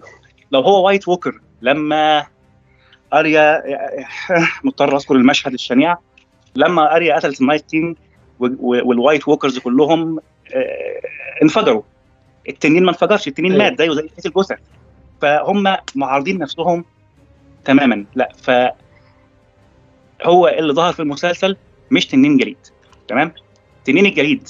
لو 0.51 0.61
هو 0.61 0.85
White 0.85 1.07
Walker 1.07 1.41
لما 1.61 2.27
أريا 3.13 3.63
مضطر 4.63 4.95
أذكر 4.95 5.15
المشهد 5.15 5.53
الشنيع. 5.53 5.97
لما 6.55 6.95
أريا 6.95 7.15
قتلت 7.15 7.41
ال 7.41 7.46
Night 7.46 7.69
King 7.69 7.95
وال 8.39 8.64
White 8.64 9.27
Walkers 9.27 9.57
كلهم 9.59 10.19
انفجروا. 11.43 11.81
التنين 12.49 12.83
ما 12.83 12.89
انفجرش 12.89 13.27
التنين 13.27 13.57
مات 13.57 13.77
زيه 13.77 13.91
زي 13.91 14.09
الجثث. 14.25 14.59
فهم 15.21 15.77
معارضين 15.95 16.37
نفسهم 16.37 16.85
تماما. 17.65 18.05
لا 18.15 18.29
ف 18.41 18.51
هو 20.23 20.47
اللي 20.47 20.73
ظهر 20.73 20.93
في 20.93 20.99
المسلسل 20.99 21.57
مش 21.91 22.05
تنين 22.05 22.37
جليد 22.37 22.57
تمام؟ 23.07 23.33
تنين 23.85 24.05
الجليد 24.05 24.47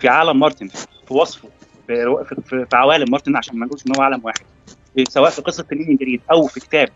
في 0.00 0.08
عالم 0.08 0.40
مارتن 0.40 0.68
في 0.68 1.14
وصفه 1.14 1.48
في, 1.86 2.24
في, 2.44 2.66
في 2.70 2.76
عوالم 2.76 3.10
مارتن 3.10 3.36
عشان 3.36 3.58
ما 3.58 3.66
نقولش 3.66 3.82
إن 3.86 3.96
هو 3.96 4.02
عالم 4.02 4.20
واحد. 4.24 4.44
سواء 5.08 5.30
في 5.30 5.42
قصة 5.42 5.62
تنين 5.62 5.90
الجليد 5.90 6.20
أو 6.30 6.46
في 6.46 6.60
كتاب 6.60 6.88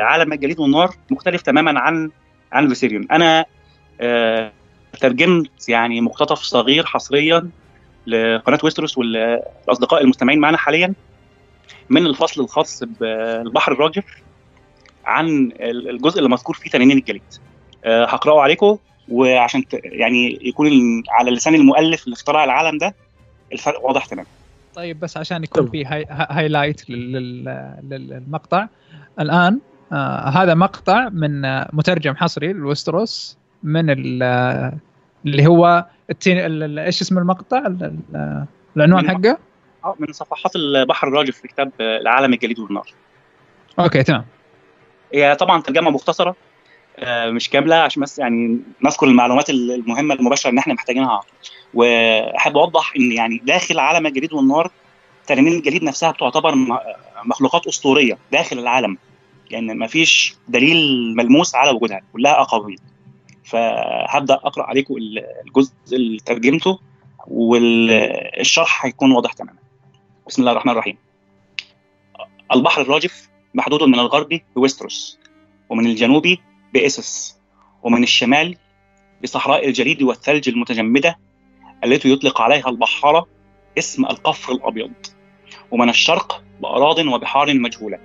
عالم 0.00 0.32
الجليد 0.32 0.60
والنار 0.60 0.94
مختلف 1.10 1.42
تماما 1.42 1.80
عن 1.80 2.10
عن 2.52 2.68
فيسيريون 2.68 3.06
أنا 3.12 3.44
آه 4.00 4.52
ترجمت 5.00 5.68
يعني 5.68 6.00
مقتطف 6.00 6.38
صغير 6.38 6.86
حصريا 6.86 7.50
لقناة 8.06 8.58
ويستروس 8.64 8.98
والأصدقاء 8.98 10.02
المستمعين 10.02 10.38
معنا 10.38 10.56
حاليا 10.56 10.94
من 11.90 12.06
الفصل 12.06 12.42
الخاص 12.42 12.82
بالبحر 12.84 13.72
الراجف 13.72 14.04
عن 15.06 15.52
الجزء 15.60 16.18
اللي 16.18 16.28
مذكور 16.28 16.54
فيه 16.54 16.70
تنانين 16.70 16.98
الجليد. 16.98 17.22
أه 17.84 18.04
هقرأه 18.04 18.40
عليكم 18.40 18.78
وعشان 19.08 19.64
يعني 19.72 20.38
يكون 20.42 20.68
على 21.08 21.30
لسان 21.30 21.54
المؤلف 21.54 22.04
اللي 22.04 22.14
اخترع 22.14 22.44
العالم 22.44 22.78
ده 22.78 22.94
الفرق 23.52 23.84
واضح 23.84 24.06
تماما. 24.06 24.28
طيب 24.74 25.00
بس 25.00 25.16
عشان 25.16 25.44
يكون 25.44 25.70
في 25.70 25.84
high 25.84 26.06
highlight 26.10 26.90
للمقطع. 26.90 28.66
الآن 29.20 29.60
آه 29.92 30.28
هذا 30.28 30.54
مقطع 30.54 31.08
من 31.08 31.44
آه 31.44 31.70
مترجم 31.72 32.14
حصري 32.14 32.52
لويستروس 32.52 33.38
من 33.62 33.90
اللي 33.90 35.46
هو 35.46 35.86
التنين... 36.10 36.62
إيش 36.78 37.00
اسم 37.00 37.18
المقطع؟ 37.18 37.72
العنوان 38.76 39.08
حقه؟ 39.10 39.38
من 39.98 40.12
صفحات 40.12 40.56
البحر 40.56 41.08
الراجف 41.08 41.36
في 41.36 41.48
كتاب 41.48 41.72
العالم 41.80 42.32
الجليد 42.32 42.58
والنار. 42.58 42.88
أوكي 43.78 44.02
تمام. 44.02 44.24
هي 45.14 45.34
طبعا 45.36 45.62
ترجمة 45.62 45.90
مختصرة 45.90 46.36
مش 47.08 47.50
كاملة 47.50 47.76
عشان 47.76 48.02
بس 48.02 48.18
يعني 48.18 48.60
نذكر 48.84 49.06
المعلومات 49.06 49.50
المهمة 49.50 50.14
المباشرة 50.14 50.50
ان 50.50 50.58
إحنا 50.58 50.74
محتاجينها. 50.74 51.20
وأحب 51.74 52.56
أوضح 52.56 52.92
إن 52.96 53.12
يعني 53.12 53.38
داخل 53.44 53.78
عالم 53.78 54.06
الجليد 54.06 54.32
والنار 54.32 54.70
تنانين 55.26 55.52
الجليد 55.52 55.82
نفسها 55.82 56.10
بتعتبر 56.10 56.54
مخلوقات 57.24 57.66
أسطورية 57.66 58.18
داخل 58.32 58.58
العالم. 58.58 58.98
لأن 59.50 59.66
يعني 59.66 59.78
ما 59.78 59.86
فيش 59.86 60.34
دليل 60.48 61.14
ملموس 61.16 61.54
على 61.54 61.70
وجودها 61.70 62.00
كلها 62.12 62.40
أقاويل. 62.40 62.78
فهبدأ 63.44 64.34
أقرأ 64.34 64.64
عليكم 64.64 64.94
الجزء 65.46 65.72
اللي 65.92 66.18
ترجمته 66.18 66.78
والشرح 67.26 68.84
هيكون 68.84 69.12
واضح 69.12 69.32
تماما. 69.32 69.58
بسم 70.28 70.42
الله 70.42 70.52
الرحمن 70.52 70.72
الرحيم. 70.72 70.96
البحر 72.54 72.82
الراجف 72.82 73.28
محدود 73.54 73.82
من 73.82 73.98
الغرب 73.98 74.40
بويستروس 74.56 75.18
ومن 75.68 75.86
الجنوب 75.86 76.36
بإسس 76.74 77.38
ومن 77.82 78.02
الشمال 78.02 78.56
بصحراء 79.22 79.68
الجليد 79.68 80.02
والثلج 80.02 80.48
المتجمدة 80.48 81.18
التي 81.84 82.12
يطلق 82.12 82.40
عليها 82.40 82.68
البحارة 82.68 83.26
اسم 83.78 84.04
القفر 84.04 84.52
الأبيض 84.52 84.92
ومن 85.70 85.88
الشرق 85.88 86.42
بأراض 86.60 86.98
وبحار 86.98 87.54
مجهولة. 87.54 87.98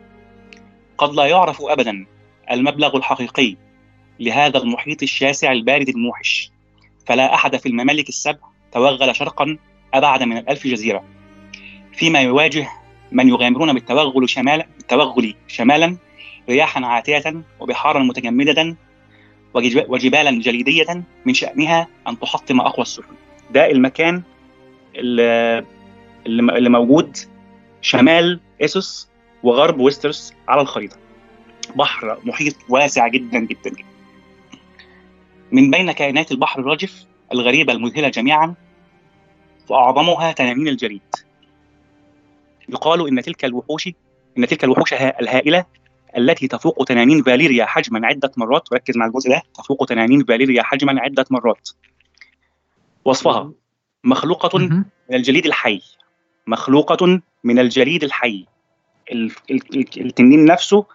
قد 0.97 1.13
لا 1.13 1.25
يعرف 1.25 1.61
أبدا 1.61 2.05
المبلغ 2.51 2.97
الحقيقي 2.97 3.55
لهذا 4.19 4.57
المحيط 4.57 5.03
الشاسع 5.03 5.51
البارد 5.51 5.89
الموحش 5.89 6.51
فلا 7.05 7.33
أحد 7.33 7.55
في 7.55 7.65
الممالك 7.65 8.09
السبع 8.09 8.39
توغل 8.71 9.15
شرقا 9.15 9.57
أبعد 9.93 10.23
من 10.23 10.37
الألف 10.37 10.67
جزيرة 10.67 11.03
فيما 11.93 12.21
يواجه 12.21 12.69
من 13.11 13.29
يغامرون 13.29 13.73
بالتوغل 13.73 14.29
شمالا 14.29 14.67
بالتوغل 14.77 15.35
شمالا 15.47 15.97
رياحا 16.49 16.85
عاتية 16.85 17.43
وبحارا 17.59 18.03
متجمدة 18.03 18.75
وجبالا 19.53 20.31
جليدية 20.31 21.03
من 21.25 21.33
شأنها 21.33 21.87
أن 22.07 22.19
تحطم 22.19 22.61
أقوى 22.61 22.81
السفن. 22.81 23.15
ده 23.51 23.71
المكان 23.71 24.23
اللي, 24.95 25.65
اللي 26.25 26.69
موجود 26.69 27.17
شمال 27.81 28.39
إيسوس 28.61 29.09
وغرب 29.43 29.79
ويسترس 29.79 30.33
على 30.47 30.61
الخريطة. 30.61 30.97
بحر 31.75 32.19
محيط 32.23 32.55
واسع 32.69 33.07
جدا 33.07 33.39
جدا. 33.39 33.69
جدا 33.69 33.83
من 35.51 35.71
بين 35.71 35.91
كائنات 35.91 36.31
البحر 36.31 36.59
الراجف 36.59 37.05
الغريبة 37.33 37.73
المذهلة 37.73 38.09
جميعا 38.09 38.55
وأعظمها 39.69 40.31
تنانين 40.31 40.67
الجليد. 40.67 41.01
يقال 42.69 43.07
إن 43.07 43.21
تلك 43.21 43.45
الوحوش 43.45 43.89
إن 44.37 44.47
تلك 44.47 44.63
الوحوش 44.63 44.93
الهائلة 44.93 45.65
التي 46.17 46.47
تفوق 46.47 46.83
تنانين 46.83 47.23
فاليريا 47.23 47.65
حجما 47.65 48.07
عدة 48.07 48.31
مرات. 48.37 48.73
ركز 48.73 48.97
مع 48.97 49.05
الجزء 49.05 49.29
ده. 49.29 49.41
تفوق 49.53 49.85
تنانين 49.85 50.23
فاليريا 50.23 50.63
حجما 50.63 51.01
عدة 51.01 51.25
مرات. 51.29 51.69
وصفها. 53.05 53.51
مخلوقة 54.03 54.59
من 54.59 54.83
الجليد 55.13 55.45
الحي. 55.45 55.81
مخلوقة 56.47 57.21
من 57.43 57.59
الجليد 57.59 58.03
الحي. 58.03 58.45
التنين 59.97 60.45
نفسه 60.45 60.85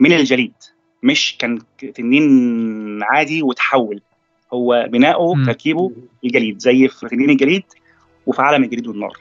من 0.00 0.12
الجليد. 0.12 0.54
مش 1.02 1.36
كان 1.38 1.58
تنين 1.94 3.02
عادي 3.02 3.42
وتحول. 3.42 4.02
هو 4.52 4.86
بناؤه 4.88 5.44
تركيبه 5.46 5.92
الجليد. 6.24 6.58
زي 6.58 6.88
في 6.88 7.08
تنين 7.08 7.30
الجليد 7.30 7.64
وفي 8.26 8.42
عالم 8.42 8.64
الجليد 8.64 8.86
والنار. 8.86 9.16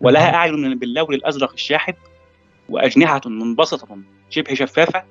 ولها 0.00 0.34
أعين 0.34 0.78
باللون 0.78 1.14
الأزرق 1.14 1.52
الشاحب 1.52 1.94
وأجنحة 2.68 3.20
منبسطة 3.26 3.98
شبه 4.30 4.54
شفافة 4.54 5.04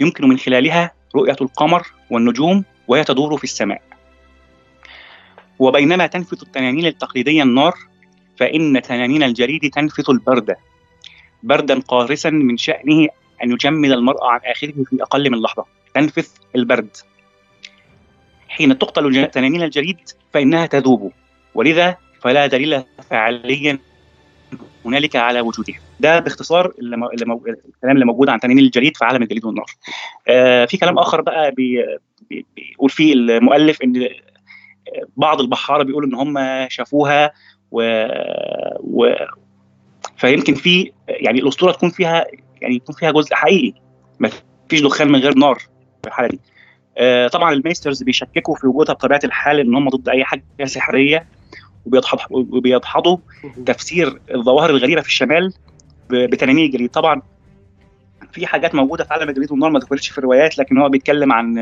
يمكن 0.00 0.28
من 0.28 0.38
خلالها 0.38 0.92
رؤية 1.16 1.36
القمر 1.40 1.86
والنجوم 2.10 2.64
وهي 2.88 3.04
تدور 3.04 3.36
في 3.36 3.44
السماء. 3.44 3.82
وبينما 5.58 6.06
تنفث 6.06 6.42
التنانين 6.42 6.86
التقليدية 6.86 7.42
النار 7.42 7.74
فإن 8.38 8.82
تنانين 8.82 9.22
الجليد 9.22 9.70
تنفث 9.70 10.10
البرد 10.10 10.56
بردا 11.42 11.80
قارسا 11.80 12.30
من 12.30 12.56
شأنه 12.56 13.08
أن 13.42 13.52
يجمد 13.52 13.90
المرء 13.90 14.24
عن 14.24 14.40
آخره 14.44 14.84
في 14.90 15.02
أقل 15.02 15.30
من 15.30 15.42
لحظة. 15.42 15.64
تنفث 15.94 16.34
البرد. 16.56 16.96
حين 18.48 18.78
تقتل 18.78 19.30
تنانين 19.30 19.62
الجليد 19.62 19.98
فإنها 20.32 20.66
تذوب. 20.66 21.12
ولذا 21.54 21.96
فلا 22.20 22.46
دليل 22.46 22.82
فعليا 23.10 23.78
هنالك 24.86 25.16
على 25.16 25.40
وجودها. 25.40 25.76
ده 26.00 26.18
باختصار. 26.18 26.72
الكلام 26.78 27.94
اللي 27.94 28.04
موجود 28.04 28.28
عن 28.28 28.40
تنانين 28.40 28.64
الجليد 28.64 28.96
في 28.96 29.04
عالم 29.04 29.22
الجليد 29.22 29.44
والنار. 29.44 29.66
آه 30.28 30.64
في 30.64 30.76
كلام 30.76 30.98
آخر 30.98 31.20
بقى 31.20 31.50
بي... 31.50 31.84
بي... 32.30 32.46
بيقول 32.56 32.90
فيه 32.90 33.12
المؤلف 33.14 33.82
إن 33.82 34.08
بعض 35.16 35.40
البحاره 35.40 35.82
بيقولوا 35.82 36.08
إن 36.08 36.14
هم 36.14 36.66
شافوها 36.68 37.32
و... 37.70 38.06
و... 38.80 39.14
فيمكن 40.16 40.54
في 40.54 40.92
يعني 41.08 41.40
الأسطورة 41.40 41.72
تكون 41.72 41.90
فيها 41.90 42.26
يعني 42.62 42.74
يكون 42.74 42.94
فيها 42.94 43.10
جزء 43.10 43.34
حقيقي. 43.34 43.80
ما 44.18 44.30
فيش 44.68 44.80
دخان 44.82 45.08
من 45.08 45.18
غير 45.18 45.34
نار 45.34 45.58
في 46.02 46.06
الحالة 46.08 46.28
دي. 46.28 46.40
آه 46.98 47.28
طبعا 47.28 47.52
ال 47.52 47.58
maesters 47.58 48.02
بيشككوا 48.02 48.54
في 48.54 48.66
وجودها 48.66 48.94
بطبيعة 48.94 49.20
الحال 49.24 49.60
إن 49.60 49.74
هم 49.74 49.88
ضد 49.88 50.08
أي 50.08 50.24
حاجة 50.24 50.42
سحرية. 50.64 51.26
وبيدحضوا 52.30 53.16
تفسير 53.66 54.20
الظواهر 54.34 54.70
الغريبة 54.70 55.00
في 55.00 55.08
الشمال 55.08 55.52
بتنانين 56.10 56.66
الجليد. 56.66 56.90
طبعا 56.90 57.22
في 58.32 58.46
حاجات 58.46 58.74
موجودة 58.74 59.04
في 59.04 59.14
عالم 59.14 59.28
الجليد 59.28 59.50
والنار 59.52 59.70
ما 59.70 59.78
ذكرتش 59.78 60.08
في 60.08 60.18
الروايات 60.18 60.58
لكن 60.58 60.78
هو 60.78 60.88
بيتكلم 60.88 61.32
عن 61.32 61.58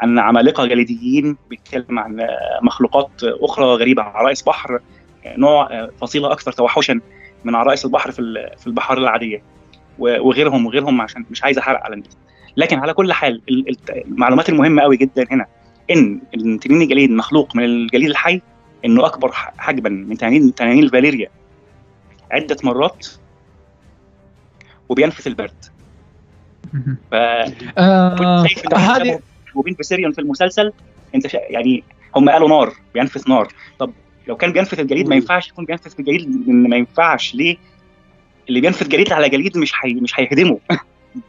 عن 0.00 0.18
عمالقة 0.18 0.66
جليديين 0.66 1.36
بيتكلم 1.50 1.98
عن 1.98 2.26
مخلوقات 2.62 3.10
أخرى 3.22 3.64
غريبة 3.66 4.02
عرائس 4.02 4.42
بحر 4.42 4.80
نوع 5.26 5.88
فصيلة 6.00 6.32
أكثر 6.32 6.52
توحشا 6.52 7.00
من 7.44 7.54
عرائس 7.54 7.84
البحر 7.84 8.10
في 8.10 8.50
في 8.58 8.66
البحار 8.66 8.98
العادية. 8.98 9.42
وغيرهم 9.98 10.66
وغيرهم 10.66 11.00
عشان 11.00 11.24
مش 11.30 11.44
عايز 11.44 11.58
أحرق 11.58 11.80
على 11.80 11.94
الناس. 11.94 12.18
لكن 12.56 12.78
على 12.78 12.94
كل 12.94 13.12
حال 13.12 13.42
المعلومات 14.06 14.48
المهمة 14.48 14.82
قوي 14.82 14.96
جدا 14.96 15.26
هنا 15.30 15.46
ان 15.90 16.20
التنين 16.34 16.82
الجليد 16.82 17.10
مخلوق 17.10 17.56
من 17.56 17.64
الجليد 17.64 18.08
الحي 18.10 18.40
إنه 18.84 19.06
أكبر 19.06 19.32
حجما 19.32 19.88
من 19.88 20.18
تنانين 20.18 20.54
تنانين 20.54 20.84
الفاليريا. 20.84 21.30
عدة 22.30 22.56
مرات 22.64 23.06
وبينفث 24.88 25.26
البرد. 25.26 25.64
ف 27.10 27.14
آه 27.14 28.46
هذه 28.74 29.20
وبين 29.54 29.74
فيسيريون 29.74 30.12
في 30.12 30.20
المسلسل. 30.20 30.72
أنت 31.14 31.26
شا... 31.26 31.38
يعني 31.38 31.84
هم 32.16 32.30
قالوا 32.30 32.48
نار 32.48 32.74
بينفث 32.94 33.28
نار. 33.28 33.48
طب 33.78 33.92
لو 34.28 34.36
كان 34.36 34.52
بينفث 34.52 34.80
الجليد 34.80 35.08
ما 35.08 35.14
ينفعش 35.14 35.48
يكون 35.48 35.64
بينفث 35.64 36.00
الجليد 36.00 36.48
ما 36.48 36.76
ينفعش 36.76 37.34
ليه؟ 37.34 37.56
اللي 38.48 38.60
بينفث 38.60 38.88
جليد 38.88 39.12
على 39.12 39.28
جليد 39.28 39.58
مش 39.58 39.72
حي... 39.72 39.94
مش 39.94 40.20
هيهدمه. 40.20 40.58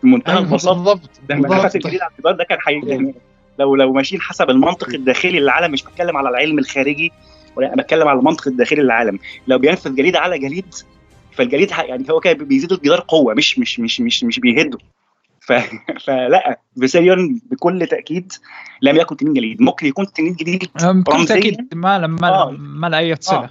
بمنتهى 0.04 0.38
البساطة. 0.44 0.78
بالضبط 0.78 1.10
ده 1.30 1.36
نفث 1.36 1.76
الجليد 1.76 2.02
على 2.02 2.12
الجدار 2.12 2.34
ده 2.34 2.44
كان 2.44 2.60
حي... 2.60 2.82
يعني 2.84 3.16
لو 3.60 3.76
لو 3.76 3.94
ماشيين 3.94 4.22
حسب 4.22 4.50
المنطق 4.50 4.90
الداخلي 4.90 5.40
للعالم 5.40 5.72
مش 5.72 5.84
بتكلم 5.84 6.18
على 6.18 6.30
العلم 6.30 6.60
الخارجي. 6.60 7.12
ولا 7.56 7.74
أنا 7.74 7.82
بتكلم 7.82 8.08
على 8.08 8.20
المنطق 8.20 8.48
الداخلي 8.48 8.82
للعالم. 8.82 9.20
لو 9.48 9.58
بينفث 9.58 9.96
جليد 9.96 10.16
على 10.16 10.40
جليد 10.40 10.74
فالجليد 11.32 11.72
يعني 11.72 12.06
هو 12.10 12.20
كده 12.20 12.34
بيزيد 12.34 12.72
الجدار 12.72 13.06
قوة 13.08 13.34
مش 13.34 13.60
مش 13.60 13.80
مش 13.80 14.02
مش 14.02 14.24
مش 14.24 14.40
بيهده. 14.40 14.78
ف... 15.42 15.54
فلا 16.06 16.60
فيسيريون 16.80 17.42
بكل 17.52 17.88
تأكيد 17.88 18.34
لم 18.82 18.96
يكن 18.96 19.18
تنين 19.18 19.34
جليد. 19.34 19.62
ممكن 19.62 19.88
يكون 19.88 20.06
تنين 20.06 20.34
جليد 20.34 20.70
بكل 20.84 21.26
تأكيد 21.26 21.76
ما 21.76 22.08
ما 22.08 22.28
آه. 22.28 22.52
ما 22.52 22.88
له 22.88 22.98
أي 22.98 23.16
صلة. 23.20 23.38
آه. 23.38 23.50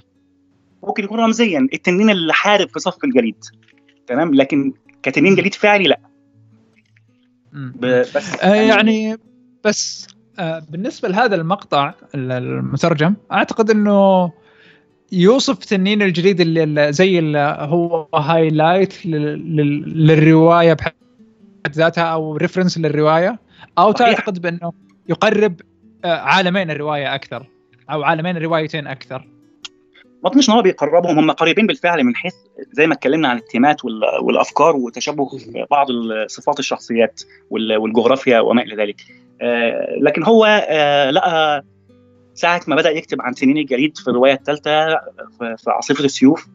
ممكن 0.83 1.03
يكون 1.03 1.19
رمزيا. 1.19 1.67
التنين 1.73 2.09
اللي 2.09 2.33
حارب 2.33 2.69
في 2.69 2.79
صف 2.79 3.03
الجليد. 3.03 3.43
تمام؟ 4.07 4.35
لكن 4.35 4.73
كتنين 5.03 5.35
جليد 5.35 5.53
فعلي 5.53 5.83
لا. 5.83 5.99
ب... 7.53 7.85
بس 7.85 8.39
آه 8.41 8.55
يعني 8.55 9.17
بس 9.63 10.07
آه 10.07 10.20
بالنسبة 10.69 11.09
لهذا 11.09 11.35
المقطع 11.35 11.93
المترجم 12.15 13.15
أعتقد 13.31 13.69
إنه 13.69 14.31
يوصف 15.11 15.57
تنين 15.57 16.01
الجليد 16.01 16.41
اللي 16.41 16.93
زي 16.93 17.19
اللي 17.19 17.57
هو 17.59 18.07
highlight 18.15 19.05
للرواية 19.05 20.73
بحد 20.73 20.93
ذاتها 21.71 22.03
أو 22.03 22.37
reference 22.37 22.77
للرواية 22.77 23.39
أو 23.77 23.93
صحيح. 23.93 24.17
تعتقد 24.17 24.41
بأنه 24.41 24.73
يقرب 25.09 25.61
عالمين 26.05 26.71
الرواية 26.71 27.15
أكثر 27.15 27.47
أو 27.91 28.03
عالمين 28.03 28.37
الروايتين 28.37 28.87
أكثر. 28.87 29.27
ما 30.23 30.29
أظنش 30.29 30.49
إن 30.49 30.53
هو 30.53 30.61
بيقربهم 30.61 31.19
هم 31.19 31.31
قريبين 31.31 31.67
بالفعل 31.67 32.03
من 32.03 32.15
حيث 32.15 32.33
زي 32.71 32.87
ما 32.87 32.93
اتكلمنا 32.93 33.27
عن 33.27 33.37
التيمات 33.37 33.85
والأفكار 34.21 34.75
وتشابه 34.75 35.29
بعض 35.71 35.87
صفات 36.27 36.59
الشخصيات 36.59 37.21
والجغرافيا 37.49 38.39
وما 38.39 38.61
إلى 38.61 38.75
ذلك. 38.75 39.01
آه، 39.01 39.30
لكن 40.01 40.23
هو 40.23 40.65
آه، 40.69 41.11
لقى 41.11 41.63
ساعة 42.33 42.61
ما 42.67 42.75
بدأ 42.75 42.89
يكتب 42.89 43.21
عن 43.21 43.33
تنين 43.33 43.57
الجليد 43.57 43.97
في 43.97 44.07
الرواية 44.07 44.33
الثالثة 44.33 44.87
في 45.39 45.65
عاصفة 45.67 46.05
السيوف. 46.05 46.47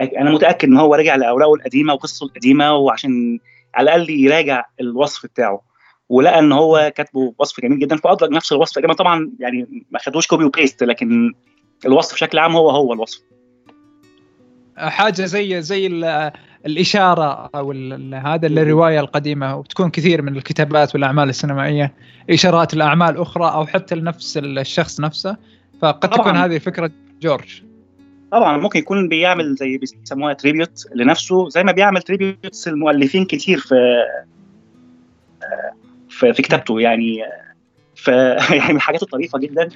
أنا 0.00 0.30
متأكد 0.30 0.68
إن 0.68 0.76
هو 0.76 0.94
رجع 0.94 1.16
لأوراقه 1.16 1.54
القديمة 1.54 1.92
وقصته 1.92 2.24
القديمة 2.24 2.76
وعشان 2.76 3.38
على 3.74 3.94
الأقل 3.94 4.10
يراجع 4.10 4.64
الوصف 4.80 5.26
بتاعه. 5.26 5.60
ولقى 6.08 6.38
إن 6.38 6.52
هو 6.52 6.92
كاتبه 6.96 7.34
وصف 7.38 7.60
جميل 7.60 7.78
جدا 7.78 7.96
فادرج 7.96 8.30
نفس 8.30 8.52
الوصف 8.52 8.78
طبعا 8.78 9.30
يعني 9.38 9.86
ما 9.90 9.98
خدوش 9.98 10.26
copy 10.26 10.44
و 10.44 10.50
paste 10.50 10.82
لكن 10.82 11.32
الوصف 11.86 12.14
بشكل 12.14 12.38
عام 12.38 12.56
هو 12.56 12.70
هو 12.70 12.92
الوصف. 12.92 13.20
حاجة 14.76 15.24
زي 15.24 15.62
زي 15.62 15.86
الإشارة 16.66 17.50
أو 17.54 17.72
هذا 18.12 18.46
الرواية 18.46 19.00
القديمة. 19.00 19.56
وبتكون 19.56 19.90
كثير 19.90 20.22
من 20.22 20.36
الكتابات 20.36 20.94
والأعمال 20.94 21.28
السينمائية 21.28 21.92
إشارات 22.30 22.74
لأعمال 22.74 23.18
أخرى 23.18 23.44
أو 23.44 23.66
حتى 23.66 23.94
لنفس 23.94 24.38
الشخص 24.42 25.00
نفسه. 25.00 25.36
فقد 25.82 26.10
طبعاً. 26.10 26.18
تكون 26.18 26.36
هذه 26.36 26.58
فكرة 26.58 26.90
جورج. 27.22 27.62
طبعا 28.32 28.56
ممكن 28.56 28.78
يكون 28.78 29.08
بيعمل 29.08 29.54
زي 29.54 29.78
بيسموها 29.78 30.32
tribute 30.32 30.86
لنفسه 30.94 31.48
زي 31.48 31.64
ما 31.64 31.72
بيعمل 31.72 32.02
tributes 32.02 32.68
المؤلفين 32.68 33.24
كتير 33.24 33.58
في 33.58 33.74
في, 36.08 36.32
في 36.32 36.42
كتابته. 36.42 36.80
يعني 36.80 37.22
ف 37.96 38.08
يعني 38.58 38.68
من 38.68 38.76
الحاجات 38.76 39.02
الطريفة 39.02 39.38
جدا. 39.38 39.62
آه، 39.62 39.68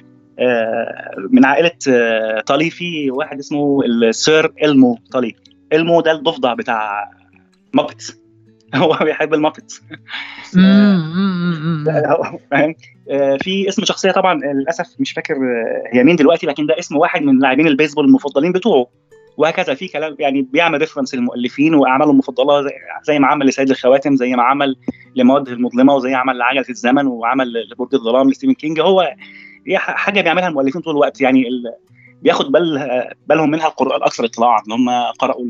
من 1.29 1.45
عائلة 1.45 1.71
آه، 1.89 2.41
تالي 2.41 2.69
في 2.69 3.11
واحد 3.11 3.39
اسمه 3.39 3.85
السير 3.85 4.53
إلمو 4.63 4.97
تالي 5.11 5.35
إلمو 5.73 6.01
ده 6.01 6.11
الضفدع 6.11 6.53
بتاع 6.53 7.11
مابت 7.73 8.19
هو 8.75 8.97
بيحب 9.01 9.33
ال 9.33 9.40
Muppet 9.40 9.81
فاهم؟ 12.51 12.75
آه، 13.09 13.37
في 13.41 13.69
اسم 13.69 13.85
شخصية 13.85 14.11
طبعا 14.11 14.33
للأسف 14.33 14.87
مش 14.99 15.11
فاكر 15.11 15.35
هي 15.93 16.03
مين 16.03 16.15
دلوقتي 16.15 16.47
لكن 16.47 16.65
ده 16.65 16.79
اسم 16.79 16.97
واحد 16.97 17.21
من 17.21 17.39
لاعبين 17.39 17.67
البيسبول 17.67 18.05
المفضلين 18.05 18.51
بتوعه. 18.51 18.87
وهكذا 19.37 19.73
في 19.73 19.87
كلام 19.87 20.15
يعني 20.19 20.41
بيعمل 20.41 20.79
reference 20.79 21.15
للمؤلفين 21.15 21.73
وأعماله 21.73 22.11
المفضلة 22.11 22.61
زي, 22.61 22.71
زي 23.03 23.19
ما 23.19 23.27
عمل 23.27 23.45
لسيد 23.45 23.69
الخواتم 23.69 24.15
زي 24.15 24.35
ما 24.35 24.43
عمل 24.43 24.75
لمواد 25.15 25.47
المظلمة 25.47 25.95
وزي 25.95 26.09
ما 26.09 26.17
عمل 26.17 26.37
لعجلة 26.37 26.65
الزمن 26.69 27.07
وعمل 27.07 27.53
لبرج 27.71 27.95
الظلام 27.95 28.29
لستيفن 28.29 28.53
كينج. 28.53 28.79
هو 28.79 29.13
هي 29.67 29.77
حاجة 29.77 30.21
بيعملها 30.21 30.47
المؤلفين 30.47 30.81
طول 30.81 30.93
الوقت. 30.93 31.21
يعني 31.21 31.43
بياخد 32.21 32.51
بال 32.51 33.03
بالهم 33.27 33.51
منها 33.51 33.67
القراء 33.67 33.97
الاكثر 33.97 34.25
اطلاعا 34.25 34.61
إن 34.67 34.71
هم 34.71 34.89
قرأوا 35.19 35.45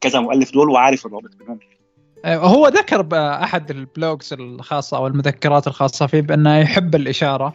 كذا 0.00 0.20
مؤلف 0.20 0.52
دول 0.52 0.70
وعارف 0.70 1.06
الرابط. 1.06 1.30
بينهم 1.38 1.58
آه، 2.24 2.36
هو 2.36 2.68
ذكر 2.68 3.02
باحد 3.02 3.70
ال 3.70 3.80
blogs 3.80 4.32
الخاصة 4.32 4.96
أو 4.96 5.06
المذكرات 5.06 5.66
الخاصة 5.66 6.06
فيه 6.06 6.20
بأنه 6.20 6.58
يحب 6.58 6.94
الإشارة 6.94 7.52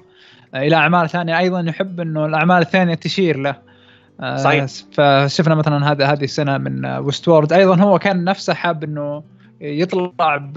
آه، 0.54 0.62
إلى 0.62 0.76
أعمال 0.76 1.10
ثانية. 1.10 1.38
أيضا 1.40 1.62
يحب 1.62 2.00
إنه 2.00 2.26
الأعمال 2.26 2.62
الثانية 2.62 2.96
تشير 2.96 3.38
له. 3.38 3.56
آه، 4.22 4.38
صحيح. 4.38 4.66
فشفنا 4.94 5.56
مثلا 5.56 5.92
هذا 5.92 6.06
هذه 6.06 6.24
السنة 6.24 6.58
من 6.58 6.86
Westworld. 6.86 7.54
أيضا 7.54 7.76
هو 7.76 8.00
كان 8.00 8.24
نفسه 8.24 8.54
حاب 8.54 8.84
إنه 8.84 9.24
يطلع 9.62 10.52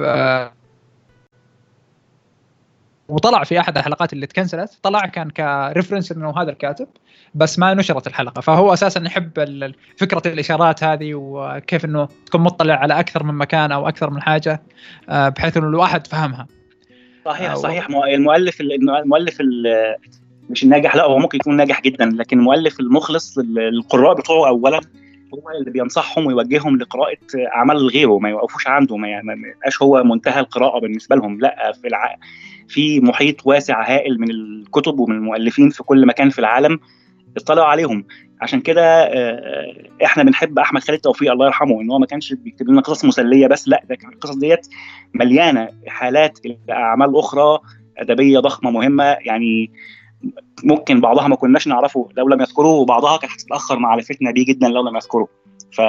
وطلع 3.11 3.45
في 3.45 3.61
أحد 3.61 3.79
الحلقات 3.79 4.13
اللي 4.13 4.27
تكنسلت 4.27 4.79
طلع 4.83 5.07
كان 5.07 5.31
كريفرنس 5.31 6.13
إنه 6.13 6.35
هذا 6.39 6.51
الكاتب 6.51 6.87
بس 7.35 7.59
ما 7.59 7.75
نشرت 7.75 8.07
الحلقة. 8.07 8.41
فهو 8.41 8.73
أساسا 8.73 9.03
يحب 9.07 9.73
فكرة 9.97 10.23
الإشارات 10.33 10.85
هذه 10.85 11.15
وكيف 11.15 11.85
إنه 11.85 12.09
تكون 12.27 12.41
مطلع 12.41 12.75
على 12.75 13.01
أكثر 13.01 13.23
من 13.23 13.35
مكان 13.35 13.73
أو 13.73 13.89
أكثر 13.89 14.11
من 14.11 14.23
حاجة 14.23 14.63
آه، 15.09 15.29
بحيث 15.29 15.57
إنه 15.57 15.69
الواحد 15.69 16.07
فهمها. 16.07 16.47
صحيح 17.25 17.51
آه، 17.51 17.55
صحيح. 17.55 17.87
المؤلف 17.91 18.61
المؤلف 18.61 19.39
مش 20.51 20.63
الناجح 20.65 20.97
لا 20.97 21.05
هو 21.05 21.19
ممكن 21.19 21.39
يكون 21.39 21.57
ناجح 21.57 21.81
جدا 21.81 22.05
لكن 22.05 22.39
المؤلف 22.39 22.81
المخلص 22.81 23.39
للقراء 23.39 24.15
بتوعه 24.15 24.49
اولا. 24.49 24.81
هو 25.35 25.51
اللي 25.59 25.70
بينصحهم 25.70 26.26
ويوجههم 26.26 26.76
لقراءة 26.78 27.16
أعمال 27.57 27.76
غيره 27.76 28.18
ما 28.18 28.28
يوقفوش 28.28 28.66
عنده 28.66 28.97
ما 28.97 29.09
يبقاش 29.57 29.83
هو 29.83 30.05
منتهى 30.05 30.41
القراءة 30.41 30.81
بالنسبة 30.81 31.16
لهم. 31.16 31.41
لا 31.41 31.72
في 31.81 31.89
الع... 31.89 32.16
في 32.68 33.01
محيط 33.01 33.47
واسع 33.47 33.91
هائل 33.91 34.20
من 34.20 34.31
الكتب 34.31 34.99
ومن 34.99 35.16
المؤلفين 35.16 35.70
في 35.70 35.83
كل 35.83 36.07
مكان 36.07 36.31
في 36.31 36.39
العالم 36.39 36.81
اطلعوا 37.37 37.68
عليهم. 37.68 38.05
عشان 38.41 38.61
كده 38.61 39.03
آه، 39.03 39.74
إحنا 40.05 40.22
بنحب 40.22 40.59
أحمد 40.59 40.83
خالد 40.83 40.99
توفيق 40.99 41.33
الله 41.33 41.47
يرحمه 41.47 41.81
إن 41.81 41.91
هو 41.91 41.99
ما 41.99 42.07
كانش 42.07 42.33
بيكتب 42.33 42.68
لنا 42.68 42.81
قصص 42.81 43.05
مسلية 43.05 43.47
بس 43.47 43.68
لا 43.68 43.83
ده 43.89 43.99
القصص 44.12 44.37
ديت 44.37 44.66
مليانة 45.14 45.68
حالات 45.87 46.39
أعمال 46.70 47.16
أخرى 47.16 47.59
أدبية 47.99 48.39
ضخمة 48.39 48.70
مهمة. 48.70 49.05
يعني 49.05 49.72
ممكن 50.64 51.01
بعضها 51.01 51.29
ما 51.29 51.37
كناش 51.37 51.68
نعرفه 51.68 52.09
لو 52.16 52.29
لم 52.29 52.41
يذكره 52.41 52.66
وبعضها 52.68 53.16
كانت 53.16 53.33
هتتأخر 53.33 53.79
معرفتنا 53.79 54.31
بيه 54.31 54.47
جدا 54.47 54.68
لو 54.68 54.89
لم 54.89 54.97
يذكره 54.97 55.29
ف 55.73 55.81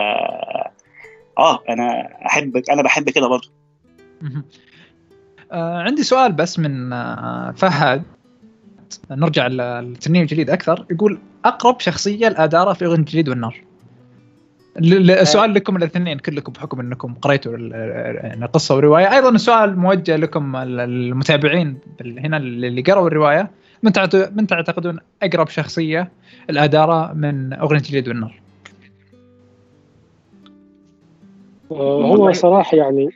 آه 1.37 1.59
أنا 1.69 2.09
أحب 2.25 2.61
أنا 2.71 2.81
بحب 2.81 3.09
كده 3.09 3.27
برضه. 3.27 3.49
آه 5.51 5.81
عندي 5.81 6.03
سؤال 6.03 6.31
بس 6.31 6.59
من 6.59 6.93
آه 6.93 7.51
فهد. 7.51 8.03
نرجع 9.11 9.47
للتنين 9.47 10.21
الجديد 10.21 10.49
أكثر. 10.49 10.85
يقول 10.91 11.19
أقرب 11.45 11.79
شخصية 11.79 12.27
لأدارة 12.27 12.73
في 12.73 12.85
أغنية 12.85 12.99
الجليد 12.99 13.29
والنار؟ 13.29 13.61
السؤال 14.77 15.53
لكم 15.53 15.75
الاثنين 15.75 16.19
كلكم 16.19 16.53
بحكم 16.53 16.79
إنكم 16.79 17.13
قريتوا 17.13 17.53
القصة 17.57 18.75
والروايه 18.75 19.13
أيضا 19.15 19.29
السؤال 19.29 19.79
موجه 19.79 20.15
لكم 20.15 20.55
المتابعين 20.55 21.77
هنا 22.01 22.37
اللي 22.37 22.81
قروا 22.81 23.07
الرواية. 23.07 23.51
من 23.83 23.91
من 24.35 24.47
تعتقدون 24.47 24.99
أقرب 25.23 25.49
شخصية 25.49 26.11
الأدارة 26.49 27.13
من 27.13 27.53
أغنية 27.53 27.79
الجليد 27.79 28.07
والنار؟ 28.07 28.41
آه، 31.71 32.05
هو 32.05 32.33
صراحة 32.33 32.77
يعني 32.77 33.09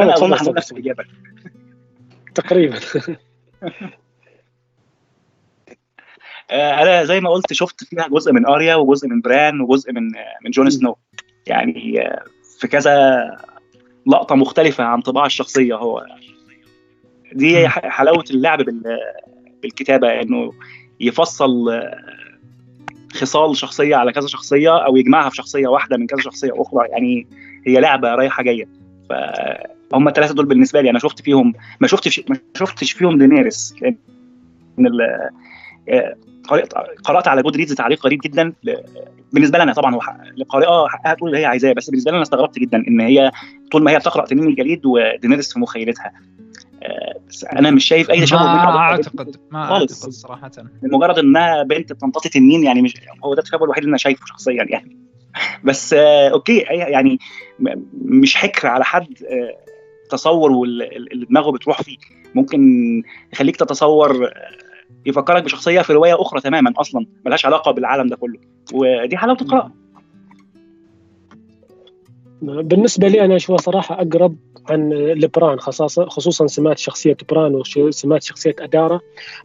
أنا 0.00 0.14
اظن 0.14 0.54
نفس 0.54 0.72
الاجابه 0.72 1.04
تقريبا. 2.34 2.78
آه، 6.50 6.82
أنا 6.82 7.04
زي 7.04 7.20
ما 7.20 7.30
قلت 7.30 7.52
شفت 7.52 7.84
فيها 7.84 8.08
جزء 8.08 8.32
من 8.32 8.46
آريا 8.46 8.74
وجزء 8.74 9.08
من 9.08 9.20
بران 9.20 9.60
وجزء 9.60 9.92
من 9.92 10.02
من 10.44 10.50
جون 10.50 10.70
سنو. 10.70 10.96
يعني 11.46 12.02
آه، 12.06 12.24
في 12.58 12.68
كذا 12.68 13.30
لقطة 14.06 14.34
مختلفة 14.34 14.84
عن 14.84 15.00
طباع 15.00 15.26
الشخصية 15.26 15.74
هو. 15.74 16.06
دي 17.32 17.68
حلاوة 17.68 18.24
اللعب 18.30 18.60
بالكتابة 19.64 20.20
إنه 20.20 20.52
يفصل 21.00 21.70
آه، 21.70 21.98
خصال 23.12 23.56
شخصية 23.56 23.96
على 23.96 24.12
كذا 24.12 24.26
شخصية 24.26 24.84
أو 24.84 24.96
يجمعها 24.96 25.28
في 25.28 25.36
شخصية 25.36 25.68
واحدة 25.68 25.96
من 25.96 26.06
كذا 26.06 26.20
شخصية 26.20 26.52
أخرى. 26.54 26.88
يعني 26.88 27.26
هي 27.66 27.80
لعبة 27.80 28.14
رايحة 28.14 28.42
جاية. 28.42 28.68
فهم 29.90 30.08
الثلاثه 30.08 30.34
دول 30.34 30.46
بالنسبة 30.46 30.80
لي 30.80 30.90
أنا 30.90 30.98
شفت 30.98 31.20
فيهم 31.20 31.52
ما 31.80 31.88
شفتش 31.88 32.22
ما 32.28 32.36
شفتش 32.58 32.92
فيهم 32.92 33.18
دينيرس 33.18 33.74
من 34.78 34.90
قرأت 37.04 37.28
على 37.28 37.42
Goodreads 37.42 37.74
تعليق 37.74 38.06
غريب 38.06 38.20
جدا. 38.24 38.52
بالنسبة 39.32 39.58
لنا 39.58 39.72
طبعا 39.72 39.94
هو 39.94 40.00
القارئه 40.38 40.88
حقها 40.88 41.14
تقول 41.14 41.30
اللي 41.30 41.40
هي 41.40 41.44
عايزاه 41.44 41.72
بس 41.72 41.90
بالنسبة 41.90 42.10
لنا 42.10 42.16
أنا 42.16 42.22
استغربت 42.22 42.58
جدا 42.58 42.84
إن 42.88 43.00
هي 43.00 43.32
طول 43.72 43.82
ما 43.82 43.90
هي 43.90 43.98
بتقرأ 43.98 44.26
تنين 44.26 44.48
الجليد 44.48 44.86
ودينيرس 44.86 45.52
في 45.52 45.58
مخيلتها. 45.58 46.12
آه، 46.14 46.73
بس 47.28 47.44
أنا 47.44 47.70
مش 47.70 47.84
شايف 47.84 48.10
أي 48.10 48.20
تشابه 48.20 48.42
ما 48.42 48.76
أعتقد 48.78 49.36
ما 49.50 49.66
خالص. 49.66 50.02
أعتقد 50.02 50.12
صراحة. 50.12 50.50
لمجرد 50.82 51.18
انها 51.18 51.62
بنت 51.62 51.92
بتنططي 51.92 52.28
تنين 52.28 52.64
يعني 52.64 52.82
مش 52.82 52.94
هو 53.24 53.34
ده 53.34 53.40
التشابه 53.40 53.64
الوحيد 53.64 53.82
اللي 53.82 53.90
أنا 53.90 53.98
شايفه 53.98 54.26
شخصيا 54.26 54.66
يعني. 54.68 54.98
بس 55.64 55.94
آه 55.94 56.28
أوكي 56.28 56.58
يعني 56.58 57.18
مش 58.04 58.36
حكر 58.36 58.68
على 58.68 58.84
حد 58.84 59.06
آه 59.30 59.56
تصور 60.10 60.50
واللي 60.52 61.26
دماغه 61.30 61.50
بتروح 61.52 61.82
فيه. 61.82 61.96
ممكن 62.34 62.60
يخليك 63.32 63.56
تتصور 63.56 64.30
يفكرك 65.06 65.42
بشخصية 65.42 65.80
في 65.82 65.92
رواية 65.92 66.22
أخرى 66.22 66.40
تماما 66.40 66.72
أصلا 66.76 67.06
ملهاش 67.26 67.46
علاقة 67.46 67.70
بالعالم 67.70 68.08
ده 68.08 68.16
كله. 68.16 68.38
ودي 68.72 69.16
حلاوه 69.16 69.38
القراءه 69.42 69.72
بالنسبة 72.42 73.08
لي 73.08 73.24
أنا 73.24 73.36
اشوفها 73.36 73.56
صراحة 73.56 73.94
أقرب 73.94 74.36
عن 74.68 74.92
لبران 74.92 75.60
خصوصا 75.60 76.08
خصوصا 76.08 76.46
سمات 76.46 76.78
شخصية 76.78 77.16
بران 77.30 77.62
وسمات 77.76 78.22
شخصية 78.22 78.56
أدارة 78.58 79.00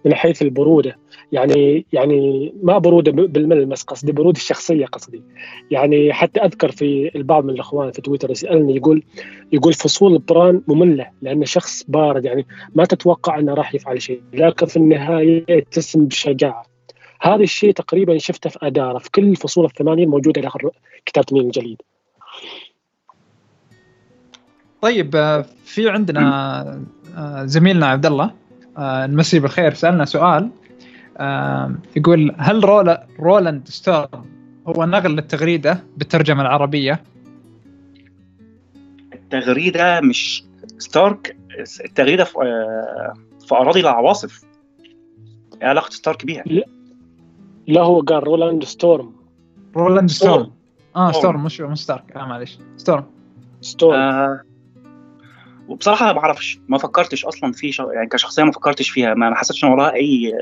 من 0.06 0.14
حيث 0.14 0.42
البرودة. 0.42 0.98
يعني 1.32 1.86
يعني 1.94 2.54
ما 2.64 2.78
برودة 2.78 3.12
بالملمس 3.12 3.84
قصدي 3.84 4.12
برودة 4.12 4.38
الشخصية 4.38 4.86
قصدي. 4.86 5.24
يعني 5.72 6.14
حتى 6.14 6.40
أذكر 6.40 6.72
في 6.72 7.12
البعض 7.16 7.44
من 7.44 7.50
الأخوان 7.50 7.92
في 7.92 8.02
تويتر 8.02 8.32
يسألني 8.32 8.76
يقول 8.76 9.04
يقول 9.52 9.74
فصول 9.74 10.18
بران 10.18 10.62
مملة 10.68 11.10
لأنه 11.22 11.46
شخص 11.46 11.84
بارد 11.88 12.26
يعني 12.26 12.48
ما 12.76 12.86
تتوقع 12.86 13.40
أنه 13.40 13.54
راح 13.54 13.76
يفعل 13.76 14.02
شيء 14.02 14.22
لكن 14.34 14.66
في 14.66 14.78
النهاية 14.78 15.46
يتسم 15.50 16.06
بشجاعة. 16.06 16.64
هذا 17.22 17.44
الشيء 17.44 17.72
تقريبا 17.72 18.18
شفته 18.18 18.50
في 18.50 18.60
أدارة 18.62 18.98
في 18.98 19.12
كل 19.12 19.24
الفصول 19.24 19.66
الثمانية 19.66 20.04
الموجودة 20.04 20.42
داخل 20.42 20.72
كتاب 21.06 21.26
تنين 21.26 21.46
الجليد. 21.46 21.82
طيب 24.82 25.16
آه، 25.16 25.46
في 25.64 25.90
عندنا 25.90 26.82
آه، 27.18 27.46
زميلنا 27.46 27.86
عبد 27.86 28.06
الله 28.06 28.32
آه، 28.78 29.08
نمسيه 29.08 29.40
بالخير 29.40 29.74
سألنا 29.74 30.06
سؤال 30.06 30.50
يقول 31.96 32.36
هل 32.38 32.66
رولا 32.66 33.08
رولاند 33.20 33.68
ستورم 33.68 34.26
هو 34.68 34.86
نقل 34.86 35.12
للتغريدة 35.12 35.84
بالترجمة 35.98 36.42
العربية؟ 36.42 37.04
التغريدة 39.14 40.02
مش 40.02 40.44
ستارك 40.78 41.38
التغريدة 41.86 42.24
في, 42.24 42.34
في 43.48 43.56
أراضي 43.56 43.80
العواصف. 43.80 44.44
إيه 45.62 45.68
علاقة 45.68 45.90
ستارك 45.90 46.26
بيها؟ 46.26 46.44
لا. 47.68 47.82
هو 47.82 48.00
قال 48.00 48.24
رولاند 48.24 48.64
ستورم. 48.64 49.12
رولاند 49.76 50.10
ستورم. 50.10 50.52
آه 50.96 51.12
ستورم 51.12 51.44
مش 51.44 51.62
مش 51.62 51.80
ستارك. 51.80 52.12
آه 52.16 52.26
معلش 52.26 52.60
ستورم. 52.78 53.04
ستورم. 53.62 54.00
آه 54.00 54.42
وبصراحة 55.70 56.14
ما 56.14 56.20
أعرفش 56.20 56.60
ما 56.68 56.78
فكرتش 56.78 57.26
أصلا 57.26 57.52
في 57.52 57.72
شغ... 57.72 57.94
يعني 57.94 58.10
كشخصية 58.10 58.44
ما 58.44 58.52
فكرتش 58.52 58.90
فيها 58.90 59.14
ما 59.14 59.36
حسيتش 59.36 59.64
إن 59.64 59.70
وراها 59.70 59.94
أي 59.94 60.34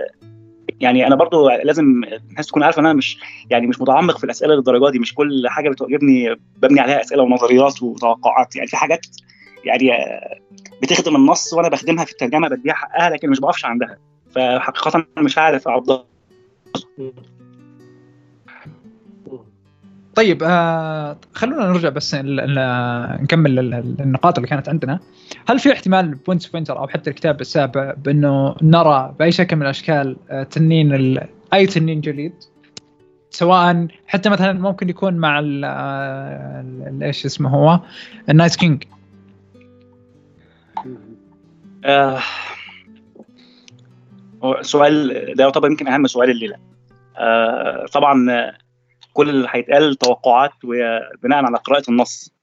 يعني 0.80 1.07
أنا 1.07 1.15
برضو 1.15 1.49
لازم 1.49 2.03
الناس 2.30 2.47
تكون 2.47 2.63
عارفة 2.63 2.80
إن 2.80 2.86
أنا 2.86 2.93
مش 2.93 3.19
يعني 3.49 3.67
مش 3.67 3.82
متعمق 3.82 4.17
في 4.17 4.23
الأسئلة 4.23 4.55
للدرجة 4.55 4.91
دي 4.91 4.99
مش 4.99 5.13
كل 5.13 5.47
حاجة 5.49 5.69
بتواجهني 5.69 6.36
ببني 6.57 6.80
عليها 6.80 7.01
أسئلة 7.01 7.23
ونظريات 7.23 7.84
وتوقعات 7.84 8.55
يعني 8.55 8.67
في 8.67 8.78
حاجات 8.78 9.05
يعني 9.65 9.91
بتخدم 10.82 11.15
النص 11.15 11.53
وأنا 11.53 11.69
بخدمها 11.69 12.05
في 12.05 12.11
الترجمة 12.11 12.47
بديها 12.49 12.73
حقها 12.73 13.09
لكن 13.09 13.30
مش 13.30 13.39
بقفش 13.39 13.65
عندها. 13.65 13.97
فحقيقة 14.36 15.05
مش 15.17 15.38
عارف 15.38 15.67
اعضها 15.67 16.05
طيب 20.18 20.43
آه 20.43 21.18
خلونا 21.34 21.68
نرجع 21.68 21.89
بس 21.89 22.15
نكمل 22.15 23.59
النقاط 23.99 24.38
اللي 24.38 24.47
كانت 24.47 24.70
عندنا. 24.70 24.99
هل 25.49 25.59
في 25.59 25.74
احتمال 25.74 26.15
ب 26.15 26.22
Winds 26.22 26.55
of 26.55 26.61
Winter 26.61 26.80
أو 26.80 26.88
حتى 26.88 27.09
الكتاب 27.09 27.41
السابع 27.41 27.93
بأنه 27.93 28.55
نرى 28.61 29.15
بأي 29.20 29.32
شكل 29.32 29.55
من 29.55 29.61
الأشكال 29.61 30.18
آه 30.30 30.43
تنين 30.43 31.20
أي 31.53 31.65
تنين 31.65 32.01
جليد؟ 32.01 32.34
سواء 33.30 33.88
حتى 34.07 34.30
مثلا 34.30 34.53
ممكن 34.53 34.89
يكون 34.89 35.13
مع 35.13 35.39
إيش 37.01 37.26
اسمه 37.26 37.49
هو؟ 37.49 37.80
ال 38.30 38.34
Night 38.34 38.55
King. 38.55 38.84
آه 41.86 42.20
سؤال 44.61 45.07
ده 45.36 45.43
يعتبر 45.43 45.68
يمكن 45.68 45.88
أهم 45.88 46.07
سؤال 46.07 46.30
الليلة. 46.30 46.55
آه 47.18 47.86
طبعا 47.86 48.28
كل 49.18 49.30
اللي 49.30 49.47
هيتقال 49.51 49.95
توقعات 49.95 50.51
وبناء 50.63 51.45
على 51.45 51.57
قراءة 51.57 51.84
النص. 51.89 52.34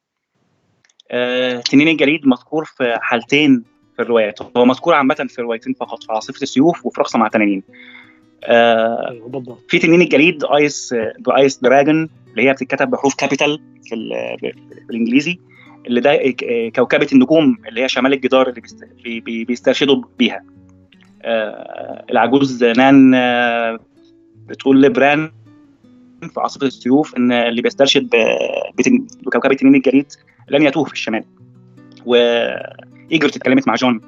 آه 1.11 1.61
تنين 1.61 1.89
الجليد 1.89 2.27
مذكور 2.27 2.65
في 2.65 2.99
حالتين 3.01 3.65
في 3.97 4.03
الروايات. 4.03 4.39
هو 4.57 4.65
مذكور 4.65 4.95
عامة 4.95 5.27
في 5.29 5.43
روايتين 5.43 5.75
فقط 5.75 6.03
في 6.03 6.13
عاصفة 6.13 6.43
السيوف 6.43 6.87
وفي 6.87 7.01
رقصة 7.01 7.19
مع 7.19 7.29
التنانين. 7.29 7.63
آه 8.45 9.31
في 9.69 9.79
تنين 9.79 10.01
الجليد 10.01 10.45
ice 10.45 10.95
ice 11.37 11.59
dragon 11.59 12.09
اللي 12.31 12.49
هي 12.49 12.53
بتتكتب 12.53 12.91
بحروف 12.91 13.15
capital 13.15 13.61
في 13.85 13.95
بالانجليزي 14.89 15.39
اللي 15.87 16.01
ده 16.01 16.35
كوكبة 16.77 17.09
النجوم 17.13 17.59
اللي 17.69 17.83
هي 17.83 17.89
شمال 17.89 18.13
الجدار 18.13 18.49
اللي 18.49 19.21
بيسترشدوا 19.21 20.03
بيها. 20.19 20.45
آه 21.23 22.05
العجوز 22.11 22.65
نان 22.65 23.15
بتقول 24.47 24.83
لبران 24.83 25.31
في 26.29 26.41
عاصفه 26.41 26.67
السيوف 26.67 27.17
إن 27.17 27.33
اللي 27.33 27.63
بيسترشد 27.63 28.11
بكوكب 29.23 29.53
التنين 29.53 29.75
الجليد 29.75 30.13
لن 30.49 30.63
يتوه 30.63 30.85
في 30.85 30.93
الشمال. 30.93 31.25
وإيجريت 32.07 33.37
اتكلمت 33.37 33.69
مع 33.69 33.75
جون 33.75 34.01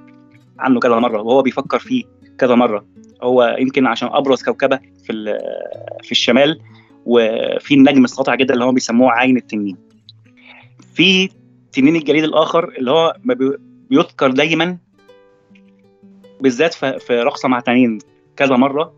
عنه 0.58 0.80
كذا 0.80 0.98
مرة 0.98 1.22
وهو 1.22 1.42
بيفكر 1.42 1.78
فيه 1.78 2.04
كذا 2.38 2.54
مرة. 2.54 2.86
هو 3.22 3.56
يمكن 3.58 3.86
عشان 3.86 4.08
أبرز 4.12 4.42
كوكبة 4.42 4.80
في 5.04 5.38
في 6.02 6.12
الشمال 6.12 6.60
وفي 7.06 7.74
النجم 7.74 8.04
الساطع 8.04 8.34
جدا 8.34 8.54
اللي 8.54 8.64
هو 8.64 8.72
بيسموه 8.72 9.12
عين 9.12 9.36
التنين. 9.36 9.76
في 10.94 11.30
تنين 11.72 11.96
الجليد 11.96 12.24
الآخر 12.24 12.68
اللي 12.68 12.90
هو 12.90 13.16
بيذكر 13.90 14.30
دايما 14.30 14.78
بالذات 16.40 16.74
في 16.74 17.20
رقصة 17.22 17.48
مع 17.48 17.60
تنين 17.60 17.98
كذا 18.36 18.56
مرة 18.56 18.96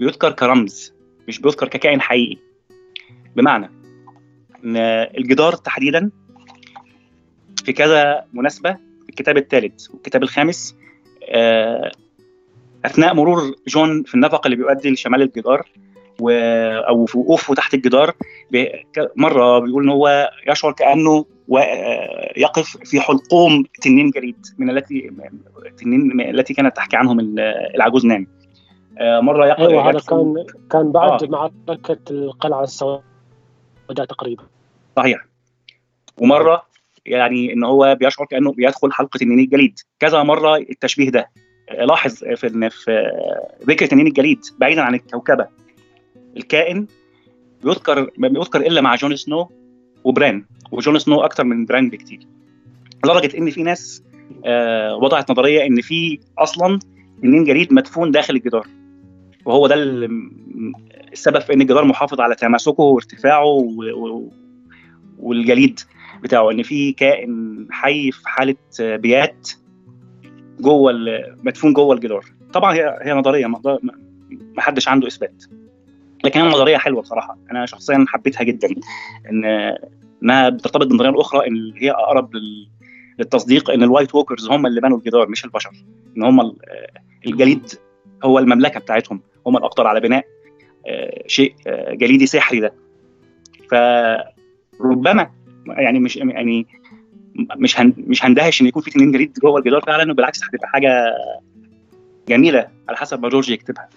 بيذكر 0.00 0.32
كرمز 0.32 0.94
مش 1.28 1.40
بيذكر 1.40 1.68
ككائن 1.68 2.00
حقيقي. 2.00 2.47
بمعنى 3.38 3.70
إن 4.64 4.76
الجدار 5.18 5.52
تحديدا 5.52 6.10
في 7.64 7.72
كذا 7.72 8.24
مناسبة 8.32 8.72
في 8.72 9.08
الكتاب 9.08 9.36
الثالث 9.36 9.90
والكتاب 9.90 10.22
الخامس 10.22 10.76
آه، 11.28 11.90
أثناء 12.84 13.14
مرور 13.14 13.54
جون 13.68 14.02
في 14.02 14.14
النفق 14.14 14.46
اللي 14.46 14.56
بيؤدي 14.56 14.90
لشمال 14.90 15.22
الجدار 15.22 15.68
و... 16.20 16.30
أو 16.88 17.06
في 17.06 17.18
وقوفه 17.18 17.54
تحت 17.54 17.74
الجدار 17.74 18.14
مرة 19.16 19.58
بيقول 19.58 19.82
إن 19.82 19.88
هو 19.88 20.30
يشعر 20.48 20.72
كأنه 20.72 21.24
آه، 21.58 22.32
يقف 22.36 22.76
في 22.84 23.00
حلقوم 23.00 23.64
تنين 23.82 24.10
جليد 24.10 24.46
من 24.58 24.70
التي 24.70 25.10
تنين 25.78 26.20
التي 26.20 26.54
كانت 26.54 26.76
تحكي 26.76 26.96
عنهم 26.96 27.20
العجوز 27.74 28.06
نام 28.06 28.26
آه، 28.98 29.20
مرة 29.20 29.46
يقف 29.46 29.60
أيوه 29.60 29.90
هذا 29.90 29.98
كان 29.98 30.34
كان 30.70 30.92
بعد 30.92 31.22
آه. 31.22 31.28
معركة 31.28 31.98
القلعة 32.10 32.62
السوداء. 32.62 33.07
تقريبا. 33.94 34.42
صحيح. 34.96 35.26
ومرة 36.18 36.62
يعني 37.06 37.52
إن 37.52 37.64
هو 37.64 37.96
بيشعر 38.00 38.26
كأنه 38.26 38.52
بيدخل 38.52 38.92
حلقة 38.92 39.18
النين 39.22 39.38
الجليد. 39.38 39.78
كذا 40.00 40.22
مرة 40.22 40.56
التشبيه 40.56 41.10
ده. 41.10 41.30
لاحظ 41.80 42.14
في 42.14 42.70
في 42.70 43.12
ذكر 43.68 43.86
تنين 43.86 44.06
الجليد 44.06 44.40
بعيدا 44.58 44.82
عن 44.82 44.94
الكوكبة. 44.94 45.48
الكائن 46.36 46.86
بيذكر 47.64 48.10
ما 48.18 48.28
بيذكر 48.28 48.60
إلا 48.60 48.80
مع 48.80 48.94
جون 48.94 49.16
سنو 49.16 49.50
وبران. 50.04 50.44
وجون 50.72 50.98
سنو 50.98 51.20
أكتر 51.20 51.44
من 51.44 51.64
بران 51.64 51.90
بكتير. 51.90 52.20
لدرجة 53.04 53.38
إن 53.38 53.50
في 53.50 53.62
ناس 53.62 54.02
آه 54.44 54.96
وضعت 54.96 55.30
نظرية 55.30 55.66
إن 55.66 55.80
في 55.80 56.20
أصلا 56.38 56.78
تنين 57.22 57.44
جليد 57.44 57.72
مدفون 57.72 58.10
داخل 58.10 58.34
الجدار. 58.36 58.66
وهو 59.44 59.66
ده 59.66 59.74
السبب 61.12 61.40
في 61.40 61.52
إن 61.52 61.60
الجدار 61.60 61.84
محافظ 61.84 62.20
على 62.20 62.34
تماسكه 62.34 62.82
وارتفاعه 62.82 63.64
والجليد 65.18 65.80
بتاعه 66.22 66.50
إن 66.50 66.62
في 66.62 66.92
كائن 66.92 67.66
حي 67.70 68.10
في 68.10 68.28
حالة 68.28 68.56
بيات 68.80 69.50
جوه 70.60 70.92
مدفون 71.42 71.72
جوه 71.72 71.94
الجدار. 71.94 72.24
طبعا 72.52 72.74
هي 72.74 72.98
هي 73.02 73.12
نظرية 73.12 73.46
ما 73.46 73.60
حدش 74.58 74.88
عنده 74.88 75.06
إثبات. 75.06 75.44
لكن 76.24 76.40
هي 76.40 76.48
نظرية 76.48 76.76
حلوة 76.76 77.02
بصراحة. 77.02 77.38
أنا 77.50 77.66
شخصيا 77.66 78.04
حبيتها 78.08 78.42
جدا. 78.44 78.68
إن 79.30 79.44
انها 80.22 80.48
بترتبط 80.48 80.86
بالنظريه 80.86 81.10
الاخرى 81.10 81.46
إن 81.46 81.72
هي 81.76 81.90
أقرب 81.90 82.30
للتصديق 83.18 83.70
إن 83.70 83.82
ال 83.82 83.87
White 83.87 84.14
Walkers 84.14 84.50
هم 84.50 84.66
اللي 84.66 84.80
بنوا 84.80 84.98
الجدار 84.98 85.28
مش 85.28 85.44
البشر. 85.44 85.70
إن 86.16 86.22
هم 86.22 86.56
الجليد 87.26 87.66
هو 88.24 88.38
المملكة 88.38 88.80
بتاعتهم. 88.80 89.20
هم 89.46 89.56
الاقدر 89.56 89.86
على 89.86 90.00
بناء. 90.00 90.24
شيء 91.26 91.54
آه، 91.66 91.94
جليدي 91.94 92.26
سحري 92.26 92.60
ده. 92.60 92.72
فربما 93.70 95.30
يعني 95.66 95.98
مش 95.98 96.16
يعني 96.16 96.66
مش 97.56 97.80
هن 97.80 97.94
مش 97.96 98.24
هندهش 98.24 98.62
إن 98.62 98.66
يكون 98.66 98.82
في 98.82 98.90
تنين 98.90 99.12
جليد 99.12 99.32
جوه 99.42 99.58
الجدار 99.58 99.80
فعلا 99.80 100.12
وبالعكس 100.12 100.44
هتبقى 100.44 100.68
حاجة 100.68 101.04
جميلة 102.28 102.68
على 102.88 102.96
حسب 102.96 103.22
ما 103.22 103.28
جورج 103.28 103.50
يكتبها. 103.50 103.88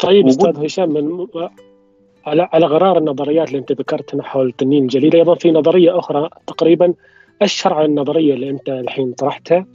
طيب 0.00 0.26
أستاذ 0.26 0.64
هشام 0.64 0.90
من 0.90 1.26
على 2.26 2.48
على 2.52 2.66
غرار 2.66 2.98
النظريات 2.98 3.48
اللي 3.48 3.58
أنت 3.58 3.72
ذكرتها 3.72 4.22
حول 4.22 4.52
تنين 4.52 4.82
الجليد 4.82 5.14
أيضا 5.14 5.34
في 5.34 5.50
نظرية 5.50 5.98
أخرى 5.98 6.30
تقريبا 6.46 6.94
أشهر 7.42 7.74
على 7.74 7.84
النظرية 7.84 8.34
اللي 8.34 8.50
أنت 8.50 8.68
الحين 8.68 9.12
طرحتها. 9.12 9.66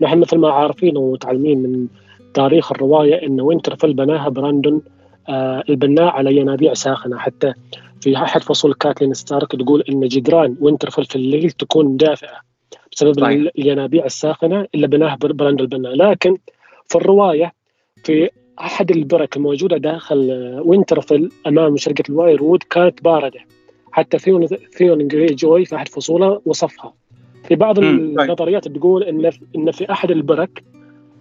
نحن 0.00 0.18
مثل 0.18 0.38
ما 0.38 0.50
عارفين 0.50 0.96
ومتعلمين 0.96 1.58
من 1.62 1.86
تاريخ 2.34 2.72
الرواية 2.72 3.26
إن 3.26 3.40
وينترفيل 3.40 3.94
بناها 3.94 4.28
براندون 4.28 4.74
آه 4.74 4.86
البناء 5.68 6.04
على 6.04 6.36
ينابيع 6.36 6.74
ساخنة. 6.74 7.18
حتى 7.18 7.52
في 8.00 8.16
أحد 8.16 8.42
فصول 8.42 8.74
كاتلين 8.74 9.14
ستارك 9.14 9.52
تقول 9.52 9.84
إن 9.88 10.08
جدران 10.08 10.56
وينترفيل 10.60 11.04
في 11.04 11.16
الليل 11.16 11.50
تكون 11.50 11.96
دافئة 11.96 12.40
بسبب 12.92 13.14
طيب. 13.14 13.50
الينابيع 13.58 14.04
الساخنة 14.04 14.66
اللي 14.74 14.86
بناها 14.86 15.16
براندون 15.20 15.60
البناء. 15.60 15.94
لكن 15.94 16.36
في 16.84 16.94
الرواية 16.96 17.52
في 18.04 18.30
أحد 18.60 18.90
البرك 18.90 19.36
الموجودة 19.36 19.76
داخل 19.76 20.30
وينترفيل 20.64 21.30
أمام 21.46 21.76
شجرة 21.76 22.10
الوير 22.10 22.42
وود 22.42 22.62
كانت 22.62 23.04
باردة. 23.04 23.40
حتى 23.92 24.18
ثيون 24.18 24.46
ثيون 24.46 25.08
جريجوي 25.08 25.64
في 25.64 25.76
أحد 25.76 25.88
فصوله 25.88 26.40
وصفها. 26.46 26.92
في 27.44 27.54
بعض 27.54 27.76
طيب. 27.76 27.84
النظريات 27.84 28.68
تقول 28.68 29.02
إن 29.02 29.30
إن 29.56 29.70
في 29.70 29.92
أحد 29.92 30.10
البرك 30.10 30.64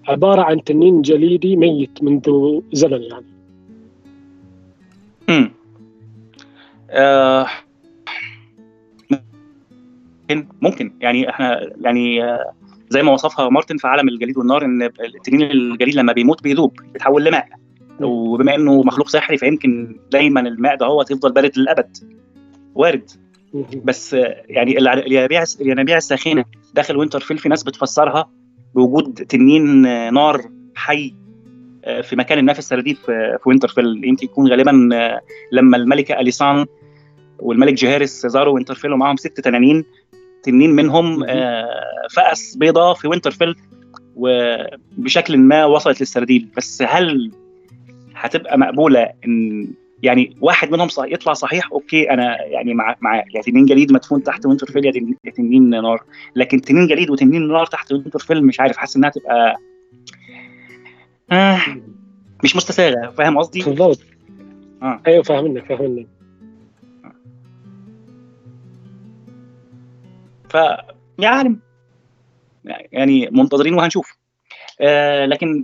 عبارة 0.07 0.41
عن 0.41 0.63
تنين 0.63 1.01
جليدي 1.01 1.55
ميت 1.55 2.03
منذ 2.03 2.59
زمن 2.73 3.01
يعني. 3.03 3.34
امم 5.29 5.51
آه 6.89 7.47
ممكن 10.29 10.47
ممكن. 10.61 10.93
يعني 11.01 11.29
إحنا 11.29 11.61
يعني 11.81 12.23
آه، 12.23 12.51
زي 12.89 13.03
ما 13.03 13.11
وصفها 13.11 13.49
مارتن 13.49 13.77
في 13.77 13.87
عالم 13.87 14.09
الجليد 14.09 14.37
والنار 14.37 14.65
إن 14.65 14.81
التنين 14.83 15.51
الجليد 15.51 15.95
لما 15.95 16.13
بيموت 16.13 16.43
بيذوب 16.43 16.79
بيتحول 16.93 17.25
لماء. 17.25 17.47
وبما 18.01 18.55
إنه 18.55 18.83
مخلوق 18.83 19.09
سحري 19.09 19.37
فيمكن 19.37 19.99
دايما 20.11 20.39
الماء 20.39 20.75
ده 20.77 20.85
هو 20.85 21.01
يفضل 21.01 21.31
بارد 21.31 21.51
للأبد. 21.57 21.97
وارد. 22.75 23.09
بس 23.83 24.13
آه، 24.13 24.43
يعني 24.47 24.77
الينابيع 24.77 25.43
الينابيع 25.61 25.97
الساخنة 25.97 26.45
داخل 26.73 26.97
وينترفيل 26.97 27.37
في 27.37 27.49
ناس 27.49 27.63
بتفسرها 27.63 28.29
بوجود 28.75 29.13
تنين 29.13 29.81
نار 30.13 30.41
حي. 30.75 31.15
في 32.03 32.15
مكان 32.15 32.45
ما 32.45 32.53
في 32.53 32.59
السراديب 32.59 32.95
في 32.95 33.37
في 33.43 33.49
وينترفيل. 33.49 34.01
يمكن 34.05 34.25
يكون 34.25 34.47
غالبا 34.51 34.89
آه، 34.93 35.21
لما 35.51 35.77
الملكه 35.77 36.19
أليسان 36.19 36.65
والملك 37.39 37.73
جهارس 37.73 38.25
زاروا 38.27 38.53
وينترفيل 38.53 38.93
ومعهم 38.93 39.15
ست 39.15 39.39
تنانين 39.39 39.85
تنين 40.43 40.71
منهم 40.71 41.23
آه، 41.23 41.65
فقس 42.15 42.55
بيضة 42.57 42.93
في 42.93 43.07
وينترفيل 43.07 43.55
وبشكل 44.15 45.37
ما 45.37 45.65
وصلت 45.65 45.99
للسراديب 46.01 46.47
بس 46.57 46.81
هل 46.87 47.31
هتبقى 48.15 48.57
مقبولة 48.57 49.09
إن 49.25 49.67
يعني 50.03 50.37
واحد 50.41 50.71
منهم 50.71 50.87
صح 50.87 51.03
يطلع 51.07 51.33
صحيح؟ 51.33 51.71
أوكي 51.71 52.09
أنا 52.11 52.41
يعني 52.45 52.73
مع 52.73 52.95
مع 53.01 53.17
يا 53.35 53.41
تنين 53.41 53.65
جليد 53.65 53.91
مدفون 53.91 54.23
تحت 54.23 54.45
وينترفيل 54.45 54.85
يا 54.85 54.91
تنين- 55.31 55.69
نار. 55.69 56.03
لكن 56.35 56.61
تنين 56.61 56.87
جليد 56.87 57.09
وتنين 57.09 57.47
نار 57.47 57.65
تحت 57.65 57.91
وينترفيل 57.91 58.45
مش 58.45 58.59
عارف. 58.59 58.77
حاسس 58.77 58.95
إنها 58.97 59.09
تبقى 59.09 59.55
مش 62.43 62.55
مستساغة 62.55 63.09
فاهم 63.17 63.37
قصدي؟ 63.37 63.63
بالضبط. 63.63 63.99
آه. 64.81 65.01
أيوه 65.07 65.23
فاهمنك 65.23 65.65
فاهمنك 65.65 66.07
ف 70.49 70.57
يعني 71.19 71.59
يعني 72.91 73.29
منتظرين 73.31 73.73
وهنشوف. 73.73 74.17
آه 74.81 75.25
لكن 75.25 75.63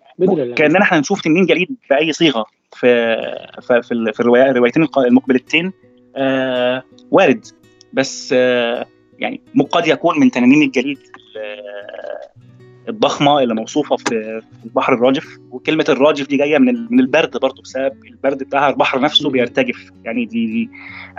كأننا 0.56 0.82
إحنا 0.82 0.98
هنشوف 1.00 1.22
تنين 1.22 1.46
جليد 1.46 1.70
بأي 1.90 2.14
صيغة 2.14 2.46
في 2.74 3.16
في 3.62 3.82
في, 3.82 4.20
الروايتين 4.50 4.88
المقبلتين. 4.98 5.74
آه 6.16 6.84
وارد. 7.12 7.46
بس 7.94 8.34
آه 8.38 8.86
يعني 9.20 9.42
قد 9.72 9.88
يكون 9.88 10.20
من 10.20 10.32
تنانين 10.32 10.62
الجليد 10.64 10.98
ال- 10.98 12.11
الضخمة 12.90 13.40
اللي 13.40 13.54
موصوفة 13.54 13.96
في 13.96 14.42
البحر 14.66 14.94
الراجف 14.94 15.38
وكلمة 15.52 15.86
الراجف 15.90 16.28
دي 16.28 16.38
جاية 16.38 16.58
من 16.58 16.88
من 16.90 17.00
البرد 17.00 17.38
برضه 17.38 17.62
بسبب 17.62 17.94
البرد 18.06 18.44
بتاع 18.44 18.70
البحر 18.70 19.00
نفسه 19.02 19.30
بيرتجف. 19.30 19.90
يعني 20.06 20.26
دي, 20.26 20.46
دي 20.46 20.70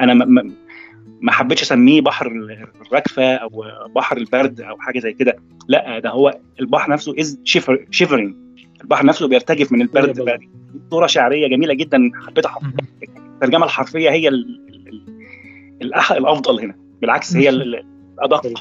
أنا 0.00 0.14
ما- 0.14 0.52
ما 1.20 1.32
حبيتش 1.32 1.62
أسميه 1.62 2.00
بحر 2.00 2.26
الرجفة 2.86 3.34
أو 3.34 3.64
بحر 3.96 4.16
البرد 4.16 4.60
أو 4.60 4.76
حاجة 4.78 4.98
زي 4.98 5.12
كده. 5.12 5.36
لا 5.68 5.98
ده 5.98 6.10
هو 6.10 6.38
البحر 6.60 6.90
نفسه 6.92 7.14
is 7.20 7.40
shiver 7.44 7.86
shivering 7.90 8.34
البحر 8.80 9.06
نفسه 9.06 9.28
بيرتجف 9.28 9.72
من 9.72 9.82
البرد. 9.82 10.20
بقى 10.20 10.38
صورة 10.90 11.06
شعرية 11.06 11.48
جميلة 11.48 11.74
جدا 11.74 12.10
حبيتها. 12.26 12.58
الترجمة 13.34 13.64
الحرفية 13.64 14.10
هي 14.10 14.28
ال 14.28 14.60
ال 14.68 15.02
الأح 15.82 16.12
الأفضل 16.12 16.60
هنا. 16.60 16.74
بالعكس 17.00 17.36
هي 17.36 17.48
ال- 17.48 17.62
ال- 17.62 17.84
الأدق. 18.18 18.46
مهم. 18.46 18.54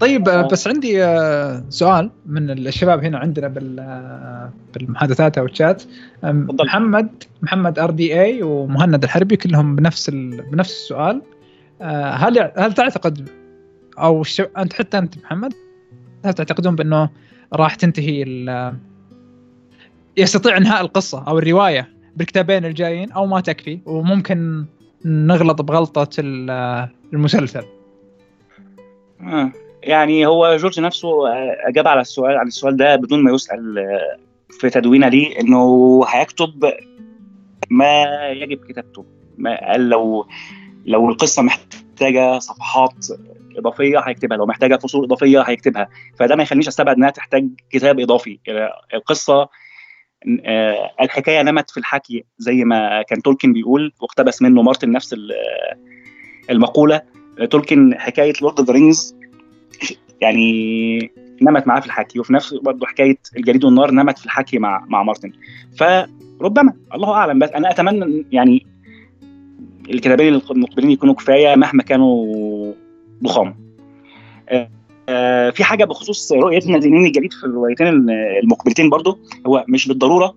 طيب 0.00 0.28
آه، 0.28 0.40
آه. 0.44 0.48
بس 0.48 0.68
عندي 0.68 1.04
آه، 1.04 1.64
سؤال 1.68 2.10
من 2.26 2.50
الشباب 2.50 3.04
هنا 3.04 3.18
عندنا 3.18 3.48
بال 3.48 4.50
بالمحادثات 4.74 5.38
أو 5.38 5.44
الشات. 5.44 5.82
محمد 6.24 7.08
محمد 7.42 7.78
ار 7.78 7.90
دي 7.90 8.22
اي 8.22 8.42
ومهند 8.42 9.04
الحربي 9.04 9.36
كلهم 9.36 9.76
بنفس. 9.76 10.10
بنفس 10.50 10.70
السؤال 10.70 11.22
هل 11.80 12.50
هل 12.56 12.72
تعتقد 12.72 13.28
أو. 13.98 14.24
أنت 14.58 14.72
حتى 14.72 14.98
أنت 14.98 15.18
محمد 15.18 15.52
هل 16.24 16.34
تعتقدون 16.34 16.76
بأنه 16.76 17.10
راح 17.52 17.74
تنتهي. 17.74 18.24
يستطيع 20.16 20.56
إنهاء 20.56 20.80
القصة 20.80 21.24
أو 21.28 21.38
الرواية 21.38 21.88
بالكتابين 22.16 22.64
الجايين 22.64 23.12
أو 23.12 23.26
ما 23.26 23.40
تكفي 23.40 23.80
وممكن 23.86 24.64
نغلط 25.04 25.62
بغلطة 25.62 26.08
ال- 26.18 26.88
المسلسل 27.12 27.62
يعني 29.82 30.26
هو 30.26 30.56
جورج 30.56 30.80
نفسه 30.80 31.08
آه، 31.28 31.56
أجاب 31.68 31.88
على 31.88 32.00
السؤال 32.00 32.36
عن 32.36 32.46
السؤال 32.46 32.76
ده 32.76 32.96
بدون 32.96 33.22
ما 33.22 33.32
يسأل 33.32 33.78
آه، 33.78 34.18
في 34.50 34.70
تدوينة 34.70 35.08
ليه 35.08 35.40
إنه 35.40 36.00
هيكتب 36.08 36.72
ما 37.70 38.02
يجب 38.30 38.64
كتابته. 38.64 39.04
ما 39.38 39.70
قال 39.70 39.88
لو 39.88 40.26
لو 40.86 41.08
القصة 41.08 41.42
محتاجة 41.42 42.38
صفحات 42.38 43.06
إضافية 43.56 43.98
هيكتبها 43.98 44.36
لو 44.36 44.46
محتاجة 44.46 44.76
فصول 44.76 45.04
إضافية 45.04 45.40
هيكتبها. 45.40 45.88
فده 46.18 46.36
ما 46.36 46.42
يخلينيش 46.42 46.68
أستبعد 46.68 46.96
إنها 46.96 47.10
تحتاج 47.10 47.48
كتاب 47.70 48.00
إضافي. 48.00 48.38
آه، 48.48 48.72
القصة 48.94 49.48
الحكاية 51.00 51.42
نمت 51.42 51.70
في 51.70 51.76
الحكي 51.76 52.24
زي 52.38 52.64
ما 52.64 53.02
كان 53.02 53.22
تولكن 53.22 53.52
بيقول 53.52 53.92
واقتبس 54.00 54.42
منه 54.42 54.62
مارتن 54.62 54.92
نفس 54.92 55.12
ال- 55.12 55.32
المقولة. 56.50 57.02
تولكن 57.50 57.94
حكاية 57.98 58.32
Lord 58.42 58.58
of 58.58 58.70
Rings 58.70 59.16
يعني 60.20 61.10
نمت 61.42 61.66
معاه 61.66 61.80
في 61.80 61.86
الحكي 61.86 62.20
وفي 62.20 62.32
نفس 62.32 62.54
برضه 62.54 62.86
حكاية 62.86 63.18
الجليد 63.36 63.64
والنار 63.64 63.90
نمت 63.90 64.18
في 64.18 64.26
الحكي 64.26 64.58
مع 64.58 64.84
مع 64.88 65.02
مارتن. 65.02 65.32
فربما 65.76 66.72
الله 66.94 67.12
أعلم 67.12 67.38
بس 67.38 67.50
أنا 67.50 67.70
أتمنى 67.70 68.24
يعني 68.32 68.66
الكتابين 69.90 70.40
المقبلين 70.50 70.90
يكونوا 70.90 71.14
كفاية 71.14 71.56
مهما 71.56 71.82
كانوا 71.82 72.72
ضخام. 73.22 73.54
آه، 74.48 74.70
آه، 75.08 75.50
في 75.50 75.64
حاجة 75.64 75.84
بخصوص 75.84 76.32
رؤيتنا 76.32 76.76
لتنين 76.76 77.06
الجليد 77.06 77.32
في 77.32 77.44
الروايتين 77.44 77.86
المقبلتين 78.42 78.90
برضو 78.90 79.18
هو 79.46 79.64
مش 79.68 79.88
بالضرورة 79.88 80.36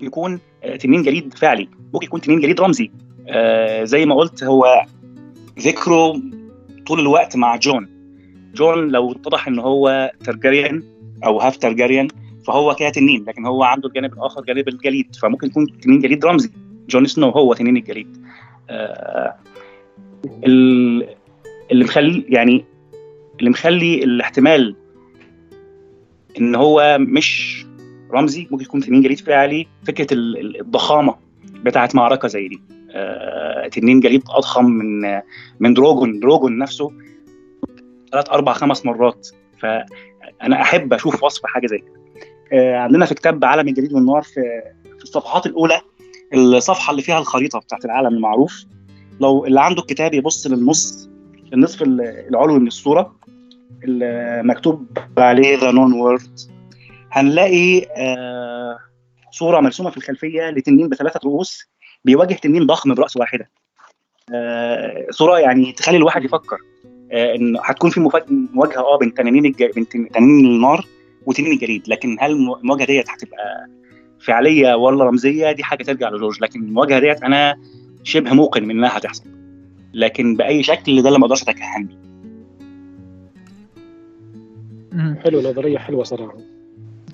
يكون 0.00 0.40
آه، 0.64 0.76
تنين 0.76 1.02
جليد 1.02 1.34
فعلي 1.34 1.68
ممكن 1.94 2.06
يكون 2.06 2.20
تنين 2.20 2.40
جليد 2.40 2.60
رمزي. 2.60 2.90
زي 3.82 4.06
ما 4.06 4.14
قلت 4.14 4.44
هو 4.44 4.84
ذكره 5.58 6.20
طول 6.86 7.00
الوقت 7.00 7.36
مع 7.36 7.56
جون. 7.56 7.88
جون 8.54 8.88
لو 8.88 9.12
اتضح 9.12 9.48
إن 9.48 9.58
هو 9.58 10.12
ترجريان 10.24 10.82
أو 11.24 11.40
half 11.40 11.56
ترجريان 11.56 12.08
فهو 12.46 12.74
كده 12.74 12.88
تنين 12.88 13.24
لكن 13.28 13.46
هو 13.46 13.62
عنده 13.62 13.88
الجانب 13.88 14.12
الآخر 14.12 14.42
جانب 14.44 14.68
الجليد. 14.68 15.16
فممكن 15.16 15.46
يكون 15.46 15.66
تنين 15.80 15.98
جليد 15.98 16.24
رمزي. 16.24 16.50
جون 16.88 17.06
سنو 17.06 17.28
هو 17.30 17.54
تنين 17.54 17.76
الجليد. 17.76 18.16
آه 18.70 19.34
ال- 20.44 21.08
اللي 21.72 21.84
مخلي 21.84 22.24
يعني 22.28 22.64
اللي 23.38 23.50
مخلي 23.50 24.04
الاحتمال 24.04 24.76
إن 26.40 26.54
هو 26.54 26.96
مش 27.00 27.64
رمزي 28.12 28.48
ممكن 28.50 28.64
يكون 28.64 28.80
تنين 28.80 29.02
جليد 29.02 29.18
فعلي. 29.20 29.66
فكرة 29.86 30.14
ال- 30.14 30.38
ال- 30.38 30.60
الضخامة 30.60 31.14
بتاعت 31.64 31.94
معركة 31.94 32.28
زي 32.28 32.48
دي. 32.48 32.60
تنين 33.72 34.00
جليد 34.00 34.22
أضخم 34.28 34.64
من 34.64 35.20
من 35.60 35.74
دروجون 35.74 36.20
دروجون 36.20 36.58
نفسه 36.58 36.92
ثلاث 38.12 38.30
أربع 38.30 38.52
خمس 38.52 38.86
مرات. 38.86 39.28
فأنا 39.60 40.62
أحب 40.62 40.92
أشوف 40.92 41.22
وصف 41.24 41.46
حاجة 41.46 41.66
زي 41.66 41.78
كده. 41.78 42.04
آه 42.52 42.76
عندنا 42.76 43.06
في 43.06 43.14
كتاب 43.14 43.44
عالم 43.44 43.68
الجليد 43.68 43.92
والنار 43.92 44.22
في 44.22 44.40
في 44.98 45.04
الصفحات 45.04 45.46
الأولى 45.46 45.80
الصفحة 46.34 46.90
اللي 46.90 47.02
فيها 47.02 47.18
الخريطة 47.18 47.58
بتاعت 47.58 47.84
العالم 47.84 48.14
المعروف. 48.14 48.64
لو 49.20 49.46
اللي 49.46 49.60
عنده 49.60 49.82
الكتاب 49.82 50.14
يبص 50.14 50.46
للنص 50.46 51.10
النصف 51.52 51.82
العلوي 51.82 52.58
من 52.58 52.66
الصورة 52.66 53.16
مكتوب 54.42 54.98
عليه 55.18 55.58
the 55.58 55.70
known 55.70 55.92
world 55.92 56.40
هنلاقي 57.12 57.86
آه 57.96 58.78
صورة 59.30 59.60
مرسومة 59.60 59.90
في 59.90 59.96
الخلفية 59.96 60.50
لتنين 60.50 60.88
بثلاثة 60.88 61.20
رؤوس. 61.24 61.73
بيواجه 62.04 62.34
تنين 62.34 62.66
ضخم 62.66 62.94
برأس 62.94 63.16
واحدة. 63.16 63.50
آه 64.34 65.06
صوره 65.10 65.38
يعني 65.38 65.72
تخلي 65.72 65.96
الواحد 65.96 66.24
يفكر 66.24 66.56
آه 67.12 67.34
إن 67.34 67.56
هتكون 67.64 67.90
في 67.90 68.00
مواجهة 68.30 68.78
آه 68.80 68.98
بين 68.98 69.14
تنانين 69.14 69.44
الج... 69.46 69.64
بين 69.74 69.88
تن- 69.88 70.08
تنانين 70.08 70.46
النار 70.46 70.86
وتنين 71.26 71.52
الجليد. 71.52 71.88
لكن 71.88 72.16
هل 72.20 72.30
الم- 72.32 72.54
المواجهة 72.54 72.86
ديت 72.86 73.10
هتبقى 73.10 73.66
فعلية 74.20 74.74
ولا 74.74 75.04
رمزية؟ 75.04 75.52
دي 75.52 75.64
حاجة 75.64 75.82
ترجع 75.82 76.08
لجورج. 76.10 76.38
لكن 76.42 76.60
المواجهة 76.62 76.98
ديت 76.98 77.22
أنا 77.22 77.56
شبه 78.02 78.32
موقن 78.32 78.62
من 78.64 78.70
إنها 78.70 78.98
هتحصل. 78.98 79.24
لكن 79.94 80.36
بأي 80.36 80.62
شكل 80.62 81.02
ده 81.02 81.08
اللي 81.08 81.18
ما 81.18 81.24
أقدرش 81.24 81.42
اتكهن 81.42 81.86
بيه. 81.86 82.04
حلو 85.24 85.40
نظرية 85.40 85.78
حلوة 85.78 86.04
صراحة. 86.04 86.38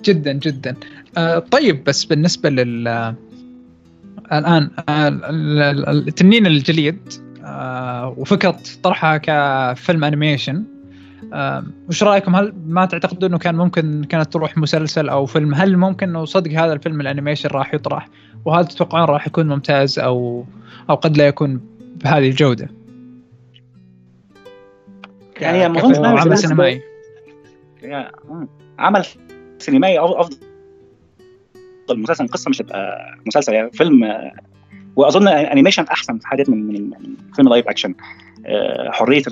جدا 0.03 0.33
جدا. 0.33 0.75
آه 1.17 1.39
طيب 1.39 1.83
بس 1.83 2.05
بالنسبة 2.05 2.49
لل 2.49 2.87
آه، 2.87 3.15
الآن 4.33 4.69
آه، 4.89 5.07
ال- 5.07 5.59
ال- 5.89 6.07
التنين 6.07 6.47
الجليد 6.47 6.99
آه 7.43 8.15
وفكرة 8.17 8.57
طرحها 8.83 9.17
كفيلم 9.17 10.03
animation 10.03 10.63
وش 11.89 12.03
رأيكم؟ 12.03 12.35
هل 12.35 12.53
ما 12.67 12.85
تعتقدوا 12.85 13.29
إنه 13.29 13.37
كان 13.37 13.55
ممكن 13.55 14.03
كانت 14.03 14.33
تروح 14.33 14.57
مسلسل 14.57 15.09
أو 15.09 15.25
فيلم؟ 15.25 15.53
هل 15.53 15.77
ممكن 15.77 16.09
إنه 16.09 16.25
صدق 16.25 16.51
هذا 16.51 16.73
الفيلم 16.73 17.01
ال 17.01 17.06
animation 17.06 17.49
راح 17.49 17.73
يطرح؟ 17.73 18.09
وهل 18.45 18.65
تتوقعون 18.65 19.05
راح 19.05 19.27
يكون 19.27 19.47
ممتاز 19.47 19.99
أو 19.99 20.45
أو 20.89 20.95
قد 20.95 21.17
لا 21.17 21.27
يكون 21.27 21.61
بهذه 22.03 22.29
الجودة؟ 22.29 22.69
يعني 25.41 25.69
ما 25.69 26.07
عمل 26.19 26.37
سينمائي. 26.37 26.81
عمل 28.79 29.05
سينمائي 29.57 29.99
أفضل 29.99 30.37
مسلسل 31.97 32.27
قصة 32.27 32.49
مش 32.49 32.61
هتبقى 32.61 33.15
مسلسل 33.25 33.53
يعني 33.53 33.71
فيلم 33.71 34.31
وأظن 34.95 35.27
animation 35.27 35.83
أحسن 35.83 36.17
في 36.17 36.27
حاجات 36.27 36.49
من 36.49 36.73
من 36.73 37.15
فيلم 37.35 37.49
live 37.49 37.67
action 37.67 37.95
حرية 38.89 39.23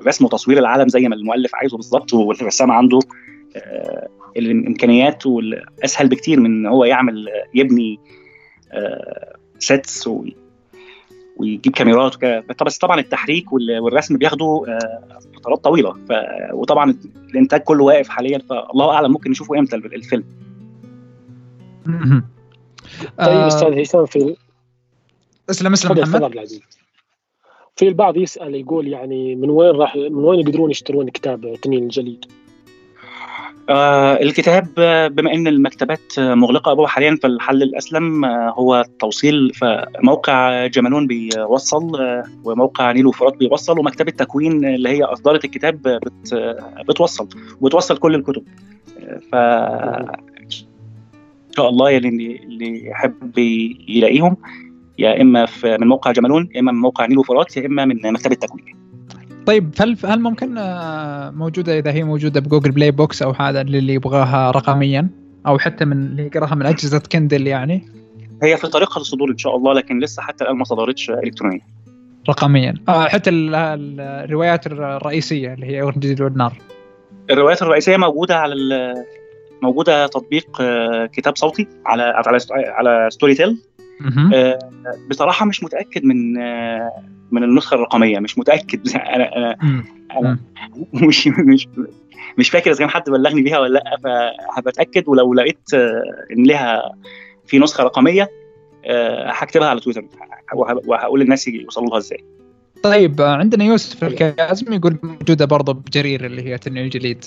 الرسم 0.00 0.24
وتصوير 0.24 0.58
العالم 0.58 0.88
زي 0.88 1.08
ما 1.08 1.14
المؤلف 1.14 1.54
عايزه 1.54 1.76
بالظبط 1.76 2.14
والرسام 2.14 2.70
عنده 2.70 2.98
آه، 3.56 4.08
الإمكانيات 4.36 5.26
والأسهل 5.26 6.08
بكتير 6.08 6.40
من 6.40 6.46
إن 6.46 6.66
هو 6.66 6.84
يعمل 6.84 7.28
يبني 7.54 8.00
sets 9.58 10.08
آه، 10.08 10.24
ويجيب 11.36 11.72
كاميرات 11.72 12.24
بس 12.64 12.78
طبعا 12.78 13.00
التحريك 13.00 13.52
والرسم 13.52 14.16
بياخدوا 14.16 14.68
آه، 14.68 15.18
فترات 15.36 15.64
طويلة. 15.64 15.92
ف... 15.92 16.12
وطبعا 16.52 16.94
الإنتاج 17.30 17.60
كله 17.60 17.84
واقف 17.84 18.08
حاليا 18.08 18.38
فالله 18.38 18.90
أعلم 18.90 19.12
ممكن 19.12 19.30
نشوفه 19.30 19.58
إمتى 19.58 19.76
الفيلم. 19.76 20.24
طيب 23.18 23.46
أستاذ 23.46 23.80
هشام 23.80 24.06
في 24.06 24.36
أسلم 25.50 25.72
أسلم 25.72 25.98
محمد. 25.98 26.48
في 27.76 27.88
البعض 27.88 28.16
يسأل 28.16 28.54
يقول 28.54 28.88
يعني 28.88 29.34
من 29.34 29.50
وين 29.50 29.70
راح 29.70 29.96
من 29.96 30.24
وين 30.24 30.40
يقدرون 30.40 30.70
يشترون 30.70 31.08
كتاب 31.08 31.56
تنين 31.62 31.82
الجليد؟ 31.82 32.24
آه 33.68 34.22
الكتاب 34.22 34.68
بما 35.14 35.34
إن 35.34 35.46
المكتبات 35.46 36.18
مغلقة 36.18 36.72
ابوها 36.72 36.88
حاليا 36.88 37.18
فالحل 37.22 37.62
الأسلم 37.62 38.24
آه 38.24 38.50
هو 38.50 38.80
التوصيل 38.80 39.52
فموقع 39.54 40.66
جمالون 40.66 41.06
بيوصل 41.06 42.00
آه 42.00 42.24
وموقع 42.44 42.92
نيلو 42.92 43.10
فرات 43.10 43.36
بيوصل 43.36 43.78
ومكتبة 43.78 44.10
تكوين 44.10 44.64
اللي 44.64 44.88
هي 44.88 45.02
اصدرت 45.02 45.44
الكتاب 45.44 45.82
بت 45.82 46.34
بتوصل 46.88 47.28
وبتوصل 47.60 47.98
كل 47.98 48.14
الكتب. 48.14 48.44
آه، 49.00 49.18
فإن 49.18 49.34
شاء 51.56 51.68
الله 51.68 51.90
يعني 51.90 52.08
اللي 52.08 52.86
يحب 52.86 53.38
يلاقيهم 53.88 54.36
يا 54.98 55.20
إما 55.20 55.46
في 55.46 55.76
من 55.80 55.86
موقع 55.86 56.12
جمالون 56.12 56.48
يا 56.54 56.60
إما 56.60 56.72
من 56.72 56.78
موقع 56.78 57.06
نيل 57.06 57.22
وفرات 57.22 57.56
يا 57.56 57.66
إما 57.66 57.84
من 57.84 58.12
مكتبة 58.12 58.34
تكوين. 58.34 58.82
طيب 59.46 59.74
هل 59.80 59.96
هل 60.04 60.20
ممكن 60.20 60.58
آه، 60.58 61.30
موجودة 61.30 61.78
إذا 61.78 61.92
هي 61.92 62.04
موجودة 62.04 62.40
ب 62.40 62.44
Google 62.44 62.70
Play 62.70 62.90
Books 62.90 63.22
أو 63.22 63.30
هذا 63.30 63.60
اللي 63.60 63.94
يبغاها 63.94 64.50
رقميا؟ 64.50 65.08
أو 65.46 65.58
حتى 65.58 65.84
من 65.84 65.92
اللي 65.92 66.26
يقرأها 66.26 66.54
من 66.54 66.66
أجهزة 66.66 67.02
Kindle 67.12 67.46
يعني؟ 67.46 67.82
هي 68.42 68.56
في 68.56 68.66
طريقها 68.66 68.98
للصدور 68.98 69.30
إن 69.30 69.38
شاء 69.38 69.56
الله 69.56 69.72
لكن 69.72 69.98
لسه 69.98 70.22
حتى 70.22 70.44
الآن 70.44 70.56
ما 70.56 70.64
صدرتش 70.64 71.10
الكترونيا. 71.10 71.60
رقميا. 72.28 72.74
آه 72.88 73.08
حتى 73.08 73.30
الروايات 73.30 74.66
الرئيسية 74.66 75.54
اللي 75.54 75.66
هي 75.66 75.92
جليد 75.96 76.20
والنار 76.20 76.58
الروايات 77.30 77.62
الرئيسية 77.62 77.96
موجودة 77.96 78.38
على 78.38 78.54
موجودة 79.62 80.06
تطبيق 80.06 80.60
آه، 80.60 81.06
كتاب 81.06 81.36
صوتي 81.36 81.66
على 81.86 82.02
على 82.02 82.38
على 82.52 83.10
ستوري 83.10 83.34
تيل 83.34 83.58
آه، 84.34 84.58
بصراحة 85.10 85.46
مش 85.46 85.64
متأكد 85.64 86.04
من 86.04 86.38
آه، 86.38 86.90
من 87.30 87.44
النسخة 87.44 87.74
الرقمية 87.74 88.18
مش 88.18 88.38
متأكد. 88.38 88.88
أنا 88.96 89.36
أنا 89.36 89.56
أنا 90.18 90.38
مش 90.94 91.28
مش 91.28 91.68
مش 92.38 92.50
فاكر 92.50 92.70
إذا 92.70 92.78
كان 92.78 92.90
حد 92.90 93.10
بلغني 93.10 93.42
بيها 93.42 93.58
ولا 93.58 93.72
لأ 93.72 93.98
فهبتأكد. 94.04 95.08
ولو 95.08 95.34
لقيت 95.34 95.74
إن 96.32 96.44
لها 96.44 96.94
في 97.46 97.58
نسخة 97.58 97.84
رقمية 97.84 98.30
هكتبها 99.26 99.68
على 99.68 99.80
تويتر 99.80 100.04
وهقول 100.86 101.20
للناس 101.20 101.48
يوصلوا 101.48 101.88
لها 101.88 101.98
إزاي. 101.98 102.24
طيب 102.82 103.20
عندنا 103.20 103.64
يوسف 103.64 104.04
الكازم 104.04 104.72
يقول 104.72 104.98
موجودة 105.02 105.44
برضه 105.44 105.72
بجرير 105.72 106.26
اللي 106.26 106.42
هي 106.42 106.58
تنين 106.58 106.84
الجليد 106.84 107.24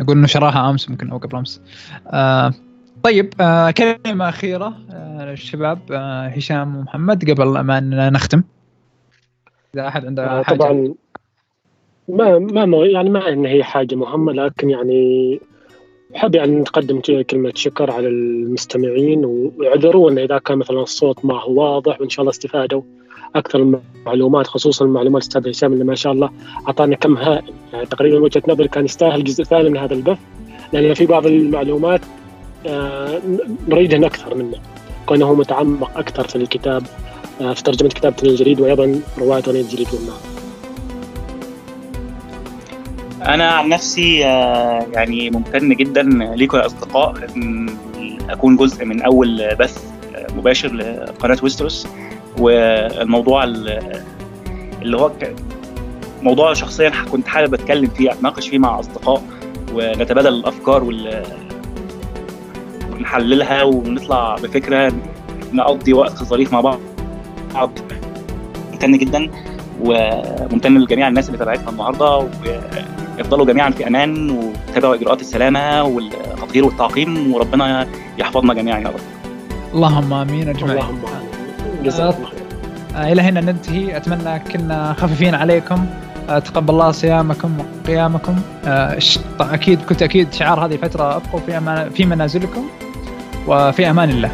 يقول 0.00 0.16
إنه 0.16 0.26
شراها 0.26 0.70
أمس 0.70 0.90
ممكن 0.90 1.10
أو 1.10 1.18
قبل 1.18 1.36
أمس. 1.36 1.60
طيب 3.02 3.34
آه 3.40 3.70
كلمة 3.70 4.28
أخيرة 4.28 4.74
آه 4.90 5.24
للشباب 5.24 5.78
آه 5.92 6.26
هشام 6.26 6.76
ومحمد 6.76 7.30
قبل 7.30 7.60
ما 7.60 8.10
نختم. 8.10 8.42
إذا 9.74 9.88
أحد 9.88 10.06
عنده 10.06 10.24
آه 10.24 10.42
حاجة. 10.42 10.58
طبعا 10.58 10.94
ما 12.08 12.38
ما 12.38 12.86
يعني 12.86 13.10
ما 13.10 13.28
إن 13.28 13.46
هي 13.46 13.64
حاجة 13.64 13.94
مهمة 13.94 14.32
لكن 14.32 14.70
يعني 14.70 15.40
حاب 16.14 16.34
يعني 16.34 16.60
نقدم 16.60 17.00
كلمة 17.00 17.52
شكر 17.54 17.90
على 17.90 18.08
المستمعين 18.08 19.24
ويعذرونا 19.24 20.24
إذا 20.24 20.38
كان 20.38 20.58
مثلا 20.58 20.80
الصوت 20.82 21.24
ما 21.24 21.40
هو 21.40 21.74
واضح 21.74 22.00
وإن 22.00 22.08
شاء 22.08 22.20
الله 22.20 22.30
استفادوا. 22.30 22.82
أكثر 23.36 23.58
المعلومات 24.06 24.46
خصوصا 24.46 24.86
معلومات 24.86 25.22
الأستاذ 25.22 25.50
هشام 25.50 25.72
اللي 25.72 25.84
ما 25.84 25.94
شاء 25.94 26.12
الله 26.12 26.30
أعطانا 26.66 26.96
كم 26.96 27.16
هائل 27.16 27.52
يعني 27.72 27.86
تقريبا 27.86 28.18
وجهة 28.18 28.42
نظري 28.48 28.68
كان 28.68 28.84
يستاهل 28.84 29.24
جزء 29.24 29.44
ثاني 29.44 29.70
من 29.70 29.76
هذا 29.76 29.94
البث 29.94 30.18
لأن 30.72 30.94
في 30.94 31.06
بعض 31.06 31.26
المعلومات 31.26 32.00
آه، 32.66 33.20
نريدهن 33.68 34.04
أكثر 34.04 34.34
منه 34.34 34.56
كونه 35.06 35.34
متعمق 35.34 35.98
أكثر 35.98 36.28
في 36.28 36.36
الكتاب 36.36 36.82
آه، 37.40 37.52
في 37.52 37.62
ترجمة 37.62 37.88
كتاب 37.88 38.16
تنين 38.16 38.32
الجليد 38.32 38.60
وأيضا 38.60 39.00
رواية 39.18 39.40
تنين 39.40 39.60
الجليد 39.60 39.88
والنار. 39.94 40.18
أنا 43.22 43.50
عن 43.50 43.68
نفسي 43.68 44.24
آه، 44.24 44.86
يعني 44.92 45.30
ممتن 45.30 45.68
جدا 45.68 46.02
ليكم 46.36 46.58
يا 46.58 46.66
اصدقاء 46.66 47.14
أكون 48.30 48.56
جزء 48.56 48.84
من 48.84 49.02
أول 49.02 49.56
بث 49.60 49.84
مباشر 50.36 50.72
لقناة 50.72 51.38
ويستروس 51.42 51.86
والموضوع 52.38 53.44
اللي 53.44 54.96
هو 54.96 55.10
موضوع 56.22 56.52
شخصيا 56.52 56.92
كنت 57.12 57.28
حابب 57.28 57.54
أتكلم 57.54 57.86
فيه 57.86 58.12
أتناقش 58.12 58.48
فيه 58.48 58.58
مع 58.58 58.80
أصدقاء 58.80 59.22
ونتبادل 59.74 60.28
الأفكار 60.28 60.84
ونحللها 62.92 63.62
ونطلع 63.62 64.34
بفكرة 64.42 64.92
نقضي 65.52 65.92
وقت 65.92 66.24
ظريف 66.24 66.52
مع 66.52 66.60
بعض 66.60 66.78
ممتن 68.72 68.98
جدا 68.98 69.30
وممتن 69.80 70.78
لجميع 70.78 71.08
الناس 71.08 71.26
اللي 71.26 71.38
تابعتنا 71.38 71.70
النهارده 71.70 72.28
ويفضلوا 73.18 73.46
جميعا 73.46 73.70
في 73.70 73.86
أمان 73.86 74.30
وتابعوا 74.30 74.94
إجراءات 74.94 75.20
السلامة 75.20 75.84
والتطهير 75.84 76.64
والتعقيم 76.64 77.34
وربنا 77.34 77.86
يحفظنا 78.18 78.54
جميعا 78.54 78.78
يا 78.80 78.88
رب. 78.88 79.00
اللهم 79.74 80.12
آمين 80.12 80.48
أجمعين. 80.48 80.70
اللهم 80.78 81.00
آمين. 81.06 81.33
جزاك 81.84 82.14
الله 82.14 82.28
خير. 82.28 83.12
إلى 83.12 83.22
هنا 83.22 83.40
ننتهي. 83.40 83.96
أتمنى 83.96 84.38
كنا 84.38 84.92
خفيفين 84.98 85.34
عليكم. 85.34 85.86
آه، 86.30 86.38
تقبل 86.38 86.70
الله 86.70 86.90
صيامكم 86.90 87.58
وقيامكم. 87.58 88.36
آه، 88.66 88.98
أكيد 89.40 89.82
كنت 89.82 90.02
أكيد 90.02 90.32
شعار 90.32 90.66
هذه 90.66 90.72
الفترة 90.72 91.16
أبقوا 91.16 91.40
في 91.40 91.90
في 91.94 92.06
منازلكم 92.06 92.64
وفي 93.46 93.90
أمان 93.90 94.10
الله. 94.10 94.30